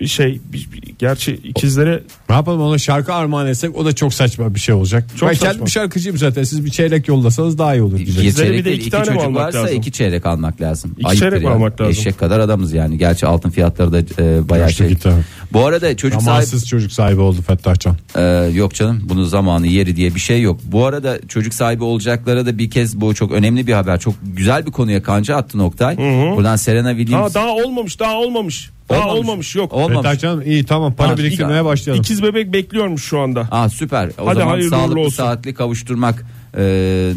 bir 0.00 0.06
şey 0.06 0.40
bir, 0.52 0.68
bir- 0.72 0.94
gerçi 0.98 1.32
ikizlere 1.34 2.02
Ne 2.28 2.34
yapalım 2.34 2.60
ona 2.60 2.78
şarkı 2.78 3.14
armağan 3.14 3.46
etsek 3.46 3.76
o 3.76 3.84
da 3.84 3.92
çok 3.94 4.14
saçma 4.14 4.54
bir 4.54 4.60
şey 4.60 4.74
olacak. 4.74 5.04
Çok 5.16 5.28
ben 5.28 5.34
saçma. 5.34 5.50
kendim 5.50 5.68
şarkıcığım 5.68 6.18
zaten 6.18 6.42
siz 6.42 6.64
bir 6.64 6.70
çeyrek 6.70 7.08
yollasanız 7.08 7.58
daha 7.58 7.74
iyi 7.74 7.82
olur. 7.82 7.98
Bir 7.98 8.32
çeyrek 8.32 8.58
bir 8.58 8.64
de 8.64 8.72
iki 8.72 8.80
iki, 8.80 8.90
tane 8.90 9.04
çocuk 9.04 9.34
varsa 9.34 9.58
lazım? 9.62 9.76
iki 9.76 9.92
çeyrek 9.92 10.26
almak 10.26 10.60
lazım. 10.60 10.94
İki 10.98 11.06
Ayıptır 11.08 11.26
çeyrek 11.30 11.42
mi 11.42 11.46
ya. 11.48 11.52
almak 11.54 11.80
lazım? 11.80 11.90
Eşek 11.90 12.18
kadar 12.18 12.40
adamız 12.40 12.72
yani. 12.72 12.98
Gerçi 12.98 13.26
altın 13.26 13.50
fiyatları 13.50 13.92
da 13.92 13.98
e, 14.22 14.48
bayağı 14.48 14.66
Yaşlı 14.66 14.76
şey. 14.76 14.88
gitti. 14.88 15.10
Bu 15.52 15.66
arada 15.66 15.96
çocuk 15.96 16.22
sahibi 16.22 16.30
Amansız 16.30 16.66
çocuk 16.68 16.92
sahibi 16.92 17.20
oldu 17.20 17.42
Fettah 17.46 17.74
Can. 17.78 17.96
Ee, 18.16 18.22
yok 18.54 18.74
canım 18.74 19.00
bunun 19.04 19.24
zamanı 19.24 19.66
yeri 19.66 19.96
diye 19.96 20.14
bir 20.14 20.20
şey 20.20 20.42
yok. 20.42 20.60
Bu 20.64 20.86
arada 20.86 21.18
çocuk 21.28 21.54
sahibi 21.54 21.84
olacaklara 21.84 22.46
da 22.46 22.58
bir 22.58 22.70
kez 22.70 23.00
bu 23.00 23.14
çok 23.14 23.32
önemli 23.32 23.66
bir 23.66 23.72
haber. 23.72 24.00
Çok 24.00 24.14
güzel 24.22 24.66
bir 24.66 24.70
konuya 24.70 25.02
kanca 25.02 25.36
attın 25.36 25.58
Oktay. 25.58 25.96
Buradan 26.36 26.56
Serena 26.56 26.90
Williams. 26.96 27.30
ha, 27.30 27.34
daha 27.34 27.48
olmamış 27.54 28.00
daha 28.00 28.14
olmamış. 28.14 28.70
Olmamış, 28.90 29.14
Olmamış. 29.18 29.56
yok. 29.56 29.72
Olmamış. 29.72 29.96
Fettah 29.96 30.18
Can 30.18 30.40
iyi 30.40 30.64
tamam 30.64 30.92
para 30.92 31.08
Ha, 31.08 31.18
biriktirmeye 31.18 31.58
iki- 31.60 31.64
başlayalım. 31.64 32.02
İkiz 32.02 32.22
bebek 32.22 32.52
bekliyormuş 32.52 33.04
şu 33.04 33.18
anda. 33.20 33.48
Aa 33.50 33.68
süper. 33.68 34.10
O 34.18 34.26
Hadi 34.26 34.38
zaman 34.38 34.50
hayırlı 34.52 34.70
sağlıklı 34.70 35.00
olsun. 35.00 35.16
saatli 35.16 35.54
kavuşturmak 35.54 36.24
e, 36.58 36.62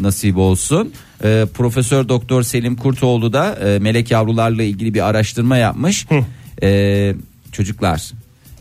nasip 0.00 0.36
olsun. 0.36 0.92
E, 1.24 1.46
Profesör 1.54 2.08
Doktor 2.08 2.42
Selim 2.42 2.76
Kurtoğlu 2.76 3.32
da 3.32 3.54
e, 3.54 3.78
melek 3.78 4.10
yavrularla 4.10 4.62
ilgili 4.62 4.94
bir 4.94 5.08
araştırma 5.08 5.56
yapmış. 5.56 6.06
E, 6.62 7.14
çocuklar 7.52 8.10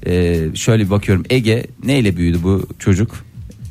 e, 0.05 0.39
şöyle 0.55 0.85
bir 0.85 0.89
bakıyorum 0.89 1.23
Ege 1.29 1.65
neyle 1.83 2.17
büyüdü 2.17 2.39
bu 2.43 2.67
çocuk? 2.79 3.11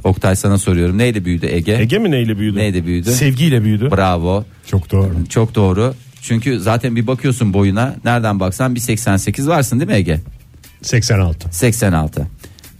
Oktay 0.05 0.37
sana 0.37 0.59
soruyorum. 0.59 0.99
Neyle 0.99 1.25
büyüdü 1.25 1.47
Ege? 1.51 1.73
Ege 1.73 1.99
mi 1.99 2.11
neyle 2.11 2.39
büyüdü? 2.39 2.59
Neyle 2.59 2.87
büyüdü? 2.87 3.11
Sevgiyle 3.13 3.65
büyüdü. 3.65 3.89
Bravo. 3.97 4.45
Çok 4.67 4.93
doğru. 4.93 5.11
Çok 5.29 5.55
doğru. 5.55 5.95
Çünkü 6.23 6.61
zaten 6.61 6.97
bir 6.97 7.07
bakıyorsun 7.07 7.53
boyuna 7.55 7.97
nereden 8.05 8.41
baksan 8.41 8.75
bir 8.75 8.81
88 8.81 9.49
varsın 9.49 9.81
değil 9.81 9.91
mi 9.91 9.97
Ege? 9.97 10.21
86. 10.83 11.49
86. 11.53 12.27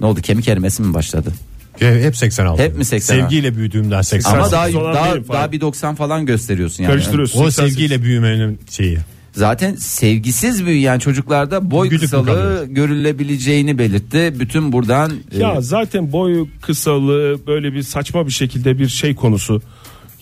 Ne 0.01 0.07
oldu 0.07 0.21
kemik 0.21 0.49
erimesi 0.49 0.83
mi 0.83 0.95
başladı? 0.95 1.33
Hep 1.79 2.17
86. 2.17 2.63
Hep 2.63 2.77
mi 2.77 2.85
86? 2.85 3.23
Sevgiyle 3.23 3.57
büyüdüğümden 3.57 4.03
86. 4.03 4.39
Ama 4.39 4.53
daha 4.53 4.67
88 4.67 4.77
olan 4.77 4.95
daha, 4.95 5.29
daha 5.39 5.53
bir 5.53 5.61
90 5.61 5.95
falan 5.95 6.27
gösteriyorsun 6.27 6.83
yani. 6.83 6.93
Karıştırıyorsun. 6.93 7.41
o 7.41 7.45
88. 7.45 7.75
sevgiyle 7.75 8.03
büyümenin 8.03 8.61
şeyi. 8.71 8.99
Zaten 9.33 9.75
sevgisiz 9.75 10.67
büyüyen 10.67 10.99
çocuklarda 10.99 11.71
boy 11.71 11.89
Güdük 11.89 12.01
kısalığı 12.01 12.67
görülebileceğini 12.69 13.79
belirtti. 13.79 14.35
Bütün 14.41 14.73
buradan 14.73 15.13
Ya 15.39 15.53
e, 15.53 15.61
zaten 15.61 16.13
boy 16.13 16.49
kısalığı 16.63 17.47
böyle 17.47 17.73
bir 17.73 17.83
saçma 17.83 18.27
bir 18.27 18.33
şekilde 18.33 18.79
bir 18.79 18.89
şey 18.89 19.15
konusu. 19.15 19.63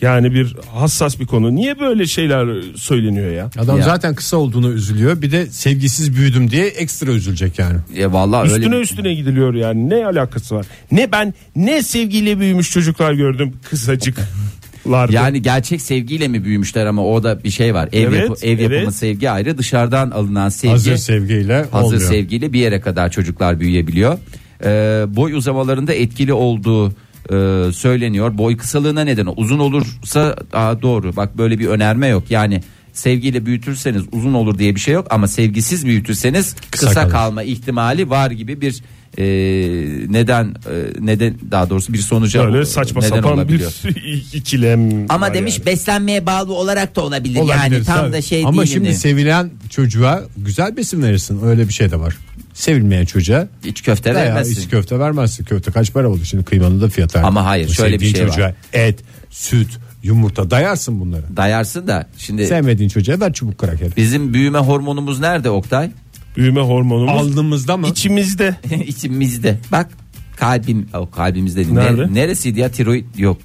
Yani 0.03 0.35
bir 0.35 0.57
hassas 0.75 1.21
bir 1.21 1.27
konu. 1.27 1.55
Niye 1.55 1.81
böyle 1.81 2.07
şeyler 2.07 2.49
söyleniyor 2.77 3.31
ya? 3.33 3.51
Adam 3.59 3.79
Ya. 3.79 3.85
zaten 3.85 4.15
kısa 4.15 4.37
olduğunu 4.37 4.73
üzülüyor. 4.73 5.23
Bir 5.23 5.31
de 5.33 5.47
sevgisiz 5.47 6.17
büyüdüm 6.17 6.51
diye 6.51 6.67
ekstra 6.67 7.11
üzülecek 7.13 7.59
yani. 7.59 7.77
e, 7.97 8.13
vallahi 8.13 8.47
Üstüne 8.47 8.65
öyle 8.67 8.81
üstüne 8.81 9.15
gidiliyor 9.15 9.55
yani. 9.55 9.91
Ne 9.91 10.07
alakası 10.07 10.55
var? 10.55 10.67
Ne 10.93 11.13
ben 11.13 11.35
ne 11.57 11.83
sevgiyle 11.83 12.41
büyümüş 12.41 12.71
çocuklar 12.71 13.13
gördüm 13.13 13.53
kısacıklarda. 13.71 15.13
yani 15.13 15.43
gerçek 15.43 15.83
sevgiyle 15.83 16.29
mi 16.29 16.45
büyümüşler 16.45 16.87
ama 16.87 17.07
o 17.07 17.23
da 17.23 17.45
bir 17.45 17.51
şey 17.51 17.75
var. 17.75 17.89
Ev, 17.93 18.09
Evet, 18.13 18.29
yapı- 18.29 18.47
ev 18.47 18.59
yapımı 18.59 18.81
evet. 18.81 18.95
sevgi 18.95 19.31
ayrı, 19.31 19.59
dışarıdan 19.59 20.11
alınan 20.11 20.49
sevgi 20.49 20.73
Hazır 20.73 20.97
sevgiyle 20.97 21.67
hazır 21.71 21.85
olmuyor. 21.87 22.11
sevgiyle 22.11 22.53
bir 22.53 22.61
yere 22.61 22.81
kadar 22.81 23.11
çocuklar 23.11 23.61
büyüyebiliyor. 23.61 24.19
Ee, 24.65 25.05
boy 25.09 25.33
uzamalarında 25.33 25.93
etkili 25.95 26.33
olduğu 26.33 26.93
e, 27.29 27.73
söyleniyor. 27.73 28.39
Boy 28.39 28.57
kısalığına 28.57 29.05
neden 29.05 29.27
o. 29.27 29.35
uzun 29.37 29.59
olursa 29.59 30.37
aa, 30.53 30.83
doğru. 30.83 31.17
Bak 31.17 31.39
böyle 31.39 31.59
bir 31.59 31.67
önerme 31.67 32.07
yok. 32.07 32.31
Yani 32.31 32.63
sevgiyle 32.93 33.47
büyütürseniz 33.47 34.03
uzun 34.13 34.35
olur 34.35 34.59
diye 34.59 34.75
bir 34.75 34.81
şey 34.81 34.95
yok 34.95 35.07
ama 35.11 35.29
sevgisiz 35.29 35.87
büyütürseniz 35.87 36.57
kısa, 36.71 36.87
Kısa 36.87 37.01
kalır. 37.01 37.13
kalma 37.13 37.43
ihtimali 37.43 38.11
var 38.11 38.31
gibi 38.31 38.61
bir 38.61 38.83
e, 39.19 39.25
neden 40.13 40.45
e, 40.45 40.55
neden 41.01 41.35
daha 41.51 41.71
doğrusu 41.71 41.93
bir 41.93 41.99
sonuca 41.99 42.53
böyle 42.53 42.65
saçma 42.67 43.01
neden 43.01 43.17
sapan 43.17 43.33
olabiliyor. 43.33 43.73
bir 43.85 44.27
ikilem. 44.33 45.07
Ama 45.09 45.35
demiş 45.35 45.59
yani. 45.59 45.67
beslenmeye 45.67 46.27
bağlı 46.27 46.53
olarak 46.53 46.97
da 46.97 47.01
olabilir. 47.01 47.39
Olabilir, 47.39 47.73
yani 47.73 47.85
tam 47.85 47.97
tabii. 47.99 48.13
da 48.13 48.23
şey 48.23 48.45
Ama 48.45 48.63
değil. 48.63 48.73
şimdi 48.73 48.87
yani. 48.87 48.97
sevilen 48.97 49.51
çocuğa 49.71 50.23
güzel 50.37 50.77
besin 50.77 51.03
verirsin. 51.03 51.41
Öyle 51.47 51.69
bir 51.69 51.73
şey 51.73 51.91
de 51.91 52.01
var. 52.01 52.17
Sevilmeyen 52.55 53.05
çocuğa 53.05 53.49
İç 53.65 53.83
köfte 53.83 54.15
vermezsin. 54.15 54.61
iç 54.63 54.69
köfte 54.69 54.99
vermezsin. 54.99 55.45
Köfte 55.45 55.71
kaç 55.71 55.93
para 55.93 56.09
oldu 56.09 56.25
şimdi 56.25 56.45
kıymanın 56.45 56.81
da 56.81 56.89
fiyatı. 56.89 57.21
Ama 57.21 57.45
hayır, 57.45 57.69
O 57.69 57.73
şöyle 57.73 57.95
bir 58.01 58.07
sevdiğin 58.07 58.15
şey 58.15 58.25
var. 58.25 58.31
çocuğa 58.31 58.55
et, 58.73 58.99
süt, 59.31 59.69
yumurta 60.03 60.51
dayarsın 60.51 61.01
bunları. 61.01 61.23
Dayarsın 61.37 61.87
da 61.87 62.07
şimdi 62.19 62.47
Sevmediğin 62.47 62.89
çocuğa 62.89 63.21
ver 63.21 63.33
çubuk 63.33 63.59
kraker. 63.59 63.89
bizim 63.97 64.35
büyüme 64.35 64.59
hormonumuz 64.59 65.21
nerede 65.21 65.51
Oktay? 65.51 65.91
büyüme 66.37 66.61
hormonumuz 66.61 67.23
Aldığımızda 67.23 67.77
mı? 67.77 67.89
içimizde. 67.89 68.57
İçimizde. 68.87 69.59
Bak 69.73 69.89
kalbim 70.37 70.87
o 70.95 71.11
kalbimizde 71.11 71.57
değil. 71.65 71.73
Nerede? 71.75 72.03
Nere- 72.03 72.15
neresiydi 72.15 72.61
ya 72.61 72.71
tiroid 72.71 73.05
yok. 73.19 73.37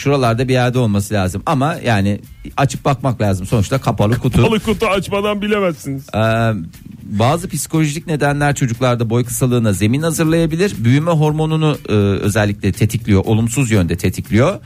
Şuralarda 0.00 0.48
bir 0.48 0.52
yerde 0.52 0.78
olması 0.78 1.14
lazım 1.14 1.42
ama 1.46 1.76
yani 1.84 2.20
açıp 2.56 2.84
bakmak 2.84 3.20
lazım. 3.20 3.46
Sonuçta 3.46 3.80
kapalı 3.80 4.18
kutu. 4.18 4.42
Balık 4.42 4.64
kutu 4.64 4.86
açmadan 4.86 5.42
bilemezsiniz. 5.42 6.06
Ee, 6.14 6.18
bazı 7.02 7.48
psikolojik 7.48 8.06
nedenler 8.06 8.54
çocuklarda 8.54 9.10
boy 9.10 9.24
kısalığına 9.24 9.72
zemin 9.72 10.02
hazırlayabilir. 10.02 10.72
Büyüme 10.78 11.10
hormonunu 11.10 11.78
e, 11.88 11.92
özellikle 11.92 12.72
tetikliyor, 12.72 13.24
olumsuz 13.24 13.70
yönde 13.70 13.96
tetikliyor. 13.96 14.60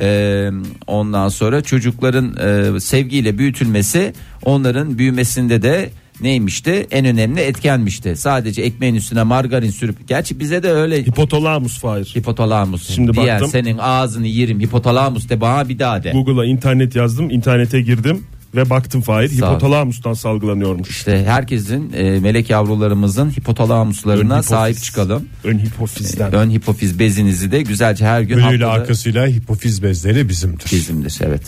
Ee, 0.00 0.50
ondan 0.86 1.28
sonra 1.28 1.62
çocukların 1.62 2.36
e, 2.76 2.80
sevgiyle 2.80 3.38
büyütülmesi 3.38 4.14
onların 4.44 4.98
büyümesinde 4.98 5.62
de 5.62 5.90
neymişti? 6.22 6.86
En 6.90 7.04
önemli 7.06 7.40
etkenmişti. 7.40 8.16
Sadece 8.16 8.62
ekmeğin 8.62 8.94
üstüne 8.94 9.22
margarin 9.22 9.70
sürüp 9.70 10.08
gerçi 10.08 10.40
bize 10.40 10.62
de 10.62 10.70
öyle 10.70 11.02
Hipotalamus 11.06 11.78
Fahir. 11.78 12.04
hipotalamus. 12.16 12.88
Şimdi 12.94 13.12
diyen 13.14 13.28
baktım. 13.28 13.48
senin 13.50 13.78
ağzını 13.78 14.26
yerim 14.26 14.60
hipotalamus 14.60 15.28
de 15.28 15.40
bana 15.40 15.68
bir 15.68 15.78
daha 15.78 16.02
de. 16.02 16.10
Google'a 16.12 16.44
internet 16.44 16.96
yazdım. 16.96 17.30
internete 17.30 17.80
girdim 17.80 18.24
ve 18.54 18.70
baktım 18.70 19.00
Fahir. 19.00 19.28
Sağ 19.28 19.46
ol. 19.46 19.50
Hipotalamus'tan 19.50 20.12
salgılanıyormuş. 20.12 20.90
İşte 20.90 21.24
herkesin 21.26 21.92
e, 21.92 22.20
melek 22.20 22.50
yavrularımızın 22.50 23.30
hipotalamuslarına 23.30 24.36
Ön 24.36 24.40
sahip 24.40 24.68
hipofiz. 24.74 24.84
çıkalım. 24.86 25.24
Ön 25.44 25.58
hipofizden. 25.58 26.32
Ön 26.32 26.50
hipofiz 26.50 26.98
bezinizi 26.98 27.52
de 27.52 27.62
güzelce 27.62 28.04
her 28.06 28.20
gün 28.20 28.38
Önüyle 28.38 28.64
haftada 28.64 28.82
arkasıyla 28.82 29.26
hipofiz 29.26 29.82
bezleri 29.82 30.28
bizimdir. 30.28 30.72
bizimdir 30.72 31.18
evet. 31.26 31.42